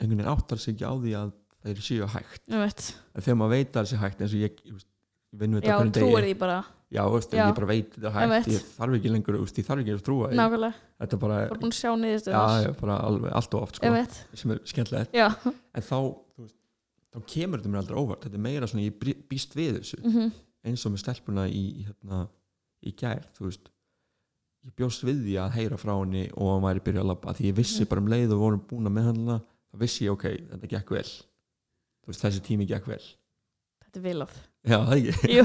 einhvern 0.01 0.17
veginn 0.17 0.31
áttar 0.33 0.57
sig 0.59 0.75
ekki 0.75 0.85
á 0.89 0.93
því 0.97 1.11
að 1.17 1.31
þeir 1.63 1.81
séu 1.87 2.07
hægt 2.07 2.41
Einmitt. 2.49 2.93
en 3.15 3.21
þegar 3.21 3.37
maður 3.37 3.49
veit 3.55 3.71
að 3.71 3.81
það 3.83 3.87
sé 3.91 3.97
hægt 4.01 4.21
eins 4.21 4.33
og 4.33 4.39
ég, 4.41 4.57
ég, 4.65 4.73
veist, 4.73 4.87
ég 5.33 5.39
vinn 5.39 5.51
við 5.53 5.61
þetta 5.61 5.67
Já, 5.67 5.73
á 5.73 5.79
hverjum 5.79 5.93
trúir 5.97 6.21
degi 6.21 6.33
því 6.33 6.37
bara, 6.39 6.57
já, 6.91 7.03
veist, 7.13 7.31
Já. 7.33 7.45
ég 7.47 7.55
bara 7.55 7.67
veit 7.67 7.89
þetta 7.95 8.11
hægt 8.17 8.23
Einmitt. 8.27 8.47
ég 8.47 8.61
þarf 8.77 8.93
ekki 8.97 9.09
lengur, 9.13 9.37
veist, 9.41 9.57
ég 9.57 9.65
þarf 9.67 9.79
ekki 9.83 9.93
að 9.97 10.03
trúa 10.07 10.29
nákvæmlega, 10.33 10.73
þetta 11.01 11.13
er 11.13 11.49
búin 11.57 11.71
að 11.71 11.77
sjá 11.77 11.89
já, 11.89 11.95
niðurstöðunar. 12.03 12.65
já, 12.67 12.71
bara 12.81 12.97
alveg 13.07 13.31
allt 13.33 13.53
og 13.53 13.61
oft 13.61 13.75
sko, 13.75 14.05
sem 14.33 14.51
er 14.51 14.59
skemmtilegt 14.65 15.11
Já. 15.13 15.27
en 15.73 15.81
þá, 15.81 15.97
þú 15.97 16.13
veist, 16.13 16.26
þá 17.17 17.25
kemur 17.33 17.59
þetta 17.63 17.71
mér 17.73 17.81
aldrei 17.81 17.97
óvart. 18.01 18.21
Þetta 18.27 18.37
er 18.37 18.43
meira 18.45 18.67
svona, 18.69 18.85
ég 18.85 19.23
býst 19.31 19.55
við 19.57 19.79
þessu 19.81 20.03
Mm 20.05 20.31
eins 20.67 20.81
og 20.83 20.91
með 20.91 20.99
stelpuna 20.99 21.43
í, 21.47 21.59
í, 21.79 21.83
hérna, 21.87 22.17
í 22.83 22.91
gær, 22.97 23.21
þú 23.37 23.45
veist. 23.45 23.69
Ég 24.67 24.73
bjóst 24.75 25.03
við 25.07 25.21
því 25.23 25.35
að 25.39 25.53
heyra 25.55 25.77
frá 25.79 25.93
henni 26.01 26.25
og 26.35 26.49
hann 26.51 26.65
væri 26.65 26.81
byrjað 26.83 27.03
að 27.05 27.07
labba, 27.07 27.33
því 27.37 27.45
ég 27.47 27.55
vissi 27.55 27.83
Mhm. 27.85 27.87
bara 27.89 28.01
um 28.01 28.07
leið 28.11 28.33
og 28.35 28.39
vorum 28.41 28.63
búin 28.67 28.89
að 28.89 28.95
meðhandla, 28.97 29.37
þá 29.71 29.77
vissi 29.79 30.03
ég, 30.03 30.11
ok, 30.11 30.25
þetta 30.51 30.67
gekk 30.73 30.89
vel. 30.91 31.03
Þú 32.03 32.11
veist, 32.11 32.21
þessi 32.25 32.41
tími 32.43 32.67
gekk 32.67 32.87
vel. 32.91 32.99
Þetta 33.85 33.99
er 34.01 34.03
vilað. 34.09 34.33
já, 34.67 34.77
það 34.83 34.97
ekki. 34.97 35.37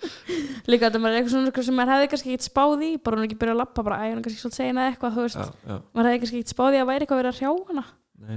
Líka 0.70 0.88
þetta 0.88 1.02
er 1.04 1.16
eitthvað 1.18 1.34
svona 1.34 1.64
sem 1.68 1.76
maður 1.76 1.92
hefði 1.96 2.08
kannski 2.14 2.32
ekkert 2.32 2.46
spáð 2.48 2.86
í, 2.86 2.90
bara 3.02 3.18
hún 3.20 3.26
ekki 3.28 3.38
byrja 3.42 3.54
að 3.56 3.60
lappa, 3.60 3.82
bara 3.86 3.98
æ, 4.00 4.06
hún 4.14 4.18
er 4.18 4.24
kannski 4.24 4.40
svolítið 4.40 4.60
segina 4.62 4.86
eitthvað, 4.90 5.12
þú 5.18 5.26
veist. 5.26 5.36
já, 5.36 5.52
já, 5.68 5.76
Maður 5.92 6.08
hefði 6.10 6.22
kannski 6.24 6.40
ekkert 6.40 6.54
spáð 6.56 6.78
í 6.78 6.80
að 6.80 6.88
væri 6.90 7.04
eitthvað 7.06 7.20
verið 7.20 7.32
að 7.34 7.38
hrjá 7.42 7.52
hana. 7.68 7.84
nei, 8.24 8.36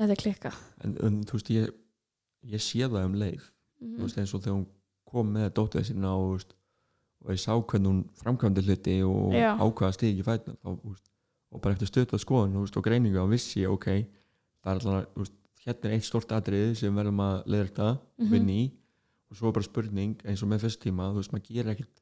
Þetta 0.00 0.14
er 0.16 0.20
klikkað. 0.22 0.58
en, 0.84 0.94
en 1.06 1.18
þú 1.28 1.36
veist, 1.36 1.50
ég, 1.52 1.72
ég 2.54 2.62
sé 2.64 2.86
það 2.88 3.04
um 3.10 3.18
leið 3.20 3.42
Mm 3.80 3.94
þú 3.96 4.02
veist, 4.04 4.18
eins 4.20 4.32
og 4.36 4.42
þegar 4.44 4.56
hún 4.58 4.66
kom 5.08 5.30
með 5.32 5.46
dótið 5.56 5.86
sína 5.88 6.10
og, 6.16 6.34
veist, 6.34 6.50
og 7.24 7.30
ég 7.32 7.38
sá 7.40 7.52
hvernig 7.56 7.88
hún 7.88 8.00
framkvæmdi 8.20 8.64
hluti 8.66 8.96
og 9.08 9.32
Já. 9.32 9.54
ákvaða 9.56 9.94
stig 9.96 10.10
ekki 10.18 10.26
fætna 10.26 10.54
og 10.64 11.60
bara 11.64 11.72
eftir 11.74 11.88
stöðvað 11.88 12.20
skoðun 12.24 12.52
þú 12.58 12.64
veist, 12.66 12.76
og 12.76 12.84
greiningu 12.84 13.18
og 13.22 13.30
vissi 13.32 13.64
ok 13.66 13.86
það 13.88 14.68
er 14.68 14.74
alltaf, 14.76 15.32
hérna 15.64 15.88
er 15.90 15.96
eitt 15.96 16.04
stort 16.08 16.32
atriði 16.36 16.76
sem 16.76 16.94
verðum 16.96 17.20
að 17.24 17.40
leða 17.46 17.66
þetta 17.70 17.88
Mhm. 18.20 18.30
vinni 18.32 18.58
í 18.60 18.70
og 19.30 19.36
svo 19.40 19.52
bara 19.52 19.64
spurning 19.64 20.16
eins 20.28 20.42
og 20.44 20.48
með 20.52 20.60
fyrst 20.66 20.80
tíma, 20.84 21.08
þú 21.12 21.20
veist, 21.22 21.32
maður 21.32 21.48
gerir 21.48 21.72
ekkert 21.74 22.00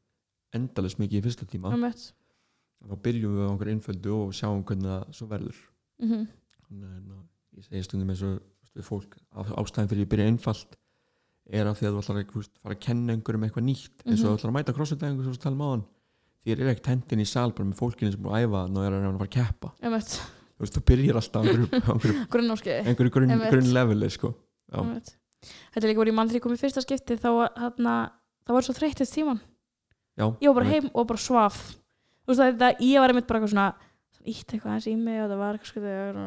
endalist 0.59 0.99
mikið 0.99 1.19
í 1.23 1.25
fyrsta 1.29 1.47
tíma 1.47 1.73
Einmitt. 1.75 2.13
þá 2.83 2.95
byrjum 3.07 3.35
við 3.39 3.47
á 3.47 3.51
einhver 3.53 3.71
einföldu 3.75 4.13
og 4.19 4.33
sjáum 4.35 4.63
hvernig 4.65 4.91
það 4.91 5.15
svo 5.15 5.27
verður. 5.31 5.59
Þannig 6.01 6.85
að, 6.85 6.95
hérna, 6.95 7.19
ég 7.59 7.67
segi 7.69 7.85
stundum 7.89 8.11
eins 8.15 8.23
og 8.23 8.39
við 8.79 8.87
fólk, 8.87 9.17
á- 9.35 9.55
ástæðan 9.59 9.89
fyrir 9.91 10.05
ég 10.07 10.11
byrja 10.13 10.29
einfalt 10.31 10.77
er 11.51 11.65
að 11.67 11.79
því 11.81 11.87
að 11.89 11.95
þú 11.95 12.01
ætlar 12.03 12.19
að 12.23 12.49
fara 12.63 12.75
að 12.77 12.81
kenna 12.85 13.15
einhverjum 13.17 13.45
eitthvað 13.49 13.65
nýtt 13.69 14.03
eins 14.07 14.21
og 14.21 14.25
Mhm. 14.25 14.29
þú 14.29 14.37
ætlar 14.39 14.51
að 14.53 14.57
mæta 14.59 14.75
crossfit-æfingu 14.77 15.25
sem 15.25 15.33
við 15.33 15.41
talum 15.43 15.63
á 15.65 15.69
hann 15.73 15.85
því 16.45 16.53
er 16.53 16.59
ekkert 16.73 16.87
hendin 16.93 17.21
í 17.25 17.27
sal 17.27 17.51
bara 17.53 17.69
með 17.69 17.79
fólkinu 17.81 18.11
sem 18.13 18.21
er 18.21 18.25
búin 18.25 18.37
að 18.37 18.45
æfa 18.47 18.61
er 18.69 18.93
að 18.93 18.99
reyna 18.99 19.09
að 19.09 19.19
fara 19.19 19.29
að 19.29 19.37
keppa 19.39 19.69
þú 19.79 20.61
veist, 20.61 20.75
þú 20.77 20.83
byrjar 20.91 21.17
alltaf 21.19 21.43
einhverju, 21.47 21.69
á 21.71 21.91
einhverju, 21.95 22.27
Grunnáskiði. 22.35 22.81
einhverju 22.87 23.11
grunn, 23.15 23.31
Einmitt. 23.31 23.51
grunn 23.51 23.73
leveli 23.75 24.09
sko. 24.11 24.35
Þetta 24.69 25.85
er 25.87 25.89
líka 25.93 26.01
voru 26.03 26.11
í 26.11 26.15
mann 26.15 26.29
þegar 26.29 26.39
ég 26.41 26.43
kom 26.43 26.53
í 26.53 26.59
fyrsta 26.59 26.83
skipti 26.83 27.15
þá 27.17 27.31
það 27.55 28.55
var 28.57 28.63
svo 28.67 28.75
þreyttist 28.75 29.15
tíman. 29.15 29.41
Ég 30.19 30.49
var 30.51 30.55
bara 30.59 30.67
heim 30.73 30.91
og 30.95 31.07
bara 31.07 31.19
svaf. 31.23 31.77
Það, 32.27 32.59
það 32.59 32.81
ég 32.83 32.99
var 33.01 33.09
einmitt 33.13 33.27
bara 33.29 33.41
eitthvað 33.41 33.75
svona 34.19 34.33
ítt 34.35 34.53
eitthvað 34.53 34.73
aðeins 34.75 34.87
í 34.91 34.97
mig 34.99 35.21
og 35.23 35.29
það 35.31 35.39
var 35.43 35.59
eitthvað 35.59 35.71
skriðið 35.73 36.19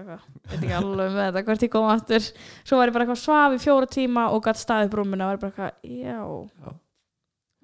eitthvað, 0.00 0.22
veit 0.50 0.58
ekki 0.60 0.76
alveg 0.78 1.10
með 1.16 1.26
þetta 1.28 1.42
hvert 1.48 1.62
ég 1.66 1.72
kom 1.74 1.88
aftur, 1.90 2.28
svo 2.64 2.78
var 2.80 2.88
ég 2.88 2.94
bara 2.96 3.04
eitthvað 3.06 3.22
svaf 3.24 3.56
í 3.56 3.60
fjóra 3.64 3.90
tíma 3.90 4.28
og 4.34 4.44
gætt 4.46 4.60
staðið 4.62 4.88
upp 4.90 4.96
rúmina 5.00 5.26
og 5.26 5.30
var 5.34 5.42
bara 5.42 5.50
eitthvað, 5.50 5.98
já, 6.00 6.20
Já. 6.64 6.72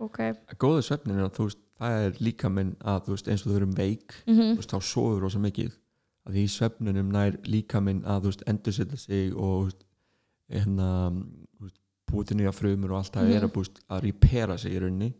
ok. 0.06 0.20
Góðu 0.60 0.82
svefnin 0.86 1.18
er 1.20 1.26
að 1.28 1.34
þú 1.38 1.46
veist 1.48 1.62
það 1.76 2.04
er 2.06 2.20
líka 2.24 2.48
minn 2.52 2.74
að 2.88 3.02
þú 3.06 3.16
veist 3.16 3.28
eins 3.32 3.42
og 3.46 3.50
þau 3.52 3.56
eru 3.60 3.70
veik 3.76 4.14
mm 4.26 4.38
þú 4.40 4.60
veist, 4.60 4.72
þá 4.72 4.80
sofur 4.92 5.20
rosa 5.26 5.38
mikið. 5.42 5.74
Að 6.26 6.32
því 6.34 6.42
í 6.42 6.52
svefnunum 6.56 7.10
nær 7.14 7.36
líka 7.46 7.80
minn 7.84 8.00
að 8.04 8.24
þú 8.24 8.30
veist, 8.32 8.46
endur 8.50 8.72
sig 8.74 9.34
og 9.36 9.68
þú 9.70 9.84
hérna 10.56 10.88
þú 11.60 11.70
búið 12.10 12.26
til 12.30 12.36
nýja 12.40 12.52
frumur 12.54 12.92
og 12.94 12.98
allt 13.02 13.12
það 13.16 13.26
Mhm. 13.26 13.36
er 13.36 13.46
að, 13.46 13.80
að 13.90 14.02
repera 14.06 14.56
sig 14.58 14.72
í 14.74 14.80
rauninni. 14.80 15.12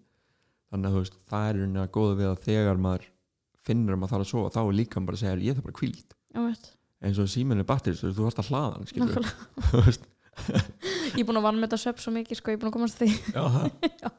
Þannig 0.73 0.87
að 0.91 0.95
þú 0.97 1.03
veist, 1.05 1.17
það 1.31 1.49
er 1.49 1.55
rauninni 1.61 1.83
að 1.85 1.91
góða 1.97 2.17
við 2.21 2.27
að 2.33 2.43
þegar 2.47 2.77
maður 2.87 3.05
finnur 3.67 3.97
að 3.97 4.01
maður 4.03 4.13
þarf 4.15 4.27
að 4.27 4.31
sofa 4.33 4.53
þá 4.57 4.61
er 4.65 4.77
líka 4.81 5.01
bara 5.07 5.19
að 5.19 5.23
segja, 5.25 5.39
ég 5.47 5.57
þarf 5.59 5.67
bara 5.71 5.79
kvíld 5.81 6.17
eins 7.07 7.19
og 7.23 7.29
síminn 7.31 7.61
er 7.63 7.67
batterið, 7.69 8.05
þú 8.17 8.25
þarfst 8.27 8.41
að 8.43 8.51
hlaða 8.51 8.71
hann 8.77 9.97
ég 11.17 11.23
er 11.23 11.27
búin 11.27 11.39
að 11.41 11.47
vann 11.47 11.57
með 11.61 11.69
þetta 11.71 11.79
svepp 11.81 12.01
svo 12.03 12.13
mikið 12.15 12.39
sko, 12.41 12.53
ég 12.53 12.59
er 12.59 12.61
búin 12.63 12.71
að 12.71 12.75
komast 12.77 12.99
að 12.99 13.07
því. 13.07 13.13
Já, 13.33 13.45
já. 14.03 14.11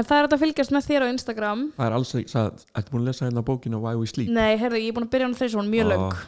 en 0.00 0.06
það 0.08 0.16
er 0.22 0.28
að 0.28 0.40
fylgjast 0.44 0.72
með 0.74 0.86
þér 0.88 1.04
á 1.04 1.08
Instagram. 1.12 1.64
Það 1.76 1.86
er 1.90 1.96
alls 1.98 2.12
það, 2.14 2.64
ertu 2.80 2.94
búin 2.94 3.02
að 3.04 3.10
lesa 3.10 3.26
hérna 3.26 3.42
bókina 3.50 3.80
Why 3.82 3.98
We 4.00 4.08
Sleep? 4.10 4.32
Nei, 4.32 4.54
herðu, 4.60 4.80
ég 4.80 4.88
er 4.92 4.96
búin 4.96 5.08
að 5.08 5.12
byrja 5.14 5.28
hann 5.28 5.36
þeirri 5.40 5.54
svona 5.56 5.74
mjög 5.74 5.84
Ah, 5.84 5.92
löng. 5.92 6.24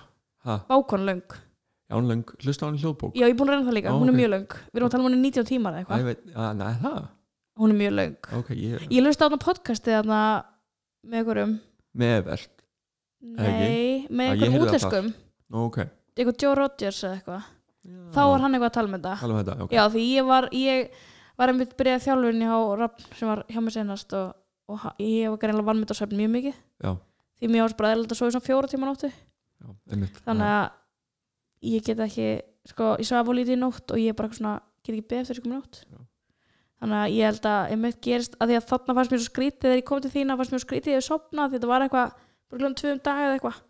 ha, 0.48 0.58
bákon 0.68 1.08
löng, 1.08 1.24
já, 1.32 1.96
hún 1.96 2.12
löng, 2.12 2.24
hlusta 2.44 2.62
á 2.64 2.68
hann 2.68 2.80
hljóðbók. 2.84 3.16
Já, 3.16 3.24
ég 3.26 3.32
er 3.32 3.38
búin 3.40 3.48
að 3.52 3.56
reyna 3.56 3.68
það 3.70 3.78
líka, 3.78 3.92
Ó, 3.92 3.96
hún 3.96 4.12
er 4.12 4.14
ok. 4.14 4.20
mjög 4.20 4.32
löng. 4.36 4.48
Við 4.72 4.80
erum 4.82 4.88
að 4.88 4.94
tala 4.96 5.02
um 5.02 5.08
hún 5.08 5.16
er 5.18 5.24
90 5.24 5.50
tímar 5.52 5.72
eða 5.72 5.82
eitthvað. 5.82 6.22
Að, 6.36 6.52
nei, 6.60 6.72
það, 6.84 7.02
hún 7.62 7.72
er 7.74 7.80
mjög 7.80 7.96
löng. 7.96 8.16
Ok, 8.42 8.52
ég, 8.60 8.86
ég 8.92 9.04
löst 9.06 9.22
á 9.22 9.24
þarna 9.24 9.40
podcastið 9.40 9.98
þarna 10.02 10.20
með 11.06 11.18
einhverjum? 11.22 11.54
Meðvert 12.02 12.52
nei, 13.22 14.06
með 14.10 14.26
Já, 14.26 14.34
ég 14.34 14.42
einhverjum 14.42 14.52
heyrði 14.52 14.60
það 14.60 14.68
útlenskum. 14.68 15.10
Nú, 15.52 15.64
ok, 15.68 15.78
eitthvað 16.16 16.42
Joe 16.44 16.54
Rogers 16.58 17.00
eða 17.06 17.16
eitthvað. 17.18 17.48
Þá 18.14 18.20
var 18.30 18.42
hann 18.44 18.54
eitthvað 18.56 18.70
að 18.70 18.76
tala 18.76 18.90
með 18.92 19.00
þetta. 19.02 19.14
Tala 19.22 19.34
um 19.34 19.40
þetta, 19.42 19.56
ok. 19.64 19.72
Já, 19.74 19.82
því 19.90 20.02
ég 20.12 20.26
var 20.28 20.46
ég 20.54 21.00
var 21.42 21.50
einmitt 21.52 21.72
byrjað 21.78 22.04
þjálfurinn 22.06 22.44
hjá 22.46 22.56
Rafn 22.78 23.06
sem 23.18 23.30
var 23.32 23.42
hjá 23.50 23.60
mig 23.64 23.74
senast 23.74 24.12
og, 24.18 24.34
og 24.70 24.78
ha- 24.84 24.94
ég 25.02 25.32
var 25.32 25.40
greinlega 25.42 25.66
vann 25.66 25.80
mitt 25.82 25.90
á 25.90 25.96
svefn 25.98 26.18
mjög 26.20 26.32
mikið. 26.36 26.60
Já, 26.84 26.92
því 27.42 27.50
mér 27.50 27.64
ást 27.66 27.78
bara 27.80 27.94
að 27.96 28.14
svo 28.14 28.28
í 28.30 28.34
svona 28.36 28.46
fjóra 28.46 28.70
tíma 28.70 28.86
nóttu. 28.86 29.10
Já, 29.10 29.68
einmitt. 29.90 30.20
Þannig 30.26 30.52
að 30.52 30.64
ég 31.72 31.86
get 31.88 32.02
ekki 32.06 32.28
sko, 32.70 32.92
ég 33.02 33.08
svaf 33.08 33.26
á 33.26 33.32
lítið 33.34 33.56
í 33.56 33.60
nótt 33.62 33.90
og 33.94 33.98
ég 34.02 34.14
bara 34.18 34.28
eitthvað 34.30 34.40
svona, 34.42 34.54
get 34.86 34.94
ekki 34.94 35.08
beðið 35.10 35.22
eftir 35.24 35.34
þessu 35.34 35.44
komin 35.46 35.58
nótt. 35.58 35.82
Já. 35.90 35.98
Þannig 36.82 36.98
að 36.98 37.14
ég 37.14 37.30
held 37.30 37.48
að 37.52 37.72
einmitt 37.72 38.00
gerist 38.02 38.34
að 38.38 38.50
því 38.50 38.58
að 38.58 38.68
þarna 38.72 38.96
fannst 38.98 39.12
mér 39.14 39.22
svo 39.22 39.30
skrítið 39.30 39.68
þegar 39.68 39.78
ég 39.78 39.88
kom 39.88 40.00
til 40.02 40.12
þína 40.12 40.36
fannst 40.38 40.52
mér 40.52 40.62
svo 40.62 40.66
skrítið 40.66 40.96
ég 40.96 41.04
sopna 41.06 41.46
því 41.46 41.58
þetta 41.58 41.70
var 41.70 41.84
eitthvað 41.86 42.16
bara 42.52 42.60
glöðum 42.60 42.78
tvöum 42.80 43.00
dag 43.02 43.20
eða 43.22 43.36
eitthvað. 43.38 43.60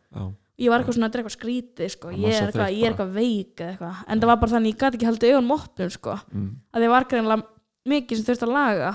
Ég 0.62 0.70
var 0.70 0.82
eitthvað 0.82 0.96
svona, 0.98 1.08
eitthvað 1.10 1.34
skrítið 1.36 1.92
sko. 1.94 2.10
Það 2.12 2.22
ég, 2.22 2.34
er 2.36 2.48
eitthvað, 2.48 2.72
ég 2.76 2.88
eitthvað 2.88 3.12
veik 3.16 3.62
eða 3.62 3.70
eitthvað. 3.72 4.00
En 4.06 4.22
það 4.22 4.30
var 4.32 4.40
bara 4.42 4.52
þannig, 4.52 4.72
ég 4.72 4.80
gæti 4.82 4.98
ekki 4.98 5.08
haldið 5.08 5.36
augun 5.36 5.54
opnum 5.56 5.92
sko. 5.92 6.16
mm, 6.32 6.50
að 6.72 6.84
því 6.84 6.90
var 6.92 7.06
greinlega 7.10 7.46
mikið 7.92 8.18
sem 8.18 8.26
þurfti 8.28 8.46
að 8.46 8.52
laga 8.54 8.90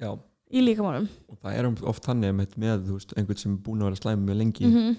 já. 0.00 0.10
í 0.52 0.62
líkamannum 0.62 1.08
og 1.28 1.40
það 1.42 1.58
er 1.58 1.68
oft 1.90 2.06
þannig 2.06 2.36
með 2.38 2.86
þú 2.86 2.96
veist, 2.96 3.12
einhvern 3.18 3.40
sem 3.42 3.56
er 3.56 3.64
búin 3.66 3.82
að 3.82 3.90
vera 3.90 4.00
slæmi 4.00 4.26
mjög 4.28 4.38
lengi. 4.40 4.64
Mm 4.68 4.76
-hmm. 4.78 4.96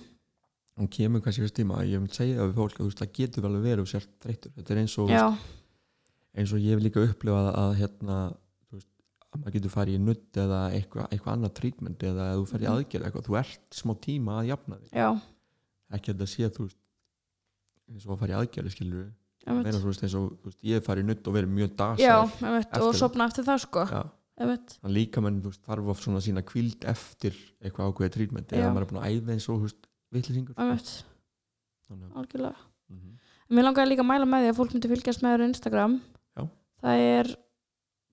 og 0.83 0.89
kemur 0.89 1.21
kannski 1.21 1.43
þessi 1.43 1.57
tíma 1.61 1.83
ég 1.85 2.01
vil 2.01 2.13
segja 2.13 2.39
það 2.39 2.47
við 2.49 2.61
fólk 2.61 2.79
að 2.79 2.93
það 2.99 3.13
getur 3.17 3.43
vel 3.43 3.55
að 3.55 3.65
vera 3.67 3.81
og 3.81 3.87
sér 3.87 4.05
þreyttur. 4.21 4.51
Þetta 4.55 4.73
er 4.73 4.79
eins 4.79 4.97
og, 4.97 5.09
veist, 5.09 5.51
eins 6.35 6.53
og 6.53 6.59
ég 6.59 6.73
hef 6.73 6.83
líka 6.83 7.03
upplifað 7.03 7.49
að 7.53 7.75
hérna 7.81 8.17
að 8.27 8.42
maður 9.41 9.55
getur 9.57 9.73
farið 9.73 9.95
í 9.97 10.01
nutt 10.03 10.37
eða 10.43 10.59
eitthvað, 10.77 11.07
eitthvað 11.09 11.33
annað 11.33 11.53
trítment 11.59 12.03
eða 12.09 12.25
að 12.33 12.37
þú 12.39 12.47
fer 12.51 12.59
í 12.59 12.67
Mhm. 12.67 12.73
aðgerð 12.77 13.05
eitthvað, 13.07 13.27
þú 13.27 13.37
ert 13.39 13.69
smá 13.79 13.93
tíma 13.99 14.31
að 14.41 14.47
jafna 14.51 14.75
þig. 14.83 14.91
Já, 14.93 15.09
ekki 15.93 16.07
að 16.11 16.15
þetta 16.17 16.29
sé 16.33 16.49
þú 16.49 16.63
veist 16.67 16.77
eins 17.93 18.05
og 18.07 18.11
að 18.15 18.19
fara 18.19 18.33
í 18.33 18.37
aðgerð 18.41 18.71
skilur 18.73 19.05
einmitt. 19.45 19.63
meina 19.65 19.79
þú 19.79 19.89
veist 19.91 20.03
eins 20.03 20.15
og 20.15 20.27
þú 20.39 20.45
veist, 20.49 20.59
ég 20.63 20.83
farið 20.85 21.03
í 21.03 21.07
nutt 21.09 21.27
og 21.27 21.33
verið 21.33 21.49
mjög 21.57 21.71
einmitt, 22.43 22.77
og 22.81 22.93
sopna 22.95 23.25
eftir 23.27 23.43
það 23.43 23.59
sko. 23.59 24.09
Líka 24.89 25.21
menn 25.21 25.41
þú 25.41 25.51
þarf 25.61 25.87
oft 25.93 26.03
svona 26.03 26.21
sína 26.21 26.41
kvíld 26.41 26.79
eftir 26.89 27.33
eitthvað 27.61 27.93
ákveðið 27.93 28.13
trítment 28.17 28.47
eða 28.49 28.73
maður 28.73 28.81
er 28.81 28.89
búin 28.89 29.03
að 29.03 29.09
æða 29.21 29.33
eins 29.35 29.49
og 29.49 29.59
þú 29.61 29.67
að 32.01 32.13
algjörlega. 32.17 32.55
Mhm. 32.89 33.19
Mér 33.51 33.63
langaði 33.67 33.89
líka 33.91 34.01
að 34.01 34.09
mæla 34.09 34.25
með 34.25 34.41
því 34.41 34.49
að 34.49 34.57
fólk 34.57 34.73
myndi 34.73 34.89
fylgjast 34.89 35.21
með 35.21 35.33
þér 35.33 35.43
á 35.43 35.49
Instagram. 35.53 36.01
Já. 36.37 36.49
Það 36.83 36.97
er 37.19 37.35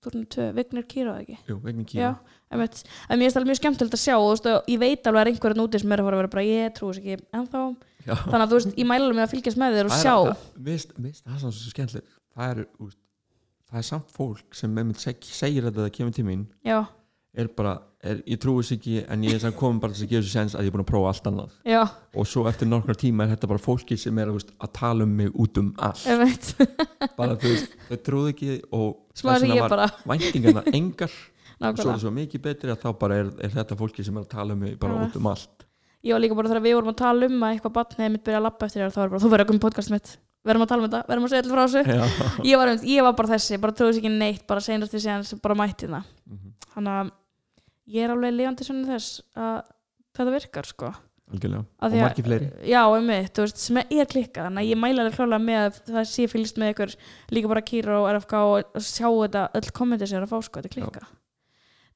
þú 0.01 0.11
erum 0.11 0.25
tvö, 0.33 0.45
Vignir 0.57 0.85
Kýra 0.89 1.13
ekki? 1.21 1.37
Jú, 1.47 1.57
kýra 1.85 2.11
einmitt. 2.51 2.81
En 3.09 3.19
mér 3.21 3.29
er 3.29 3.35
það 3.35 3.45
mjög 3.51 3.59
skemmtilegt 3.61 3.95
að 3.95 4.01
sjá 4.01 4.15
og 4.17 4.25
þú 4.25 4.31
veist, 4.33 4.69
ég 4.73 4.79
veit 4.81 5.07
alveg 5.07 5.21
að 5.21 5.25
er 5.27 5.31
einhverjum 5.31 5.63
úti 5.67 5.79
sem 5.81 5.91
er 5.93 6.01
að 6.01 6.07
fara 6.09 6.17
að 6.17 6.21
vera 6.21 6.31
bara 6.35 6.45
ég 6.47 6.73
trúi 6.75 6.89
þess 6.91 7.01
ekki 7.01 7.17
ennþá. 7.37 7.61
Já. 8.01 8.15
Þannig 8.25 8.41
að 8.41 8.49
þú 8.51 8.57
veist, 8.57 8.71
ég 8.81 8.87
mæla 8.89 9.11
með 9.13 9.23
að 9.27 9.33
fylgjast 9.35 9.59
með 9.61 9.77
þér 9.77 9.85
og 9.85 9.93
sjá. 10.01 10.15
það- 10.17 10.41
mér 10.57 10.71
finnst- 10.71 10.95
finnst 10.97 11.23
það 11.27 11.39
svo 11.45 11.71
skemmtilegt. 11.71 12.09
Það 12.35 12.49
er, 12.51 12.65
það 13.71 13.77
er 13.77 13.87
samt 13.91 14.09
fólk 14.11 14.55
sem 14.57 14.73
segir 15.23 15.63
þetta 15.69 15.77
að 15.79 15.85
það 15.87 15.95
kemur 15.99 16.13
til 16.17 16.25
mín. 16.25 16.47
Já, 16.65 16.79
er 17.31 17.47
bara, 17.55 17.77
er, 18.03 18.19
ég 18.27 18.39
trúi 18.41 18.59
þess 18.59 18.75
ekki 18.75 18.97
en 19.07 19.23
ég 19.23 19.37
er 19.39 19.53
komin 19.55 19.79
bara 19.81 19.95
til 19.95 20.03
að 20.03 20.11
gefa 20.11 20.23
þessu 20.25 20.33
sens 20.33 20.55
að 20.55 20.65
ég 20.65 20.71
er 20.71 20.75
búin 20.75 20.83
að 20.83 20.89
prófa 20.89 21.11
allt 21.13 21.29
annað. 21.31 21.53
Já, 21.67 21.81
og 22.11 22.27
svo 22.27 22.43
eftir 22.49 22.67
nokkra 22.67 22.95
tíma 22.99 23.25
er 23.25 23.33
þetta 23.35 23.49
bara 23.53 23.63
fólki 23.63 23.97
sem 23.99 24.19
er 24.19 24.31
veist, 24.35 24.51
að 24.59 24.73
tala 24.75 25.07
um 25.07 25.13
mig 25.21 25.31
út 25.31 25.59
um 25.61 25.71
allt. 25.79 26.51
Bara 27.19 27.37
þú 27.39 27.53
veist, 27.53 27.75
þau 27.87 27.99
trúðu 28.07 28.33
ekki 28.33 28.55
og 28.75 29.27
er 29.35 29.45
ég 29.47 29.67
bara, 29.71 29.87
væntingarna 30.07 30.63
engar. 30.73 31.13
Og 31.61 31.77
svo 31.77 31.91
er 31.91 31.93
það 31.93 32.01
svo 32.01 32.11
mikið 32.15 32.41
betri 32.41 32.71
að 32.73 32.79
þá 32.81 32.87
bara 32.97 33.17
er, 33.21 33.27
er 33.45 33.51
þetta 33.53 33.75
fólki 33.77 34.01
sem 34.01 34.15
er 34.17 34.23
að 34.23 34.31
tala 34.31 34.55
um 34.55 34.63
mig 34.65 34.79
bara 34.81 34.95
Já. 34.97 35.03
út 35.05 35.17
um 35.19 35.27
allt. 35.29 35.65
Var 36.01 36.23
líka 36.23 36.37
bara 36.39 36.49
þegar 36.49 36.63
við 36.65 36.73
vorum 36.79 36.89
að 36.89 36.97
tala 37.03 37.27
um 37.29 37.43
að 37.45 37.53
eitthvað 37.53 37.75
batnið 37.75 38.09
mitt 38.15 38.23
byrja 38.25 38.39
að 38.39 38.45
labba 38.47 38.65
eftir 38.65 38.81
þér 38.81 38.95
þá 38.95 38.97
var 38.97 39.11
bara, 39.11 39.21
þú 39.21 39.29
verður 39.29 39.43
að 39.45 39.51
koma 39.51 39.61
í 39.61 39.63
podcast 39.67 39.93
mitt. 39.93 40.09
Verðum 40.41 40.65
að 40.65 40.71
tala 40.71 40.81
um 40.81 40.87
þetta, 40.87 41.01
verðum 41.11 41.27
að 41.27 41.33
segja 41.35 41.43
allir 41.43 41.53
frá 41.53 41.63
þessu. 41.67 41.83
Já. 41.85 42.31
ég 42.49 42.61
var, 42.63 42.71
ég 42.95 43.05
var 43.05 43.17
bara 43.19 43.31
þessi, 43.35 43.59
bara 43.61 43.75
trúið 43.77 43.93
sér 43.93 44.01
ekki 44.01 44.13
neitt 44.15 44.47
bara 44.49 44.63
seinast 44.65 44.95
við 44.97 45.03
síðan 45.05 45.27
sem 45.29 45.41
bara 45.43 45.59
mætti 45.61 45.91
það. 45.91 46.07
Mhm. 46.25 46.55
þannig 46.73 46.95
að 46.97 47.11
ég 47.91 48.03
er 48.05 48.13
alveg 48.15 48.35
lifandi 48.35 48.67
svona 48.67 48.89
þess 48.95 49.23
að 49.35 49.55
þetta 50.17 50.35
virkar 50.35 50.69
sko. 50.69 50.91
Algjörlega, 51.31 51.63
og 51.63 51.93
margir 51.95 52.25
fleiri. 52.27 52.47
Já, 52.67 52.81
einmitt, 52.83 53.31
þú 53.37 53.45
veist, 53.45 53.61
sem 53.63 53.77
er 53.79 54.09
klikkað 54.11 54.49
þannig 54.49 54.65
að 54.65 54.73
ég 54.73 54.79
mæla 54.81 55.05
alveg 55.05 55.15
klálega 55.15 55.45
með 55.45 55.61
að 55.61 55.77
það 55.93 56.09
sé 56.11 56.27
fylgst 56.27 56.59
með 56.59 56.73
ykkur 56.73 56.95
líka 57.31 57.51
bara 57.53 57.63
Kýra 57.69 58.01
og 58.01 58.09
RFK 58.17 58.35
og 58.41 58.83
sjá 58.83 59.07
þetta, 59.07 59.47
öll 59.61 59.73
kommenti 59.79 60.09
sem 60.11 60.19
er 60.19 60.27
að 60.27 60.33
fá 60.33 60.41
sko, 60.43 60.59
þetta 60.59 60.73
klikka 60.75 61.07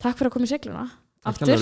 takk 0.02 0.20
fyrir 0.20 0.30
að 0.30 0.36
koma 0.36 0.48
í 0.48 0.52
segluna. 0.52 0.86
Aftur. 1.26 1.62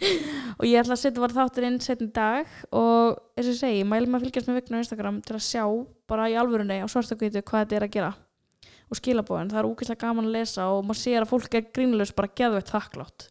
og 0.60 0.64
ég 0.64 0.80
ætla 0.80 0.96
að 0.96 1.02
setja 1.02 1.20
bara 1.20 1.36
þáttur 1.36 1.66
inn 1.68 1.78
setjum 1.84 2.10
dag 2.16 2.48
og 2.76 3.18
eins 3.36 3.50
og 3.52 3.56
segi, 3.58 3.84
með 3.84 4.08
að 4.08 4.24
fylgjast 4.24 4.48
með 4.48 4.58
Vigna 4.60 4.80
á 4.80 4.82
Instagram 4.84 5.20
til 5.24 5.36
að 5.36 5.44
sjá 5.44 5.64
bara 6.08 6.28
í 6.32 6.36
alvörunni 6.40 6.80
á 6.80 6.86
svartakvítu 6.88 7.42
hvað 7.44 7.66
þetta 7.66 7.78
er 7.78 7.86
að 7.86 7.94
gera 7.96 8.12
og 8.90 8.98
skilabóðin, 8.98 9.50
það 9.52 9.60
er 9.62 9.68
úkislega 9.70 10.00
gaman 10.06 10.26
að 10.26 10.34
lesa 10.40 10.64
og 10.74 10.84
maður 10.88 11.00
sér 11.04 11.22
að 11.24 11.30
fólk 11.30 11.54
er 11.60 11.68
grínlaus 11.76 12.10
bara 12.16 12.32
geðveitt 12.40 12.72
þakklátt 12.74 13.28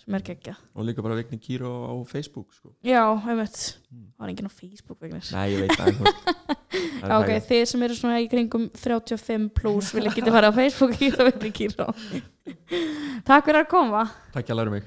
sem 0.00 0.14
er 0.16 0.22
geggja 0.24 0.54
og 0.74 0.86
líka 0.86 1.02
bara 1.04 1.16
Vigni 1.18 1.38
Kýro 1.42 1.70
á 1.90 1.92
Facebook 2.08 2.52
sko. 2.54 2.72
já, 2.84 3.02
einmitt, 3.28 3.76
Mm. 3.92 4.08
það 4.16 4.20
var 4.24 4.28
enginn 4.32 4.48
á 4.50 4.54
Facebook 4.56 4.98
Vignis 5.00 5.32
Nei, 5.32 5.46
ég 5.52 5.60
veit 5.60 5.76
það 5.78 6.00
ok, 6.06 7.02
hægara. 7.02 7.40
þið 7.48 7.64
sem 7.70 7.82
eru 7.86 7.94
svona 7.94 8.20
í 8.22 8.28
kringum 8.30 8.68
35 8.74 9.48
plus 9.54 9.92
vilja 9.94 10.14
geta 10.16 10.32
fara 10.34 10.48
á 10.50 10.54
Facebook 10.56 10.90
og 10.90 10.98
kíkja 10.98 11.28
verið 11.30 11.52
kýra 11.54 11.86
Takk 13.26 13.44
fyrir 13.48 13.62
að 13.64 13.68
koma. 13.70 14.04
Takk 14.34 14.50
að 14.52 14.58
læra 14.60 14.70
mig 14.76 14.84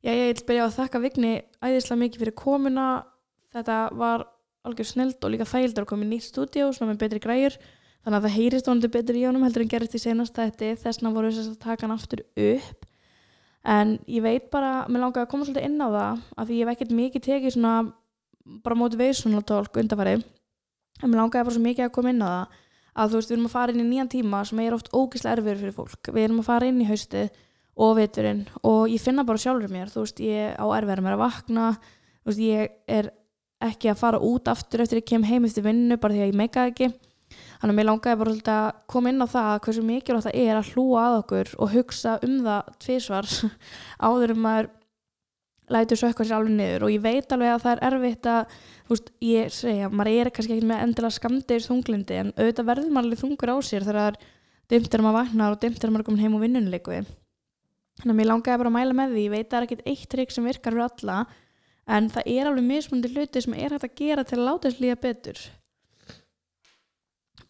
Já, 0.00 0.12
ég 0.16 0.30
vil 0.30 0.46
byrja 0.48 0.64
á 0.64 0.68
að 0.68 0.76
þakka 0.78 1.00
Vigni 1.04 1.32
æðislega 1.60 2.00
mikið 2.00 2.22
fyrir 2.22 2.36
komuna. 2.38 2.86
Þetta 3.52 3.78
var 4.00 4.24
algjör 4.64 4.88
snild 4.88 5.24
og 5.24 5.32
líka 5.34 5.48
þægildar 5.48 5.84
að 5.84 5.90
koma 5.90 6.06
í 6.06 6.10
nýtt 6.10 6.28
stúdíó 6.28 6.70
sem 6.72 6.86
er 6.86 6.94
með 6.94 7.02
betri 7.02 7.20
græjur. 7.20 7.56
Þannig 8.00 8.16
að 8.16 8.26
það 8.26 8.36
heyrist 8.38 8.70
vonandi 8.70 8.90
betri 8.94 9.20
í 9.20 9.26
honum 9.28 9.44
heldur 9.44 9.64
en 9.66 9.72
gerist 9.74 9.96
í 9.96 10.00
senast 10.00 10.38
þetta 10.38 10.70
þessna 10.80 11.12
voru 11.12 11.32
þess 11.34 11.52
að 11.52 11.58
taka 11.66 11.84
hann 11.84 11.96
aftur 11.96 12.22
upp. 12.24 12.86
En 13.68 13.98
ég 14.08 14.24
veit 14.24 14.48
bara, 14.52 14.86
mér 14.88 15.04
langaði 15.04 15.26
að 15.26 15.32
koma 15.34 15.44
svolítið 15.44 15.68
inn 15.68 15.84
á 15.84 15.88
það 15.92 16.22
af 16.32 16.48
því 16.48 16.56
ég 16.56 16.64
hef 16.64 16.72
ekkert 16.72 16.96
mikið 16.96 17.24
tekið 17.26 17.54
svona 17.58 17.74
bara 18.64 18.78
motivational 18.80 19.44
talk 19.44 19.76
undarfæri 19.76 20.14
en 20.16 21.10
mér 21.10 21.20
langaði 21.20 21.44
bara 21.44 21.56
svo 21.58 21.64
mikið 21.66 21.84
að 21.86 21.92
koma 21.98 22.14
inn 22.14 22.24
á 22.24 22.28
það 22.30 22.56
að 23.00 23.12
þú 23.12 23.20
veist, 23.20 23.30
við 23.30 23.36
erum 23.36 23.50
að 23.50 23.54
fara 23.54 23.74
inn 23.74 23.82
í 23.84 23.88
nýjan 23.90 24.10
tíma 24.16 24.40
sem 24.48 24.62
er 24.64 24.74
oft 24.74 24.88
ógislega 24.96 25.36
erfiður 25.36 25.60
fyrir 25.60 25.76
fólk. 25.76 26.10
Við 26.10 26.24
erum 26.24 26.40
að 26.40 26.48
fara 26.48 26.70
inn 26.72 26.80
í 26.80 26.88
haustið 26.88 27.28
og 27.80 27.96
veturinn. 27.98 28.44
Og 28.66 28.90
ég 28.92 29.02
finna 29.02 29.24
bara 29.26 29.40
sjálfur 29.40 29.72
mér 29.72 29.92
þú 29.92 30.04
veist, 30.04 30.20
ég 30.24 30.56
á 30.56 30.64
erfiðar 30.76 31.04
með 31.04 31.16
að 31.16 31.22
vakna 31.24 31.68
þú 31.78 32.32
veist, 32.32 32.42
ég 32.44 32.74
er 32.90 33.12
ekki 33.60 33.92
að 33.92 34.00
fara 34.00 34.24
út 34.24 34.48
aftur 34.48 34.84
eftir 34.84 35.00
ég 35.00 35.08
kem 35.08 35.24
heim 35.28 35.46
eftir 35.48 35.64
vinnu 35.66 35.96
bara 36.00 36.16
því 36.16 36.24
að 36.24 36.32
ég 36.32 36.40
meikaði 36.40 36.74
ekki. 36.74 36.90
Þannig 37.60 37.74
að 37.74 37.78
mér 37.78 37.88
langaði 37.90 38.18
bara 38.20 38.32
svolítið 38.34 38.56
að 38.56 38.68
koma 38.90 39.12
inn 39.12 39.22
á 39.24 39.26
það 39.30 39.54
hversu 39.66 39.86
mikilvægt 39.86 40.26
það 40.26 40.38
er 40.40 40.58
að 40.58 40.70
hlúa 40.74 41.06
að 41.06 41.16
okkur 41.20 41.54
og 41.56 41.72
hugsa 41.74 42.14
um 42.26 42.36
það 42.46 42.70
tvísvar 42.84 43.28
áður 44.08 44.34
um 44.34 44.42
maður 44.46 44.70
lætur 45.70 46.00
sökka 46.00 46.26
sér 46.26 46.40
alveg 46.40 46.56
niður. 46.56 46.86
Og 46.88 46.94
ég 46.96 47.04
veit 47.04 47.32
alveg 47.36 47.52
að 47.54 47.64
það 47.64 47.76
er 47.76 47.84
erfitt 47.90 48.28
að 48.32 48.58
þú 48.88 48.96
veist, 48.96 49.12
ég 49.28 49.54
segja, 49.54 49.92
maður 49.92 50.12
er 50.16 50.32
kannski 50.34 50.56
ekki 50.56 50.70
með 50.72 50.84
endilega 50.86 51.16
skamdegis 51.16 51.70
þunglindi 51.70 52.20
en 52.24 52.32
auðvitað 52.34 52.70
verður 52.72 52.90
maður 52.96 53.06
alveg 53.06 53.22
þungur 53.22 53.54
á 53.54 53.56
sér 53.68 53.86
þegar 53.86 54.20
er 54.70 55.04
maður 55.04 55.18
vaknar 55.20 55.54
og 55.54 55.62
dimmt 55.62 55.84
er 55.84 55.92
maður 55.94 56.08
komin 56.08 56.24
heim 56.24 56.38
og 56.38 56.42
vinnunleiku 56.42 56.96
þannig 57.98 58.14
að 58.14 58.18
mér 58.20 58.30
langaði 58.30 58.60
bara 58.62 58.70
að 58.70 58.76
mæla 58.78 58.96
með 58.96 59.14
því 59.14 59.24
ég 59.24 59.34
veit 59.34 59.46
að 59.46 59.50
það 59.50 59.58
er 59.60 59.66
ekkit 59.66 59.88
eitt 59.92 60.08
trikk 60.14 60.34
sem 60.34 60.46
virkar 60.46 60.76
fyrir 60.76 60.86
alla 60.86 61.18
en 61.90 62.08
það 62.14 62.30
er 62.30 62.48
alveg 62.50 62.66
mismundi 62.68 63.10
hluti 63.10 63.42
sem 63.42 63.56
er 63.58 63.74
hægt 63.74 63.88
að 63.88 63.98
gera 63.98 64.24
til 64.24 64.38
að 64.38 64.46
láta 64.46 64.68
þess 64.68 64.82
líða 64.84 64.98
betur. 65.02 65.42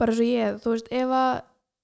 Bara 0.00 0.16
svo 0.16 0.26
ég, 0.26 0.60
þú 0.62 0.74
veist, 0.74 0.92
ef 0.96 1.12
að 1.12 1.32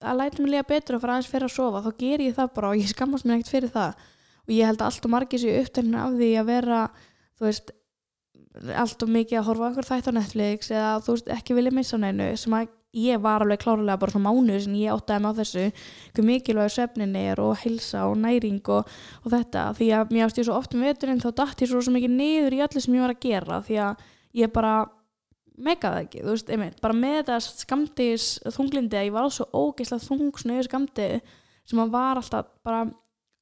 að 0.04 0.18
læta 0.20 0.42
mig 0.42 0.52
líða 0.52 0.68
betur 0.68 0.96
og 0.96 1.02
fara 1.02 1.16
aðeins 1.16 1.30
fyrir 1.30 1.48
að 1.48 1.54
sofa 1.54 1.82
þá 1.84 1.90
ger 2.02 2.22
ég 2.26 2.36
það 2.36 2.52
bara 2.56 2.70
og 2.70 2.80
ég 2.80 2.90
skammast 2.90 3.26
mér 3.26 3.38
ekkert 3.38 3.52
fyrir 3.54 3.72
það. 3.72 4.04
Og 4.46 4.52
ég 4.54 4.68
held 4.68 4.82
að 4.82 4.90
allt 4.90 5.06
og 5.08 5.12
margir 5.12 5.42
sér 5.42 5.60
upptækna 5.62 6.02
af 6.04 6.16
því 6.20 6.30
að 6.40 6.50
vera 6.50 6.80
þú 7.36 7.46
veist, 7.46 7.72
allt 8.82 9.04
og 9.04 9.12
mikið 9.16 9.40
að 9.40 9.48
horfa 9.48 9.70
okkur 9.70 9.88
þætt 9.90 10.10
á 10.10 10.16
Netflix 10.16 10.70
eða 10.72 10.90
þú 11.04 11.16
veist, 11.16 11.32
ekki 11.36 11.56
vilja 11.56 11.74
missa 11.76 12.00
neinu 12.00 12.28
sem 12.40 12.56
að 12.56 12.68
ég 12.96 13.22
var 13.22 13.44
alveg 13.44 13.60
klárlega 13.62 14.00
bara 14.00 14.14
svona 14.14 14.30
mánuð 14.30 14.64
sem 14.64 14.76
ég 14.80 14.94
áttaði 14.94 15.22
mig 15.22 15.32
á 15.36 15.38
þessu 15.40 15.64
hver 16.16 16.28
mikilvæg 16.30 16.74
svefnin 16.74 17.16
er 17.20 17.40
og 17.44 17.54
heilsa 17.62 18.06
og 18.10 18.18
næring 18.22 18.60
og, 18.72 18.90
og 19.22 19.32
þetta. 19.32 19.64
Því 19.78 19.88
að 19.98 20.12
mér 20.16 20.26
ást 20.26 20.40
ég 20.40 20.48
svo 20.48 20.58
oft 20.58 20.76
með 20.76 20.92
veturinn 20.92 21.22
þá 21.22 21.30
datt 21.42 21.64
ég 21.64 21.70
svo, 21.70 21.82
svo 21.84 21.94
mikið 21.96 22.14
niður 22.16 22.56
í 22.56 22.62
allir 22.64 22.84
sem 22.84 22.96
ég 22.96 23.06
var 23.06 23.14
að 23.14 23.24
gera 23.26 23.62
því 23.66 23.80
að 23.86 24.06
ég 24.42 24.52
bara 24.52 24.76
megaði 25.56 26.04
ekki, 26.04 26.22
þú 26.22 26.34
veist, 26.34 26.52
einmitt, 26.52 26.80
bara 26.84 26.96
með 26.96 27.16
þetta 27.22 27.36
skamdegis 27.46 28.28
þunglindi 28.52 28.98
að 28.98 29.06
ég 29.08 29.14
var 29.14 29.28
svo 29.32 29.46
ógeislega 29.56 30.04
þung 30.04 30.36
svona 30.36 30.58
yfir 30.58 30.68
skamdegi 30.68 31.20
sem 31.66 31.80
að 31.82 31.94
var 31.94 32.20
alltaf 32.20 32.50
bara 32.66 32.82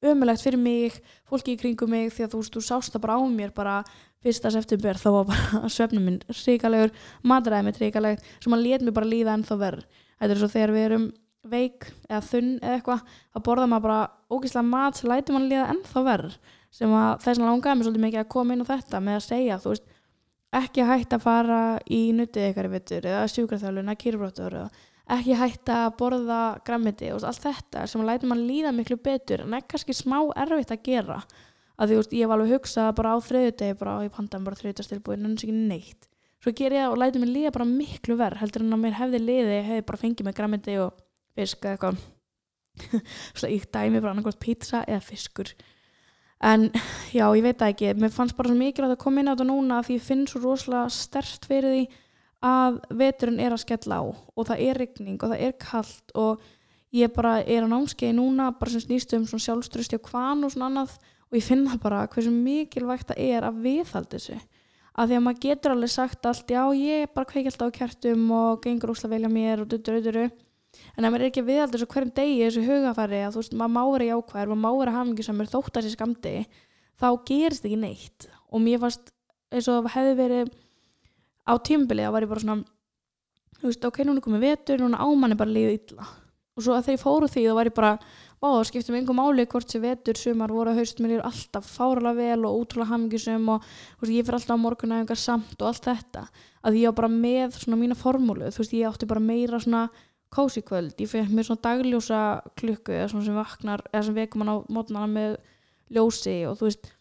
ömulegt 0.03 0.43
fyrir 0.43 0.59
mig, 0.59 0.97
fólki 1.29 1.55
í 1.55 1.59
kringum 1.59 1.91
mig 1.91 2.11
því 2.13 2.25
að 2.25 2.35
þú 2.35 2.41
þú 2.55 2.63
sást 2.67 2.95
það 2.95 3.05
bara 3.05 3.17
á 3.17 3.21
mér 3.31 3.53
bara 3.55 3.75
fyrsta 4.23 4.51
september 4.53 4.99
þá 4.99 5.09
var 5.15 5.27
bara 5.29 5.69
svefnum 5.75 6.07
minn 6.09 6.19
ríkalegur, 6.29 6.93
mataræði 7.23 7.67
mitt 7.69 7.81
ríkalegt 7.81 8.25
sem 8.43 8.55
að 8.55 8.65
lét 8.65 8.85
mig 8.85 8.95
bara 8.95 9.09
líða 9.09 9.37
ennþá 9.37 9.59
verð 9.61 9.85
þetta 10.19 10.33
er 10.33 10.41
svo 10.41 10.51
þegar 10.51 10.75
við 10.75 10.87
erum 10.89 11.07
veik 11.45 11.89
eða 12.09 12.21
þunn 12.25 12.53
eða 12.61 12.77
eitthvað 12.79 13.03
þá 13.05 13.41
borðar 13.45 13.69
maður 13.69 13.85
bara 13.85 13.99
ógeðslega 14.33 14.69
mat 14.69 14.97
sem 14.97 15.11
lætur 15.11 15.37
mann 15.37 15.49
líða 15.49 15.67
ennþá 15.73 16.05
verð 16.07 16.39
sem 16.73 16.95
að 16.97 17.11
þess 17.25 17.39
að 17.39 17.45
langaði 17.45 17.77
mér 17.77 17.87
svolítið 17.87 18.05
mikið 18.05 18.23
að 18.23 18.31
koma 18.33 18.55
inn 18.55 18.65
á 18.65 18.71
þetta 18.71 19.01
með 19.05 19.19
að 19.19 19.27
segja 19.27 19.59
þú 19.61 19.73
veist 19.75 19.93
ekki 20.55 20.87
hægt 20.87 21.15
að 21.15 21.25
fara 21.25 21.61
í 21.85 22.01
í 22.09 22.67
vittur 22.73 23.07
eða 23.11 23.27
sjúkarþjálun 23.31 23.91
eða 23.91 24.01
kýrbróttur 24.01 24.57
eða 24.61 24.69
ekki 25.13 25.35
hægt 25.37 25.69
að 25.69 25.87
borða 25.99 26.39
grammiti 26.65 27.11
og 27.13 27.25
allt 27.27 27.43
þetta 27.43 27.85
sem 27.89 28.01
að 28.01 28.09
lætur 28.09 28.31
mann 28.31 28.45
líða 28.47 28.71
miklu 28.73 28.97
betur 28.97 29.43
en 29.43 29.53
ekki 29.57 29.75
kannski 29.75 29.95
smá 29.97 30.17
erfitt 30.33 30.73
að 30.73 30.81
gera. 30.87 31.19
Að 31.75 31.91
því 31.91 31.99
veist, 31.99 32.15
ég 32.15 32.29
var 32.31 32.39
alveg 32.39 32.55
hugsað 32.55 32.91
bara 32.97 33.13
á 33.13 33.17
þriðudegi 33.21 33.77
bara 33.77 33.95
á 33.99 34.05
í 34.07 34.11
pandan 34.13 34.45
bara 34.47 34.57
þriðutastilbúin 34.61 35.27
en 35.27 35.35
þess 35.35 35.45
ekki 35.45 35.57
neitt. 35.69 36.09
Svo 36.41 36.53
ger 36.55 36.73
ég 36.73 36.85
það 36.85 36.95
og 36.95 36.99
lætur 37.01 37.23
mér 37.23 37.33
líða 37.35 37.53
bara 37.57 37.67
miklu 37.69 38.17
verð 38.19 38.41
heldur 38.41 38.65
en 38.65 38.75
að 38.77 38.83
mér 38.85 38.97
hefði 38.99 39.21
liði 39.21 39.61
hefði 39.67 39.85
bara 39.89 40.01
fengið 40.01 40.27
mig 40.27 40.37
grammiti 40.37 40.77
og 40.81 40.99
fisk 41.35 41.65
eða 41.65 41.75
eitthvað. 41.75 42.03
Svo 43.37 43.51
ég 43.51 43.65
dæmi 43.71 44.01
bara 44.01 44.15
annarkvæmt 44.15 44.41
pizza 44.41 44.83
eða 44.87 45.03
fiskur. 45.03 45.51
En 46.45 46.67
já, 47.15 47.25
ég 47.31 47.43
veit 47.43 47.59
það 47.59 47.71
ekki. 47.73 47.91
Mér 47.99 48.13
fannst 48.13 48.35
bara 48.37 48.51
svo 48.51 48.57
mikilvægt 48.59 48.97
að 48.97 49.03
koma 49.03 49.21
inn 49.21 49.31
á 49.31 49.33
þetta 49.33 49.47
núna 49.47 49.79
því 49.85 49.95
ég 49.97 50.03
finn 50.03 50.25
svo 50.29 50.41
rosalega 50.43 50.91
stert 50.93 51.47
fyrir 51.47 51.71
því 51.71 51.83
að 52.45 52.77
veturinn 52.99 53.41
er 53.41 53.55
að 53.55 53.63
skella 53.63 54.01
á 54.01 54.03
og 54.05 54.47
það 54.47 54.61
er 54.67 54.79
regning 54.83 55.17
og 55.17 55.31
það 55.31 55.43
er 55.47 55.57
kallt 55.61 56.15
og 56.19 56.43
ég 56.95 57.11
bara 57.15 57.39
er 57.41 57.65
á 57.65 57.67
námskeiði 57.71 58.15
núna 58.17 58.51
bara 58.59 58.71
sem 58.71 58.83
snýst 58.83 59.15
um 59.17 59.25
svona 59.27 59.45
sjálfströsti 59.47 59.99
og 59.99 60.05
kvan 60.05 60.45
og 60.45 60.53
svona 60.53 60.69
annað 60.69 60.97
og 61.29 61.39
ég 61.39 61.45
finna 61.45 61.77
bara 61.81 62.05
hversu 62.11 62.31
mikilvægt 62.31 63.09
það 63.11 63.21
er 63.25 63.47
að 63.47 63.61
viðhaldi 63.65 64.17
þessu. 64.17 64.37
Að 64.95 65.09
því 65.09 65.17
að 65.17 65.23
maður 65.25 65.41
getur 65.43 65.73
alveg 65.73 65.91
sagt 65.91 66.27
allt 66.29 66.51
já 66.53 66.61
ég 66.77 67.09
bara 67.15 67.27
kveiki 67.27 67.51
alltaf 67.51 67.73
á 67.73 67.77
kertum 67.79 68.29
og 68.31 68.61
gengur 68.63 68.93
úrslega 68.93 69.15
velja 69.15 69.31
mér 69.31 69.63
og 69.65 69.71
dutur, 69.71 69.99
dutur 69.99 70.21
en 70.95 71.07
maður 71.07 71.25
er 71.25 71.31
ekki 71.31 71.43
að 71.43 71.49
viðhalda 71.49 71.75
þessu 71.75 71.89
hverjum 71.91 72.13
degi 72.15 72.37
þessu 72.45 72.63
hugafæri 72.69 73.19
að 73.25 73.35
þú 73.35 73.41
veist 73.41 73.57
maður 73.59 73.73
má 73.75 73.81
vera 73.95 74.07
jákvæður 74.11 74.53
maður 74.53 74.61
má 74.63 74.79
vera 74.79 74.95
hafingisamur 74.95 75.51
þótt 75.51 75.73
að 75.73 75.81
þessi 75.81 75.97
skamdi 75.97 76.35
þá 77.01 77.07
gerist 77.27 77.67
ekki 77.67 77.81
neitt. 77.81 78.29
Og 78.55 78.63
mér 78.63 78.79
fannst 78.85 79.11
eins 79.51 79.67
og 79.67 79.83
það 79.83 79.95
hefði 79.97 80.15
verið 80.21 80.53
á 81.45 81.53
tímbili 81.61 82.05
þá 82.05 82.13
var 82.15 82.25
ég 82.25 82.31
bara 82.31 82.43
svona 82.43 82.63
þú 83.59 83.71
veist 83.71 83.87
ok, 83.87 84.03
núna 84.05 84.23
komið 84.23 84.45
vetur, 84.45 84.83
núna 84.83 85.01
ámann 85.01 85.33
er 85.33 85.39
bara 85.39 85.53
líðið 85.53 85.75
illa. 85.79 86.07
Og 86.55 86.63
svo 86.63 86.75
að 86.75 86.87
þegar 86.87 86.95
ég 86.95 87.03
fóru 87.03 87.27
því 87.31 87.43
þá 87.43 87.55
var 87.57 87.69
ég 87.69 87.75
bara 87.75 87.91
ó, 88.39 88.47
það 88.47 88.65
skiptum 88.69 88.97
einhver 88.99 89.17
máli 89.17 89.45
hvort 89.51 89.71
sem 89.71 89.83
vetur 89.83 90.19
sumar 90.19 90.53
voru 90.53 90.71
að 90.71 90.79
haust 90.79 91.01
mér 91.03 91.17
er 91.17 91.25
alltaf 91.27 91.67
fáralega 91.67 92.15
vel 92.19 92.47
og 92.47 92.61
útrúlega 92.61 92.91
hamingisum 92.93 93.49
og 93.55 93.65
veist, 93.99 94.13
ég 94.13 94.27
fyrir 94.27 94.37
alltaf 94.37 94.55
á 94.55 94.63
morgunæfingar 94.63 95.19
samt 95.19 95.55
og 95.59 95.71
allt 95.71 95.87
þetta. 95.89 96.25
Að 96.63 96.79
ég 96.79 96.93
á 96.95 96.97
bara 96.99 97.11
með 97.11 97.57
svona 97.59 97.79
mína 97.81 97.97
formúlu 97.99 98.51
þú 98.51 98.63
veist 98.63 98.75
ég 98.77 98.87
átti 98.87 99.09
bara 99.09 99.23
meira 99.23 99.59
svona 99.59 99.87
kósi 100.35 100.63
kvöld, 100.67 100.95
ég 100.99 101.11
fyrir 101.11 101.31
mér 101.31 101.47
svona 101.47 101.63
dagljósa 101.63 102.21
klukku 102.59 102.95
eða 102.95 103.11
svona 103.11 103.27
sem 103.27 103.39
vaknar 103.39 103.83
eða 103.91 104.05
sem 104.07 104.17
vekum 104.17 104.43
hann 104.43 104.51
á 104.51 104.57
mótnana 104.67 105.11
með 105.11 105.37
ljósi 105.95 106.37
og 106.49 106.59
þú 106.59 106.69
veist 106.69 106.91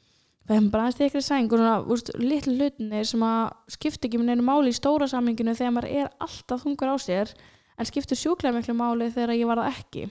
það 0.45 0.57
er 0.57 0.67
bara 0.73 0.89
aðeins 0.91 1.17
í 1.17 1.25
sæng 1.25 1.53
og 1.53 1.61
svona 1.61 1.77
veist, 1.89 2.11
litlu 2.21 2.55
hlutinir 2.59 3.09
sem 3.09 3.23
að 3.25 3.77
skipta 3.77 4.09
ekki 4.09 4.21
með 4.21 4.35
einu 4.35 4.47
máli 4.47 4.73
í 4.73 4.77
stóra 4.77 5.09
samlinginu 5.09 5.55
þegar 5.57 5.77
maður 5.77 5.95
er 6.03 6.11
alltaf 6.25 6.65
þungur 6.65 6.93
á 6.93 6.97
sér 7.01 7.33
en 7.79 7.89
skiptir 7.89 8.19
sjúklega 8.19 8.55
miklu 8.59 8.77
máli 8.77 9.09
þegar 9.15 9.35
ég 9.39 9.49
var 9.49 9.63
það 9.63 9.73
ekki. 9.73 10.05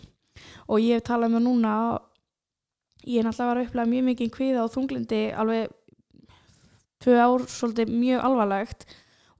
Og 0.68 0.82
ég 0.82 0.98
hef 0.98 1.06
talað 1.08 1.36
með 1.36 1.46
núna 1.46 1.76
ég 3.04 3.20
er 3.20 3.28
náttúrulega 3.28 3.60
að 3.60 3.68
upplega 3.68 3.92
mjög 3.92 4.06
mikið 4.10 4.34
kviða 4.34 4.66
og 4.66 4.74
þunglindi 4.74 5.22
alveg 5.38 5.78
tvö 7.04 7.16
ár 7.20 7.48
svolítið 7.52 7.94
mjög 7.94 8.28
alvarlegt. 8.28 8.86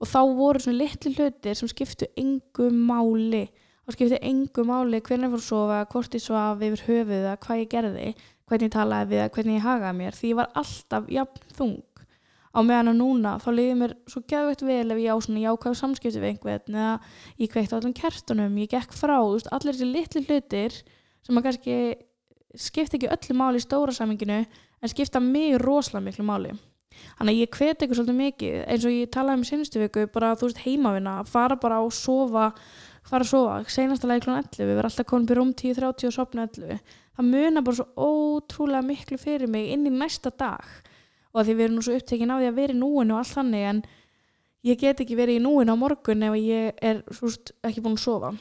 Og 0.00 0.10
þá 0.10 0.20
voru 0.36 0.60
svona 0.60 0.82
litlu 0.82 1.14
hlutir 1.14 1.58
sem 1.58 1.70
skiptu 1.70 2.08
engu 2.20 2.68
máli. 2.70 3.46
Þá 3.84 3.96
skipti 3.96 4.20
engu 4.30 4.64
máli 4.68 5.00
hvernig 5.04 5.32
fór 5.32 5.42
að 5.42 5.48
sofa 5.48 5.80
hvort 5.92 6.16
ég 6.16 6.24
svaf 6.24 6.64
yfir 6.64 6.84
höfuð 6.88 7.28
hvað 7.44 7.62
ég 7.62 7.70
gerði, 7.72 8.08
hvernig 8.48 8.68
ég 8.68 8.74
talaði 8.74 9.10
við 9.14 9.26
hvernig 9.34 9.58
ég 9.58 9.64
hagaði 9.64 9.98
mér, 9.98 10.16
því 10.18 10.30
ég 10.30 10.38
var 10.40 10.50
alltaf 10.60 11.10
jafn 11.12 11.52
þung. 11.58 11.82
Á 12.54 12.58
meðan 12.62 12.92
að 12.92 12.98
núna 13.00 13.32
þá 13.42 13.48
liði 13.50 13.76
mér 13.80 13.94
svo 14.06 14.20
gæðveitt 14.30 14.62
vel 14.62 14.94
ef 14.94 15.00
ég 15.02 15.10
á 15.10 15.18
svona 15.18 15.42
jákvæðu 15.42 15.78
samskipti 15.80 16.20
við 16.22 16.28
einhvern 16.28 16.76
eða 16.78 16.92
ég 17.40 17.50
kveikt 17.50 17.72
á 17.74 17.76
allan 17.80 17.96
kertunum, 17.98 18.60
ég 18.62 18.70
gekk 18.70 18.94
frá 18.94 19.16
veist, 19.26 19.48
allir 19.50 19.74
þessi 19.74 19.88
litlu 19.90 20.22
hlutir 20.28 20.76
sem 21.24 21.40
að 21.40 21.48
kannski 21.48 21.78
skipta 22.54 23.00
ekki 23.00 23.10
öllu 23.10 23.38
máli 23.40 23.58
í 23.58 23.64
stóra 23.64 23.96
saminginu 23.96 24.44
en 24.44 24.92
skipta 24.92 25.18
mig 25.18 25.58
rosalega 25.58 26.06
miklu 26.06 26.28
máli. 26.28 26.54
Þannig 27.18 27.34
að 27.34 27.40
ég 27.40 27.56
hveti 27.58 27.86
ykkur 27.88 27.98
svolítið 27.98 28.20
mikið 28.20 28.58
eins 28.70 28.84
og 28.86 28.94
ég 28.94 29.10
talaði 29.10 29.40
um 29.40 29.46
sinnistu 29.48 29.80
viku 29.82 30.04
bara 30.14 30.34
þú 30.38 30.52
veist 30.52 30.62
heimavina, 30.62 31.14
fara 31.26 31.56
bara 31.58 31.80
á 31.82 31.84
sofa 31.90 32.52
fara 33.04 33.24
að 33.24 33.32
sofa, 33.32 33.56
senast 33.68 34.04
að 34.04 34.12
leiði 34.12 34.24
klón 34.28 34.38
11 34.38 34.62
við 34.62 34.76
verðum 34.78 34.90
alltaf 34.92 35.08
komin 35.10 35.26
byrjum 35.28 35.50
10.30 35.58 36.08
og 36.08 36.14
sopna 36.14 36.46
11 36.46 36.78
það 37.16 37.28
munar 37.30 37.64
bara 37.66 37.78
svo 37.78 37.86
ótrúlega 37.96 38.86
miklu 38.86 39.18
fyrir 39.20 39.50
mig 39.50 39.70
inn 39.74 39.86
í 39.88 39.92
næsta 39.92 40.32
dag. 40.34 40.64
Og 41.34 41.44
því 41.44 41.54
við 41.58 41.66
erum 41.66 41.84
svo 41.84 41.98
upptekinn 41.98 42.30
á 42.30 42.38
því 42.38 42.48
að 42.50 42.58
vera 42.58 42.74
í 42.74 42.78
núinu 42.78 43.14
og 43.14 43.20
allt 43.20 43.34
þannig 43.34 43.68
en 43.68 43.84
ég 44.64 44.80
get 44.80 45.02
ekki 45.02 45.18
verið 45.18 45.40
í 45.40 45.44
núinu 45.44 45.74
á 45.74 45.76
morgun 45.78 46.26
ef 46.28 46.36
ég 46.40 46.82
er 46.82 47.02
svúst, 47.14 47.54
ekki 47.66 47.84
búin 47.84 47.98
að 47.98 48.04
sofa. 48.06 48.32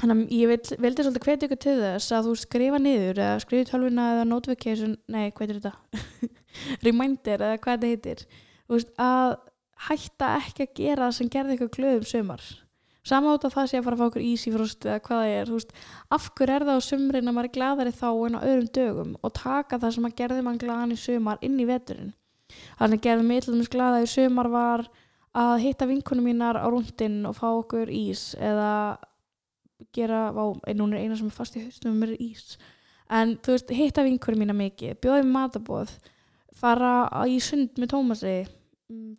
Þannig 0.00 0.22
að 0.22 0.34
ég 0.38 0.48
vil, 0.48 0.76
vildi 0.80 1.04
svolítið 1.04 1.26
hvetja 1.26 1.48
ykkur 1.48 1.60
til 1.60 1.76
þess 1.82 2.14
að 2.16 2.28
þú 2.28 2.36
skrifa 2.40 2.78
niður 2.80 3.18
eða 3.20 3.40
skrifa 3.42 3.68
tölvuna 3.68 4.06
eða 4.14 4.28
notification 4.30 4.94
nei, 5.12 5.26
hvað 5.36 5.52
er 5.52 5.58
þetta? 5.60 6.30
reminder 6.86 7.44
eða 7.44 7.58
hvað 7.60 7.84
þetta 7.84 7.90
heitir. 7.92 8.24
Veist, 8.72 8.94
að 8.96 9.34
hætta 9.88 10.30
ekki 10.38 10.64
að 10.64 10.74
gera 10.78 11.08
það 11.08 11.16
sem 11.18 11.32
gerði 11.34 11.58
ykkur 11.58 11.72
glöðum 11.76 12.08
sömar 12.08 12.46
samátt 13.06 13.44
að 13.46 13.54
það 13.56 13.68
sé 13.70 13.78
að 13.78 13.86
fara 13.86 13.96
að 13.96 14.02
fá 14.02 14.08
okkur 14.10 14.24
ís 14.26 14.46
í 14.46 14.52
frost 14.54 14.86
eða 14.86 15.02
hvað 15.06 15.22
það 15.22 15.36
er, 15.36 15.48
þú 15.50 15.58
veist, 15.58 15.72
af 16.16 16.26
hverju 16.38 16.54
er 16.54 16.66
það 16.68 16.78
á 16.78 16.88
sumrin 16.88 17.30
að 17.30 17.36
maður 17.36 17.48
er 17.48 17.54
gladari 17.56 17.94
þá 17.98 18.08
en 18.12 18.36
á 18.38 18.40
öðrum 18.46 18.68
dögum 18.78 19.14
og 19.20 19.32
taka 19.38 19.78
það 19.82 19.94
sem 19.96 20.08
að 20.08 20.18
gerði 20.20 20.44
mann 20.46 20.60
gladan 20.62 20.94
í 20.94 20.98
sumar 21.02 21.42
inn 21.42 21.58
í 21.58 21.68
veturinn? 21.68 22.12
Þannig 22.78 23.00
að 23.00 23.06
gerði 23.06 23.26
mig 23.28 23.46
dæmis 23.46 23.72
glada 23.72 24.02
í 24.02 24.10
sumar 24.10 24.50
var 24.52 24.84
að 25.32 25.54
hitta 25.64 25.88
vinkunum 25.88 26.28
mínar 26.28 26.60
á 26.60 26.66
rúndin 26.68 27.22
og 27.26 27.36
fá 27.38 27.48
okkur 27.50 27.90
ís 27.90 28.32
eða 28.38 28.72
gera, 29.96 30.28
vá, 30.36 30.44
núna 30.76 30.98
er 30.98 31.06
eina 31.06 31.18
sem 31.18 31.26
er 31.26 31.34
fast 31.34 31.56
í 31.56 31.64
haustum 31.64 31.94
og 31.94 32.00
mér 32.02 32.14
er 32.14 32.22
ís. 32.22 32.56
En 33.12 33.36
þú 33.42 33.56
veist, 33.56 33.72
hitta 33.76 34.04
vinkunum 34.06 34.44
mína 34.44 34.56
mikið 34.56 35.00
bjóði 35.02 35.26
matabóð 35.28 35.96
fara 36.62 37.08
í 37.28 37.40
sund 37.42 37.80
með 37.80 37.94
Tómasi 37.96 38.36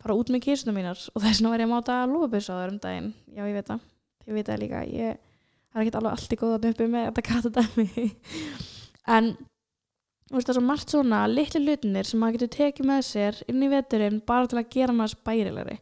Fara 0.02 0.16
út 0.18 0.30
með 0.32 0.42
kísuna 0.48 0.74
mínar 0.76 0.98
og 1.14 1.22
þess 1.22 1.40
vegna 1.40 1.50
var 1.52 1.62
ég 1.62 1.68
að 1.68 1.72
máta 1.72 1.96
lúfabussaður 2.10 2.74
um 2.74 2.80
daginn. 2.82 3.10
Já 3.32 3.42
ég 3.46 3.56
veit 3.56 3.70
það, 3.70 3.82
ég 4.26 4.36
veit 4.36 4.48
það 4.50 4.60
líka. 4.62 4.82
Ég 4.90 5.16
er 5.16 5.82
ekki 5.82 5.96
alveg 5.98 6.14
allt 6.14 6.34
í 6.34 6.38
góðan 6.40 6.68
uppi 6.70 6.88
með 6.90 7.08
þetta 7.08 7.26
katadæmi. 7.30 8.06
En 9.14 9.34
þú 10.30 10.38
veist 10.38 10.48
það 10.48 10.54
er 10.54 10.56
svo 10.56 10.64
margt 10.64 10.92
svona 10.94 11.18
litli 11.28 11.60
hlutinir 11.60 12.08
sem 12.08 12.22
maður 12.22 12.38
getur 12.38 12.52
tekið 12.54 12.86
með 12.88 13.02
sér 13.04 13.40
inn 13.52 13.60
í 13.60 13.68
veturinn 13.68 14.22
bara 14.24 14.48
til 14.48 14.56
að 14.56 14.70
gera 14.72 14.94
maður 14.96 15.12
spærilegri. 15.18 15.74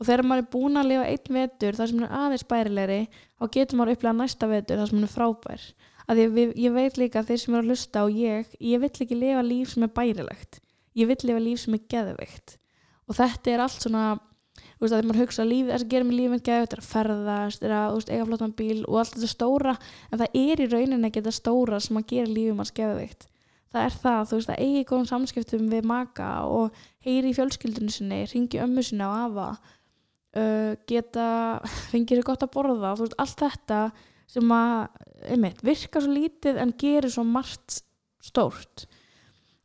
Og 0.00 0.08
þegar 0.08 0.22
maður 0.30 0.42
er 0.42 0.48
búin 0.54 0.80
að 0.80 0.88
lifa 0.88 1.10
einn 1.10 1.36
vetur 1.36 1.76
þar 1.76 1.90
sem 1.90 2.00
er 2.06 2.14
aðeins 2.20 2.44
spærilegri 2.46 3.00
þá 3.12 3.44
getur 3.58 3.80
maður 3.80 3.98
upplegað 3.98 4.16
næsta 4.22 4.48
vetur 4.48 4.80
þar 4.80 4.92
sem 4.94 5.04
er 5.04 5.12
frábær. 5.12 5.66
Að 6.08 6.22
ég, 6.22 6.40
ég 6.64 6.72
veit 6.78 6.96
líka 7.02 7.24
þeir 7.28 7.42
sem 7.42 7.58
eru 7.58 7.66
að 7.66 7.74
lusta 7.74 8.06
og 8.06 8.16
ég, 8.16 8.56
ég 8.72 8.80
vill 8.80 8.94
ekki 8.94 9.20
lifa 9.20 9.44
líf 9.44 9.74
sem 9.74 9.84
er 9.84 9.92
bærilegt. 10.00 10.62
Ég 10.96 11.12
vill 11.12 11.20
lifa 11.28 11.44
líf 11.44 11.60
sem 11.66 11.76
er 11.76 11.84
geðveikt 11.92 12.56
og 13.10 13.18
þetta 13.18 13.54
er 13.54 13.64
allt 13.64 13.86
svona 13.86 14.04
þú 14.60 14.84
veist 14.84 14.94
að 14.94 14.96
þegar 14.96 15.08
maður 15.10 15.20
hugsa 15.24 15.44
lífið, 15.44 15.72
þess 15.74 15.84
að 15.84 15.90
gera 15.92 16.06
mig 16.08 16.16
lífið 16.16 16.44
gæð, 16.46 16.62
þetta 16.62 16.76
er 16.76 16.82
að 16.82 16.90
ferðast, 16.90 17.58
þetta 17.60 17.68
er 17.68 17.74
að 17.76 17.96
veist, 17.96 18.12
eiga 18.14 18.28
flottan 18.28 18.54
bíl 18.56 18.78
og 18.86 19.00
allt 19.00 19.16
þetta 19.16 19.30
stóra, 19.30 19.74
en 20.08 20.22
það 20.22 20.38
er 20.40 20.62
í 20.62 20.68
rauninni 20.70 21.10
ekki 21.10 21.20
þetta 21.20 21.36
stóra 21.36 21.80
sem 21.84 22.00
að 22.00 22.06
gera 22.14 22.30
lífið 22.30 22.56
maður 22.56 22.70
skeðvikt 22.72 23.26
það 23.70 23.86
er 23.86 23.96
það, 24.02 24.22
þú 24.28 24.38
veist, 24.38 24.52
að 24.52 24.62
eigi 24.64 24.86
góðum 24.88 25.08
samskiptum 25.10 25.68
við 25.70 25.90
maka 25.90 26.30
og 26.50 26.80
heyri 27.06 27.30
í 27.30 27.36
fjölskyldinu 27.36 27.94
sinni, 27.94 28.22
ringi 28.32 28.62
ömmu 28.64 28.84
sinni 28.86 29.06
á 29.06 29.12
afa 29.28 29.48
uh, 29.54 30.72
geta 30.90 31.26
ringir 31.92 32.20
sér 32.20 32.26
gott 32.26 32.46
að 32.46 32.54
borða, 32.56 32.94
þú 32.98 33.06
veist, 33.06 33.18
allt 33.22 33.44
þetta 33.44 33.82
sem 34.30 34.54
að, 34.54 35.04
einmitt, 35.34 35.62
virka 35.66 36.02
svo 36.02 36.14
lítið 36.14 36.58
en 36.62 36.74
gerir 36.78 37.12
svo 37.12 37.26
margt 37.26 37.80
stórt 38.22 38.86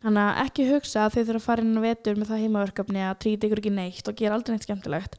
Þannig 0.03 0.21
að 0.21 0.39
ekki 0.43 0.65
hugsa 0.69 1.05
að 1.05 1.13
þið 1.15 1.29
þurfa 1.29 1.41
að 1.41 1.45
fara 1.45 1.63
inn 1.65 1.79
á 1.79 1.85
vetur 1.85 2.17
með 2.19 2.31
það 2.31 2.41
heimaverkefni 2.43 3.05
að 3.05 3.19
trýta 3.23 3.47
ykkur 3.47 3.61
ekki 3.61 3.73
neitt 3.73 4.09
og 4.09 4.17
gera 4.19 4.35
aldrei 4.37 4.53
neitt 4.55 4.67
skemmtilegt. 4.67 5.15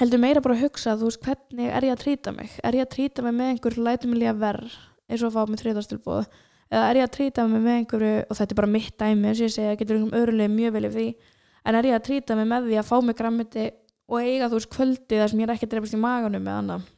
Heldur 0.00 0.22
meira 0.22 0.40
bara 0.40 0.56
að 0.56 0.64
hugsa 0.64 0.94
að 0.94 1.02
þú 1.02 1.10
veist 1.10 1.26
hvernig 1.26 1.68
er 1.68 1.86
ég 1.86 1.92
að 1.92 2.00
trýta 2.02 2.32
mig? 2.32 2.54
Er 2.64 2.78
ég 2.78 2.86
að 2.86 2.94
trýta 2.94 3.26
mig 3.26 3.36
með 3.36 3.52
einhver 3.52 3.76
lætumilja 3.86 4.32
verð 4.40 4.78
eins 5.12 5.20
og 5.20 5.28
að 5.28 5.36
fá 5.36 5.52
með 5.52 5.62
þriðastilbóð? 5.66 6.30
Eða 6.72 6.86
er 6.88 6.98
ég 7.02 7.06
að 7.06 7.12
trýta 7.18 7.44
mig 7.44 7.60
með 7.60 7.78
einhverju, 7.82 8.12
og 8.24 8.38
þetta 8.38 8.54
er 8.54 8.58
bara 8.62 8.72
mitt 8.72 8.94
dæmi 8.96 9.28
eins 9.28 9.42
og 9.42 9.44
ég 9.44 9.52
segja, 9.52 9.76
getur 9.76 9.98
einhverjum 9.98 10.16
öðrulega 10.22 10.52
mjög 10.54 10.72
vel 10.72 10.84
yfir 10.88 10.96
því, 10.96 11.34
en 11.68 11.78
er 11.78 11.88
ég 11.90 11.96
að 11.98 12.06
trýta 12.06 12.36
mig 12.38 12.48
með 12.48 12.70
því 12.70 12.78
að 12.80 12.88
fá 12.88 12.94
mig 13.04 13.18
grammiti 13.18 13.66
og 14.08 14.24
eiga 14.24 14.48
þú 14.48 14.56
veist 14.56 14.70
kvöldi 14.72 15.18
þar 15.20 15.32
sem 15.32 15.42
ég 15.42 15.50
er 15.50 15.52
ekki 15.52 15.68
að 15.68 15.74
drefast 15.74 15.98
í 15.98 16.00
maganum 16.00 16.46
með 16.46 16.58
annað? 16.62 16.88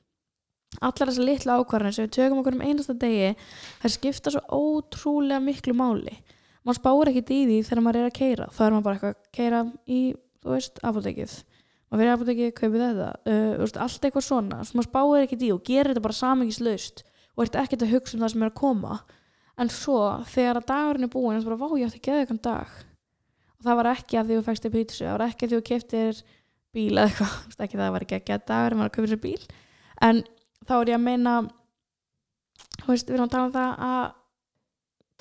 Allar 0.78 1.10
þessar 1.10 1.26
litla 1.26 1.58
ákvarðanir 1.58 1.96
sem 1.98 2.06
við 2.06 2.14
tökum 2.14 2.40
okkur 2.44 2.54
um 2.54 2.62
einasta 2.62 2.94
degi, 3.02 3.34
það 3.82 3.94
skipta 3.96 4.34
svo 4.34 4.62
ótrúlega 4.62 5.42
miklu 5.42 5.74
máli 5.74 6.14
maður 6.64 6.80
spáur 6.80 7.10
ekkert 7.10 7.34
í 7.34 7.40
því 7.48 7.58
þegar 7.68 7.84
maður 7.84 8.00
er 8.00 8.10
að 8.10 8.18
keira 8.18 8.46
þá 8.52 8.60
er 8.64 8.74
maður 8.74 8.86
bara 8.86 8.96
eitthvað 8.96 9.14
að 9.14 9.34
keira 9.36 9.64
í 9.84 10.00
þú 10.44 10.54
veist, 10.54 10.80
apotekið 10.84 11.34
og 11.94 12.00
fyrir 12.00 12.12
að 12.12 12.30
ekki 12.32 12.46
kaupið 12.58 12.82
þetta 12.82 13.08
uh, 13.30 13.82
allt 13.84 14.06
eitthvað 14.06 14.24
svona. 14.26 14.62
Sem 14.66 14.78
maður 14.78 14.88
spáir 14.88 15.26
ekkert 15.26 15.44
í 15.46 15.50
og 15.54 15.60
gerir 15.66 15.92
þetta 15.92 16.02
bara 16.04 16.16
samingislaust 16.18 17.04
og 17.34 17.44
ert 17.44 17.58
ekkert 17.60 17.84
að 17.86 17.92
hugsa 17.94 18.16
um 18.16 18.24
það 18.24 18.32
sem 18.32 18.44
er 18.44 18.50
að 18.50 18.58
koma. 18.58 18.96
En 19.62 19.70
svo 19.70 19.98
þegar 20.32 20.58
að 20.58 20.68
dagurinn 20.72 21.06
er 21.06 21.12
búin 21.12 21.38
þá 21.38 21.44
er 21.44 21.52
bara, 21.52 21.60
vá, 21.62 21.78
ég 21.78 21.86
átti 21.86 22.00
að 22.00 22.08
geða 22.08 22.24
eitthvað 22.24 22.40
dag. 22.48 22.72
Og 23.54 23.68
það 23.68 23.78
var 23.80 23.90
ekki 23.92 24.18
að 24.18 24.30
því 24.30 24.38
þú 24.38 24.46
fækst 24.48 24.66
í 24.66 24.72
pítsu 24.74 25.04
það 25.04 25.14
var 25.14 25.26
ekki 25.28 25.46
að 25.46 25.52
því 25.52 25.60
þú 25.60 25.66
keftir 25.70 26.22
bíl 26.74 26.90
eða 26.90 27.04
eitthvað, 27.06 27.36
ekki 27.54 27.78
það 27.78 27.94
var 27.94 28.06
ekki 28.06 28.18
að 28.18 28.26
geða 28.30 28.46
dagur 28.50 28.76
maður 28.80 28.90
að 28.90 28.96
kaupa 28.96 29.12
sér 29.12 29.22
bíl. 29.22 29.44
En 30.02 30.24
þá 30.66 30.74
er 30.80 30.90
ég 30.90 30.98
að 30.98 31.04
meina 31.04 31.36
þú 32.82 32.90
veist, 32.90 33.06
við 33.06 33.14
erum 33.14 33.28
að 33.28 33.34
tala 33.36 33.46
um 33.46 33.54
það 33.54 33.86
að 33.90 34.04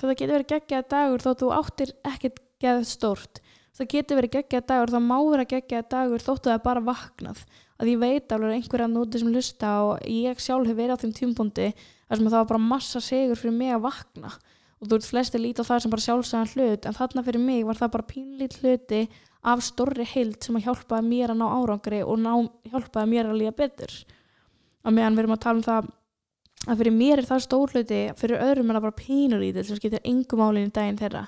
það 0.00 0.14
getur 0.14 0.34
verið 0.34 0.50
geggjað 0.52 0.86
dagur 0.94 1.24
þó 1.24 1.30
þú 1.40 1.50
áttir 1.58 1.92
ekkert 2.06 2.40
geðað 2.62 2.88
stórt. 2.90 3.40
Það 3.74 3.90
getur 3.90 4.18
verið 4.20 4.34
geggjað 4.36 4.66
dagur 4.70 4.92
það 4.94 5.06
má 5.08 5.16
vera 5.32 5.46
geggjað 5.50 5.86
dagur 5.90 6.24
þóttu 6.24 6.50
það 6.52 6.64
bara 6.64 6.82
vaknað. 6.88 7.44
Að 7.74 7.90
ég 7.90 8.00
veit 8.02 8.32
alveg 8.32 8.56
einhverja 8.58 8.88
núti 8.90 9.20
sem 9.20 9.30
hlusta 9.32 9.70
og 9.82 10.04
ég 10.06 10.42
sjálf 10.42 10.70
hef 10.70 10.78
verið 10.78 10.94
á 10.94 11.02
þeim 11.02 11.14
tímpundi 11.18 11.70
þar 11.74 12.20
sem 12.20 12.28
það 12.28 12.36
var 12.38 12.50
bara 12.52 12.66
massa 12.70 13.02
sigur 13.02 13.40
fyrir 13.40 13.56
mig 13.56 13.74
að 13.74 13.86
vakna. 13.88 14.30
Og 14.78 14.90
þú 14.90 14.98
ert 14.98 15.08
flesti 15.08 15.40
lítið 15.40 15.66
á 15.66 15.70
það 15.70 15.82
sem 15.82 15.94
bara 15.94 16.04
sjálfsæðan 16.04 16.52
hlut 16.54 16.86
en 16.86 16.98
þarna 16.98 17.24
fyrir 17.26 17.42
mig 17.42 17.66
var 17.66 17.80
það 17.80 17.92
bara 17.96 18.08
pínlít 18.12 18.58
hluti 18.60 19.00
af 19.44 19.64
stórri 19.64 20.06
heild 20.08 20.38
sem 20.44 20.56
að 20.58 20.68
hjálpaði 20.68 21.08
mér 21.08 21.34
að 21.34 21.40
ná 21.40 21.46
árangri 21.50 22.00
og 22.04 22.20
ná, 22.20 22.32
hjálpaði 22.70 23.10
mér 23.10 23.30
að 23.32 23.40
líða 23.42 23.56
betur. 23.58 23.98
Og 24.84 24.94
meðan 24.94 25.16
við 25.16 25.24
erum 25.24 25.34
að 25.34 25.42
tala 25.44 25.60
um 25.60 25.66
það 25.66 25.90
að 26.64 26.80
fyrir 26.80 26.94
mér 26.94 27.20
er 27.20 27.28
það 27.28 27.42
stór 27.44 27.74
hluti 27.74 28.00
fyrir 28.18 28.44
öðrum 28.44 28.70
er 28.70 28.78
það 28.78 28.86
bara 28.86 29.00
pínulítið 29.00 29.66
sem 29.68 29.80
skiptir 29.80 30.04
engum 30.04 30.40
málinn 30.40 30.70
í 30.70 30.74
daginn 30.74 31.00
þeirra. 31.00 31.26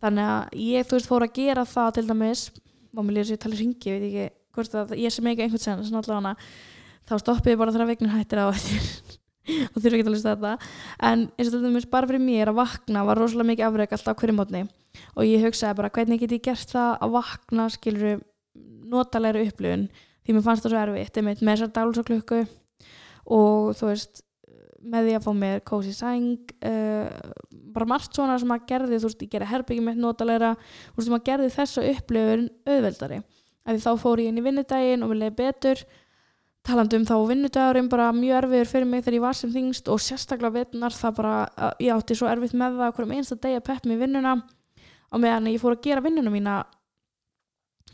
Þannig 0.00 0.32
að 0.32 0.58
ég 0.64 0.88
þú 0.88 0.96
veist 0.96 1.10
fór 1.10 1.26
að 1.26 1.32
gera 1.36 1.64
það 1.68 1.94
til 1.96 2.06
dæmis 2.08 2.44
og 2.96 3.04
mér 3.04 3.16
lýður 3.16 3.28
sér 3.30 3.38
að 3.38 3.42
tala 3.44 3.58
ringi, 3.60 3.90
ég 3.90 3.96
veit 3.96 4.06
ekki 4.10 4.26
hvort 4.56 4.76
að 4.80 4.94
ég 4.98 5.14
sem 5.14 5.30
ekki 5.30 5.46
einhvern 5.46 5.62
sen 5.62 5.98
allavega, 6.00 6.34
þá 7.08 7.14
stoppið 7.22 7.54
ég 7.54 7.60
bara 7.60 7.74
þegar 7.74 7.90
veginn 7.90 8.14
hættir 8.14 8.42
á 8.42 8.46
eftir. 8.50 8.86
Og 9.72 9.80
þurfa 9.80 9.96
ekki 9.96 10.04
að 10.04 10.12
lýsta 10.14 10.34
þetta. 10.36 10.70
En 11.08 11.22
eins 11.34 11.48
og 11.48 11.54
til 11.54 11.62
dæmis 11.64 11.88
bara 11.90 12.06
fyrir 12.06 12.22
mér 12.22 12.52
að 12.52 12.60
vakna 12.60 13.02
var 13.08 13.18
rosalega 13.18 13.48
mikið 13.50 13.66
afreg 13.66 13.94
alltaf 13.96 14.18
hverju 14.20 14.36
mótni 14.36 14.60
og 15.16 15.24
ég 15.26 15.42
hugsaði 15.46 15.78
bara 15.78 15.90
hvernig 15.94 16.20
get 16.20 16.34
ég 16.36 16.44
gert 16.44 16.70
það 16.70 16.90
að 17.06 17.14
vakna 17.16 17.66
skiluru 17.72 18.12
notalegri 18.92 19.46
upplifun? 19.48 19.88
Því 20.26 20.36
mér 20.36 20.44
fannst 20.46 20.66
það 20.66 20.74
svo 20.74 20.82
erfitt 20.84 21.20
með 21.24 21.42
þessar 21.42 21.72
dálsaklukku 21.78 22.40
og 23.30 23.72
þú 23.80 23.90
veist 23.90 24.22
með 24.80 25.06
því 25.06 25.14
að 25.16 25.24
fá 25.26 25.30
mér 25.36 25.62
kósi 25.66 25.92
sæng 25.94 26.52
uh, 26.66 27.08
bara 27.74 27.88
margt 27.88 28.16
svona 28.16 28.38
sem 28.40 28.52
að 28.54 28.66
gerði 28.70 29.00
þú 29.00 29.10
veist, 29.10 29.24
ég 29.24 29.32
gerði 29.34 29.50
herbyggjum 29.50 29.90
mitt 29.90 30.00
notalegra 30.00 30.54
þú 30.58 30.96
veist, 30.96 31.08
sem 31.08 31.16
að 31.16 31.26
gerði 31.28 31.50
þessa 31.56 31.84
upplifun 31.90 32.46
auðveldari, 32.66 33.18
af 33.64 33.74
því 33.74 33.82
þá 33.84 33.90
fór 34.04 34.22
ég 34.22 34.30
inn 34.30 34.40
í 34.40 34.46
vinnudaginn 34.46 35.04
og 35.06 35.12
leiði 35.16 35.34
betur. 35.40 35.84
Talandi 36.66 36.98
um 37.00 37.04
þá 37.08 37.14
vinnudagurinn 37.28 37.88
bara 37.88 38.10
mjög 38.12 38.42
erfiður 38.42 38.68
fyrir 38.68 38.88
mig 38.88 39.04
þegar 39.04 39.16
ég 39.16 39.24
var 39.24 39.36
sem 39.38 39.52
þingst 39.52 39.86
og 39.88 40.02
sérstaklega 40.04 40.58
vinnar 40.58 40.92
það 40.92 41.14
bara, 41.16 41.36
að 41.56 41.86
ég 41.86 41.94
átti 41.94 42.16
svo 42.18 42.28
erfitt 42.28 42.56
með 42.56 42.76
það 42.82 42.92
hverjum 42.96 43.14
einsta 43.16 43.38
degi 43.40 43.60
að 43.60 43.64
pepp 43.70 43.88
í 43.88 43.96
vinnuna. 44.00 44.34
Og 45.10 45.22
meðan 45.22 45.48
ég 45.50 45.62
fór 45.62 45.78
að 45.78 45.86
gera 45.86 46.04
vinnuna 46.04 46.32
mína 46.32 46.58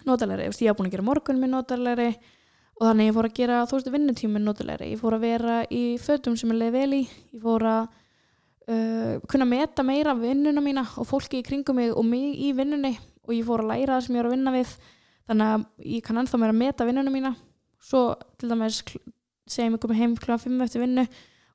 notalegri, 0.07 0.51
ég 0.51 0.71
haf 0.71 0.81
búin 0.81 0.91
að 0.91 0.97
gera 0.97 1.07
morgun 1.07 1.39
minn 1.41 1.55
notalegri 1.55 2.11
og 2.77 2.85
þannig 2.85 3.09
ég 3.09 3.17
fór 3.17 3.29
að 3.29 3.37
gera 3.39 3.61
þú 3.69 3.79
veist 3.79 3.93
vinnutíminn 3.95 4.45
notalegri 4.45 4.91
ég 4.93 5.01
fór 5.01 5.17
að 5.17 5.25
vera 5.25 5.61
í 5.73 5.85
fötum 6.03 6.37
sem 6.37 6.51
ég 6.53 6.59
leiði 6.61 6.75
vel 6.75 6.99
í. 6.99 7.03
Ég 7.33 7.41
fór 7.45 7.65
að 7.71 7.87
uh, 8.69 9.15
kunna 9.31 9.49
meta 9.49 9.85
meira 9.87 10.15
vinnuna 10.19 10.65
mína 10.65 10.85
og 11.01 11.09
fólki 11.09 11.41
í 11.41 11.47
kringum 11.47 11.81
mig 11.81 11.95
og 11.95 12.05
mig 12.05 12.37
í 12.37 12.53
vinnunni. 12.57 12.97
Og 13.27 13.35
ég 13.35 13.47
fór 13.47 13.65
að 13.65 13.73
læra 13.73 13.97
það 13.97 14.07
sem 14.07 14.17
ég 14.17 14.23
er 14.23 14.29
að 14.29 14.37
vinna 14.37 14.55
við. 14.55 14.75
Þannig 15.27 15.55
að 15.55 15.65
ég 15.95 16.05
kann 16.07 16.21
ennþá 16.23 16.43
meira 16.43 16.55
að 16.55 16.61
meta 16.61 16.89
vinnuna 16.89 17.15
mína. 17.15 17.33
Svo 17.83 18.03
til 18.39 18.51
dæmis 18.53 18.83
segjum 19.47 19.79
ég 19.79 19.83
komið 19.83 20.03
heim 20.03 20.21
kl. 20.21 20.37
5 20.45 20.63
eftir 20.67 20.85
vinnu. 20.85 21.07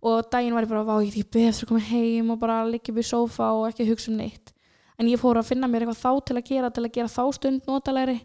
Og 0.02 0.26
daginn 0.34 0.56
var 0.58 0.66
ég 0.66 0.72
bara, 0.72 0.86
vá 0.88 0.96
ég 1.06 1.14
því 1.14 1.28
beð 1.30 1.48
eftir 1.52 1.68
að 1.68 1.72
koma 1.72 1.86
heim 1.92 2.34
og 2.34 2.40
bara 2.42 2.64
liggja 2.66 2.96
upp 2.96 3.02
í 3.02 3.06
sófa 3.06 3.52
og 3.54 3.68
ekki 3.70 3.86
hugsa 3.92 4.10
um 4.10 4.18
neitt. 4.18 4.54
En 4.98 5.10
ég 5.10 5.22
fór 5.22 5.38
að 5.38 5.52
finna 5.52 5.70
mér 5.70 5.86
eitthvað 5.86 6.02
þá 6.02 6.26
til 6.26 6.38
að 6.40 6.48
gera 6.48 6.72
til 6.74 6.84
að 6.88 6.96
gera 6.96 7.12
þá 7.12 7.24
stund 7.38 7.68
notalegri. 7.70 8.18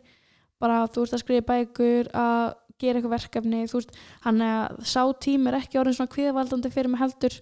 Bara 0.60 0.86
þú 0.88 1.04
veist 1.04 1.16
að 1.18 1.22
skrifa 1.22 1.44
bækur 1.50 2.08
að 2.16 2.54
gera 2.80 3.00
eitthvað 3.00 3.16
verkefni 3.16 3.64
þú 3.70 3.80
veist, 3.80 3.98
hann 4.24 4.42
að 4.44 4.80
sá 4.86 5.02
tím 5.22 5.48
er 5.50 5.58
ekki 5.60 5.80
orðin 5.80 5.98
svona 5.98 6.12
kviðvaldandi 6.12 6.72
fyrir 6.74 6.92
mig 6.92 7.02
heldur. 7.02 7.36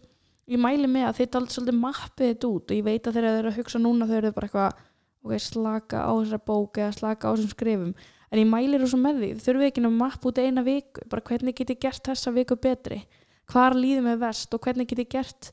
Ég 0.50 0.60
mæli 0.60 0.88
með 0.90 1.06
að 1.08 1.20
þetta 1.22 1.40
aldrei 1.40 1.54
svolítið 1.54 1.78
mappið 1.80 2.30
þetta 2.30 2.50
út 2.50 2.70
og 2.70 2.76
ég 2.76 2.84
veit 2.84 3.06
að 3.08 3.16
þeir 3.16 3.28
eru 3.30 3.50
að 3.50 3.58
hugsa 3.58 3.80
núna 3.80 4.08
þau 4.08 4.16
eru 4.18 4.32
bara 4.36 4.48
eitthvað 4.50 4.82
ok, 5.24 5.38
slaka 5.40 6.04
á 6.04 6.12
þessar 6.12 6.42
bók 6.44 6.80
eða 6.80 6.92
slaka 6.98 7.30
á 7.30 7.32
þessum 7.32 7.54
skrifum. 7.54 7.94
En 8.30 8.40
ég 8.42 8.48
mæli 8.50 8.80
rosa 8.80 8.98
með 8.98 9.20
því, 9.22 9.30
þurfum 9.44 9.66
ekki 9.68 9.84
að 9.84 9.96
mappa 9.96 10.28
út 10.30 10.40
eina 10.42 10.64
viku, 10.66 11.04
bara 11.10 11.24
hvernig 11.24 11.56
get 11.56 11.70
ég 11.70 11.80
gert 11.80 12.08
þessa 12.10 12.32
viku 12.34 12.56
betri, 12.58 13.04
hvar 13.52 13.76
líður 13.78 14.04
mig 14.08 14.18
vest 14.20 14.54
og 14.56 14.64
hvernig 14.64 14.88
get 14.90 15.04
ég 15.04 15.10
gert 15.12 15.50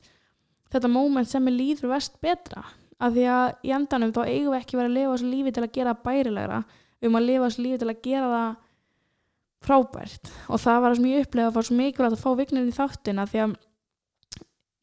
þetta 0.72 0.90
móment 0.90 1.30
sem 1.30 1.46
ég 1.48 1.56
líður 1.56 1.92
vest 1.94 2.18
betra? 2.24 2.64
Af 3.02 3.14
því 3.14 3.24
að 3.34 3.46
í 3.66 3.72
endanum 3.76 4.12
þá 4.14 4.22
eigum 4.26 4.52
við 4.52 4.58
ekki 4.60 4.78
verið 4.78 4.90
að 4.90 4.98
lifa 4.98 5.14
þessu 5.14 5.30
lífi 5.30 5.52
til 5.54 5.62
að 5.64 5.72
gera 5.76 5.94
bærilegra. 6.04 6.58
Við 6.98 7.08
erum 7.08 7.18
að 7.18 7.26
lifa 7.28 7.48
þessu 7.48 7.64
lífi 7.64 7.80
til 7.82 7.90
að 7.90 8.02
gera 8.04 8.28
það 8.32 8.52
frábært. 9.66 10.30
Og 10.48 10.60
það 10.62 10.80
var 10.80 10.92
það 10.92 10.98
sem 10.98 11.10
ég 11.10 11.26
upplega 11.26 11.50
að 11.50 11.56
var 11.56 11.68
svo 11.68 11.76
mikilvægt 11.78 12.16
að 12.16 12.22
fá 12.22 12.30
vignir 12.38 12.68
í 12.68 12.74
þáttina 12.76 13.26
því 13.30 13.42
að 13.44 13.54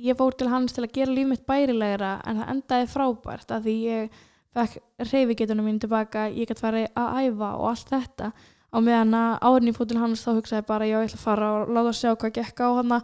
ég 0.09 0.19
fór 0.19 0.37
til 0.39 0.49
hans 0.51 0.75
til 0.75 0.85
að 0.85 0.93
gera 0.95 1.15
líf 1.15 1.29
mitt 1.29 1.45
bærilegra 1.49 2.11
en 2.27 2.41
það 2.41 2.53
endaði 2.53 2.89
frábært 2.93 3.51
að 3.55 3.67
því 3.67 3.75
ég 3.85 4.21
fekk 4.55 5.09
reyfigetunum 5.11 5.67
mín 5.69 5.81
tilbaka 5.81 6.29
ég 6.31 6.49
gæti 6.49 6.63
farið 6.63 6.87
að 6.97 7.19
æfa 7.25 7.51
og 7.57 7.67
allt 7.73 7.93
þetta. 7.93 8.31
Á 8.69 8.77
meðan 8.85 9.15
að 9.17 9.31
árin 9.49 9.71
ég 9.71 9.77
fór 9.77 9.89
til 9.89 9.99
hans 9.99 10.23
þá 10.25 10.31
hugsaði 10.37 10.67
bara 10.67 10.87
já 10.87 10.95
ég 10.99 11.09
ætla 11.09 11.19
að 11.19 11.25
fara 11.25 11.49
og 11.57 11.71
láta 11.73 11.95
sjá 11.97 12.11
hvað 12.13 12.35
gekk 12.37 12.61
á 12.61 12.69
hana 12.77 12.99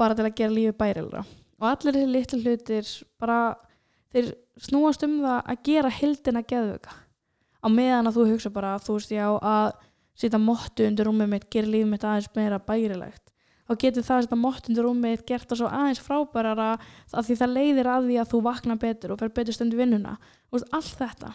bara 0.00 0.16
til 0.16 0.24
að 0.24 0.36
gera 0.38 0.56
lífi 0.56 0.76
bærilegra. 0.80 1.26
Og 1.60 1.68
allir 1.68 1.98
þessi 1.98 2.14
litlu 2.14 2.40
hlutir 2.40 2.90
bara 3.20 3.40
þeir 4.10 4.32
snúast 4.60 5.04
um 5.06 5.20
það 5.20 5.38
að 5.44 5.62
gera 5.68 5.92
hildina 5.92 6.42
geðvöka 6.42 6.96
á 7.60 7.66
meðan 7.68 8.08
að 8.08 8.16
þú 8.16 8.26
hugsa 8.32 8.52
bara 8.52 8.74
þú 8.80 8.96
veist 8.96 9.12
já 9.12 9.26
að 9.28 9.72
setja 10.20 10.40
mottu 10.40 10.86
undir 10.86 11.08
rúmið 11.08 11.30
mitt, 11.34 11.50
gera 11.52 11.70
lífið 11.70 11.92
mitt 11.92 12.06
aðeins 12.06 12.30
meira 12.36 12.60
bærilegt. 12.62 13.22
Þá 13.70 13.74
getur 13.84 14.06
það 14.06 14.16
að 14.16 14.26
setja 14.26 14.40
mottu 14.40 14.72
undir 14.72 14.86
rúmið 14.86 15.06
mitt 15.06 15.26
gert 15.28 15.48
það 15.50 15.62
svo 15.62 15.70
aðeins 15.70 16.02
frábærara 16.04 16.72
af 16.78 17.28
því 17.28 17.38
það 17.42 17.54
leiðir 17.58 17.92
að 17.92 18.10
því 18.10 18.18
að 18.20 18.32
þú 18.32 18.42
vakna 18.48 18.76
betur 18.80 19.14
og 19.14 19.22
fer 19.22 19.32
betur 19.36 19.56
stundu 19.56 19.78
vinnuna. 19.80 20.18
Allt 20.50 20.92
þetta. 20.98 21.32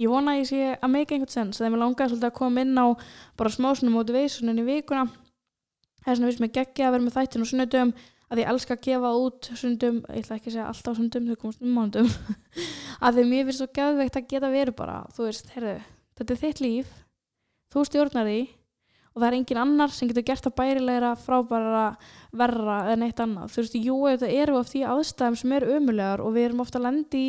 Ég 0.00 0.08
vona 0.08 0.32
að 0.32 0.38
ég 0.40 0.48
sé 0.48 0.60
að 0.72 0.92
make 0.92 1.12
einhvern 1.12 1.32
sens 1.32 1.58
þegar 1.60 1.74
mér 1.74 1.82
langaði 1.82 2.14
svolítið 2.14 2.30
að 2.30 2.38
koma 2.38 2.62
inn 2.64 2.78
á 2.80 2.86
bara 3.36 3.52
smá 3.52 3.68
svona 3.76 3.92
motivationin 3.92 4.62
í 4.62 4.64
vikuna 4.64 5.02
það 6.02 6.12
er 6.12 6.18
svona 6.18 6.30
vist 6.30 6.42
með 6.42 6.54
geggja 6.56 6.88
að 6.88 6.94
vera 6.96 7.04
með 7.04 7.16
þættin 7.16 7.44
og 7.44 7.50
sunnudum 7.50 7.92
að 8.32 8.40
ég 8.40 8.50
elska 8.52 8.76
að 8.76 8.84
gefa 8.86 9.12
út 9.20 9.48
sundum, 9.60 9.98
ég 10.08 10.22
ætla 10.24 10.38
ekki 10.38 10.48
að 10.48 10.54
segja 10.56 10.68
alltaf 10.70 10.98
sundum 10.98 11.28
þau 11.28 11.38
komast 11.42 11.62
um 11.62 11.74
mándum 11.76 12.08
að 13.04 13.18
því 13.18 13.24
mér 13.28 13.46
finnst 13.48 13.60
svo 13.60 13.68
gæðveikt 13.76 14.18
að 14.18 14.28
geta 14.30 14.52
verið 14.52 14.78
bara 14.78 14.98
þú 15.12 15.26
veist, 15.28 15.52
heyrðu, 15.52 15.74
þetta 16.18 16.34
er 16.34 16.42
þitt 16.42 16.62
líf 16.64 16.94
þú 17.72 17.86
stjórnar 17.88 18.28
því 18.28 18.42
og 19.12 19.20
það 19.20 19.26
er 19.28 19.36
engin 19.36 19.60
annar 19.60 19.92
sem 19.92 20.08
getur 20.08 20.24
gert 20.28 20.46
það 20.46 20.54
bærilegra 20.60 21.14
frábæra 21.20 21.86
verra 22.32 22.76
en 22.92 23.04
eitt 23.04 23.20
annað. 23.20 23.50
Þú 23.52 23.62
veist, 23.62 23.74
jú, 23.76 23.96
þetta 24.08 24.30
eru 24.42 24.58
oft 24.60 24.76
í 24.78 24.84
aðstæðum 24.88 25.38
sem 25.40 25.56
eru 25.58 25.74
umulegar 25.76 26.22
og 26.24 26.32
við 26.36 26.48
erum 26.48 26.62
ofta 26.64 26.80
lendi 26.80 27.26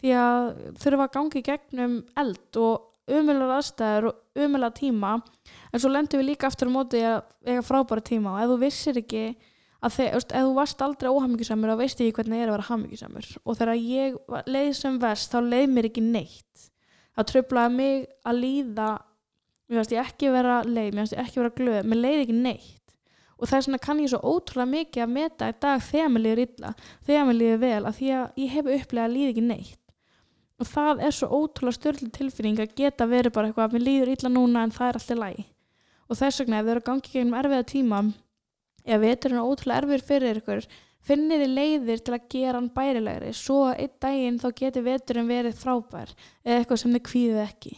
því 0.00 0.14
að 0.16 0.48
þurfa 0.80 1.08
að 1.08 1.14
gangi 1.18 1.42
gegnum 1.44 1.98
eld 2.22 2.60
og 2.62 2.86
umulegar 3.08 3.58
aðstæður 3.58 4.08
og 4.10 4.40
umulegar 4.40 4.76
tíma. 4.78 5.12
En 5.72 5.82
svo 5.82 5.92
lendum 5.92 6.22
við 6.22 6.30
líka 6.30 6.48
aftur 6.48 6.72
á 6.72 6.76
móti 6.78 7.04
að 7.04 7.20
eiga 7.44 7.66
frábæra 7.66 8.04
tíma 8.08 8.34
og 8.34 8.42
ef 8.42 8.52
þú 8.52 8.58
vissir 8.62 9.00
ekki 9.02 9.24
að 9.78 9.94
þegar, 9.94 10.24
ef 10.24 10.46
þú 10.48 10.54
varst 10.56 10.80
aldrei 10.82 11.10
óhammingisamur 11.12 11.70
þá 11.70 11.80
veist 11.82 12.00
ég 12.02 12.16
hvernig 12.16 12.38
það 12.38 12.44
er 12.44 12.48
að 12.48 12.56
vera 12.56 12.68
hammingisamur 12.68 13.28
og 13.44 13.58
þegar 13.60 13.82
ég 13.82 14.16
leið 14.48 14.72
sem 14.74 14.96
vest 15.02 15.34
þá 15.34 15.38
leið 15.44 15.68
mér 15.74 15.90
ekki 15.90 16.04
neitt. 16.08 16.64
Það 17.18 17.28
tröflaði 17.32 17.74
mig 17.74 18.08
að 18.26 18.40
líða 18.42 18.88
mér 19.68 19.80
finnst 19.80 19.94
ég 19.94 20.04
ekki 20.04 20.32
vera 20.34 20.60
leið, 20.64 20.92
mér 20.92 21.02
finnst 21.04 21.16
ég 21.16 21.24
ekki 21.24 21.42
vera 21.42 21.54
glöð 21.60 21.88
mér 21.88 22.02
leiði 22.02 22.22
ekki 22.26 22.38
neitt. 22.38 22.94
Og 23.38 23.46
þess 23.46 23.68
vegna 23.68 23.82
kann 23.84 24.00
ég 24.02 24.10
svo 24.10 24.18
ótrúlega 24.24 24.72
mikið 24.72 25.04
að 25.04 25.12
meta 25.14 25.50
í 25.50 25.58
dag 25.62 25.82
þegar 25.86 26.08
mér 26.14 26.24
líður 26.24 26.40
illa, 26.46 26.72
þegar 27.06 27.28
mér 27.28 27.38
líður 27.42 27.60
vel 27.62 27.82
að 27.84 28.00
því 28.00 28.08
að 28.16 28.40
ég 28.42 28.56
hef 28.56 28.72
upplegað 28.78 29.04
að 29.04 29.14
líði 29.14 29.34
ekki 29.34 29.44
neitt. 29.46 29.84
Og 30.58 30.66
það 30.66 31.04
er 31.06 31.14
svo 31.14 31.28
ótrúlega 31.38 31.78
störli 31.78 32.10
tilfinning 32.16 32.64
að 32.64 32.74
geta 32.80 33.06
verið 33.06 33.36
bara 33.36 33.50
eitthvað 33.50 33.68
að 33.68 33.76
mér 33.76 33.86
líður 33.86 34.12
illa 34.16 34.32
núna 34.32 34.64
en 34.66 34.74
það 34.74 34.88
er 34.88 34.98
alltaf 34.98 35.22
læg 35.22 35.46
og 36.08 36.16
þess 36.16 36.42
vegna 36.42 36.60
ef 36.60 36.66
þau 36.66 36.72
eru 36.72 36.82
að 36.82 36.88
gangi 36.88 37.14
gegnum 37.14 37.38
erfiða 37.38 37.68
tíma 37.68 38.02
ef 38.88 39.02
veturinn 39.02 39.40
er 39.40 39.48
ótrúlega 39.48 39.82
erfir 39.82 40.04
fyrir 40.08 40.40
ykkur 40.40 40.68
finnið 41.08 41.44
þið 41.44 41.52
leiðir 41.58 42.02
til 42.04 42.14
að 42.16 42.28
gera 42.32 42.56
hann 42.58 42.70
bærilegri. 42.74 43.34
Svo 43.36 43.60
einn 43.70 43.94
daginn 44.02 44.40
þá 44.40 44.48
getur 44.56 44.86
veturinn 44.88 45.28
verið 45.28 45.60
frábær 45.60 46.12
eða 46.44 46.58
eitthvað 46.58 46.82
sem 46.82 46.96
þið 46.96 47.04
kvíðið 47.10 47.44
ekki 47.44 47.74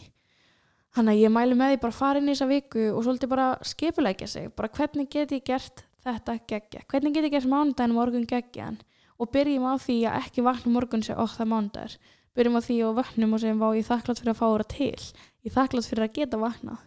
Þannig 0.91 1.15
að 1.15 1.21
ég 1.23 1.31
mælu 1.31 1.55
með 1.55 1.69
því 1.71 1.79
bara 1.79 1.93
að 1.93 1.99
fara 2.01 2.19
inn 2.19 2.27
í 2.27 2.33
þessa 2.33 2.45
viku 2.49 2.85
og 2.91 3.03
svolítið 3.05 3.29
bara 3.31 3.47
skipulegja 3.63 4.27
sig, 4.27 4.49
bara 4.59 4.69
hvernig 4.75 5.07
get 5.13 5.31
ég 5.31 5.43
gert 5.47 5.83
þetta 6.03 6.33
geggja, 6.51 6.81
hvernig 6.91 7.15
get 7.15 7.27
ég 7.29 7.35
gert 7.37 7.47
mánudagin 7.47 7.95
morgun 7.95 8.27
geggjan? 8.27 8.81
Og 9.15 9.29
byrjum 9.31 9.69
á 9.71 9.79
því 9.79 9.97
að 10.09 10.17
ekki 10.19 10.43
vakna 10.43 10.73
morgun 10.73 11.05
sem 11.05 11.15
okk 11.15 11.37
það 11.37 11.49
mánudagur, 11.53 11.95
byrjum 12.35 12.59
á 12.59 12.61
því 12.67 12.77
og 12.89 12.95
vaknum 12.99 13.37
og 13.37 13.43
segjum 13.43 13.63
vá 13.63 13.67
ég 13.77 13.87
þakklátt 13.87 14.19
fyrir 14.19 14.33
að 14.33 14.39
fá 14.41 14.45
það 14.49 14.67
til, 14.75 15.09
ég 15.47 15.55
þakklátt 15.55 15.89
fyrir 15.93 16.07
að 16.09 16.15
geta 16.19 16.43
vaknað, 16.43 16.85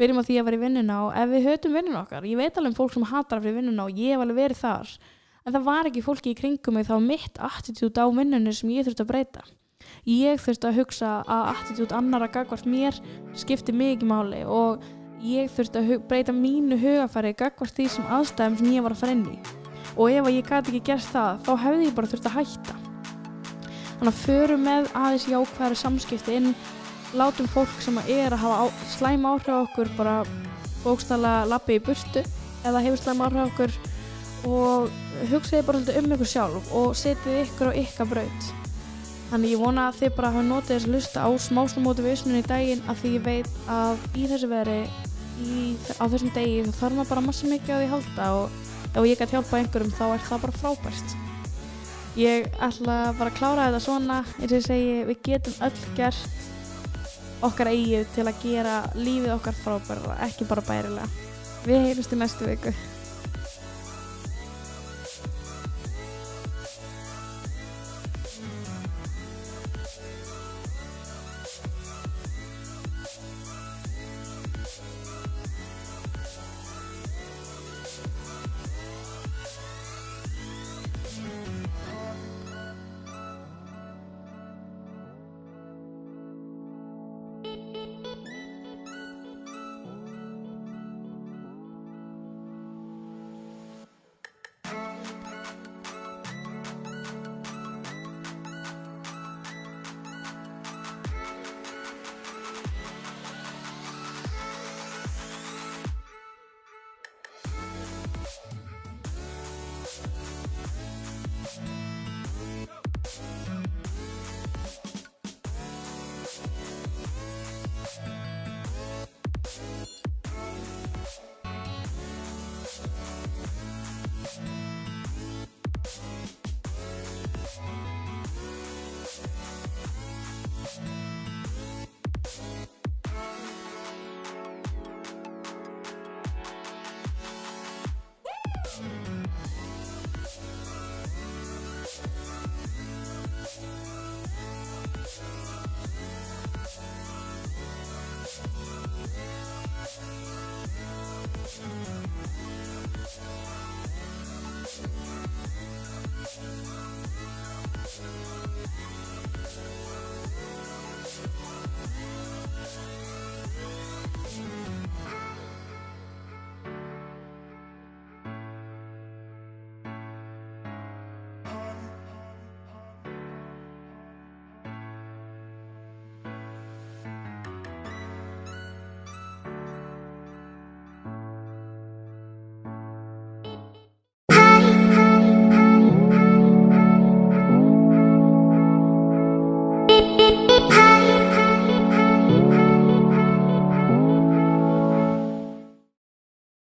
byrjum 0.00 0.18
á 0.18 0.26
því 0.26 0.38
að 0.40 0.48
vera 0.48 0.58
í 0.58 0.62
vinnuna 0.64 1.00
og 1.04 1.18
ef 1.22 1.34
við 1.36 1.50
hötum 1.52 1.76
vinnuna 1.78 2.02
okkar, 2.02 2.26
ég 2.26 2.40
veit 2.40 2.58
alveg 2.58 2.72
um 2.72 2.78
fólk 2.80 2.96
sem 2.96 3.10
hatar 3.12 3.38
að 3.38 3.46
fyrir 3.46 3.60
vinnuna 3.60 3.86
og 3.86 4.00
ég 4.00 4.16
hef 4.16 4.24
alveg 4.24 4.40
verið 4.40 4.64
þar. 4.64 4.96
En 5.44 5.52
það 5.54 5.68
var 5.68 5.90
ekki 5.90 6.02
fólki 6.02 6.32
í 6.32 6.38
kringum 6.40 6.74
mig 6.74 6.88
þá 6.88 6.96
mitt 7.04 7.38
attitút 7.38 8.00
á 8.00 8.08
vinnunni 8.08 8.54
sem 8.56 8.72
ég 8.74 8.88
þurfti 8.88 9.04
að 9.04 9.12
breyta 9.12 9.44
ég 10.08 10.40
þurfti 10.42 10.68
að 10.68 10.78
hugsa 10.80 11.10
að 11.24 11.48
attitút 11.54 11.94
annara 11.96 12.28
gagvart 12.32 12.66
mér 12.68 12.98
skipti 13.38 13.74
mikið 13.74 14.10
máli 14.10 14.42
og 14.44 14.84
ég 15.24 15.50
þurfti 15.52 15.80
að 15.80 16.06
breyta 16.08 16.34
mínu 16.36 16.78
hugafæri 16.80 17.34
gagvart 17.38 17.76
því 17.76 17.88
sem 17.94 18.08
aðstæðum 18.12 18.58
sem 18.60 18.72
ég 18.74 18.84
var 18.84 18.94
að 18.94 19.02
fara 19.02 19.16
inn 19.16 19.26
í. 19.30 19.38
Og 19.94 20.10
ef 20.10 20.26
að 20.26 20.36
ég 20.36 20.48
gæti 20.48 20.72
ekki 20.72 20.82
gert 20.90 21.10
það 21.12 21.44
þá 21.46 21.52
hefði 21.64 21.86
ég 21.86 21.96
bara 21.96 22.10
þurft 22.12 22.28
að 22.28 22.36
hætta. 22.38 22.76
Þannig 23.94 24.10
að 24.10 24.22
förum 24.24 24.64
með 24.66 24.88
aðeins 25.00 25.28
jákvæðari 25.30 25.78
samskipti 25.80 26.38
inn 26.40 26.50
látum 27.14 27.48
fólk 27.48 27.74
sem 27.80 27.98
að 28.00 28.10
er 28.16 28.34
að 28.34 28.42
hafa 28.42 28.88
slæm 28.96 29.26
áhrif 29.30 29.54
á 29.54 29.62
okkur 29.62 29.92
bara 29.96 30.16
bókstala 30.82 31.34
lappi 31.48 31.78
í 31.78 31.84
burtu 31.84 32.24
eða 32.66 32.82
hefur 32.84 33.00
slæm 33.00 33.22
áhrif 33.24 33.40
á 33.40 33.46
okkur 33.46 33.78
og 34.50 34.90
hugsaði 35.30 35.64
bara 35.68 35.80
um 36.02 36.12
ykkur 36.18 36.32
sjálf 36.34 36.74
og 36.74 36.92
setið 36.98 37.44
ykkur 37.46 37.70
á 37.70 37.78
ykkar 37.84 38.10
braut 38.10 38.63
þannig 39.30 39.54
ég 39.54 39.62
vona 39.62 39.88
að 39.88 39.98
þið 40.00 40.14
bara 40.16 40.30
hafa 40.34 40.44
notið 40.46 40.70
þess 40.74 40.86
að 40.86 40.94
lusta 40.94 41.24
á 41.26 41.30
smásnum 41.46 41.86
motivationin 41.88 42.40
í 42.40 42.46
daginn 42.46 42.84
af 42.90 43.00
því 43.00 43.12
ég 43.16 43.24
veit 43.24 43.50
að 43.70 44.06
í 44.14 44.28
þessu 44.30 44.50
veri 44.50 44.78
í, 45.42 45.74
á 45.98 46.04
þessum 46.04 46.32
degi 46.36 46.62
þá 46.68 46.78
þarf 46.78 46.96
maður 46.98 47.10
bara 47.10 47.26
massa 47.26 47.50
mikið 47.50 47.74
á 47.74 47.78
því 47.78 47.88
að 47.88 47.94
halda 47.94 48.30
og 48.38 48.58
ef 48.94 49.08
ég 49.08 49.20
gæti 49.20 49.36
hjálpa 49.36 49.60
einhverjum 49.60 49.94
þá 49.98 50.04
er 50.06 50.24
það 50.28 50.46
bara 50.46 50.58
frábært. 50.62 51.18
Ég 52.14 52.48
ætla 52.62 52.98
bara 53.18 53.30
að 53.32 53.38
klára 53.40 53.68
þetta 53.68 53.82
svona 53.82 54.20
eins 54.38 54.50
og 54.52 54.58
ég 54.60 54.66
segi, 54.68 54.96
við 55.10 55.22
getum 55.26 55.60
öll 55.66 55.84
gert 55.98 56.42
okkar 57.44 57.72
eigið 57.74 58.08
til 58.14 58.28
að 58.28 58.42
gera 58.44 58.80
lífið 58.94 59.34
okkar 59.34 59.62
frábæra 59.64 60.18
ekki 60.28 60.46
bara 60.48 60.64
bærilega. 60.68 61.10
Við 61.64 61.88
heyrjumst 61.88 62.14
í 62.14 62.20
næstu 62.20 62.46
viku 62.46 62.74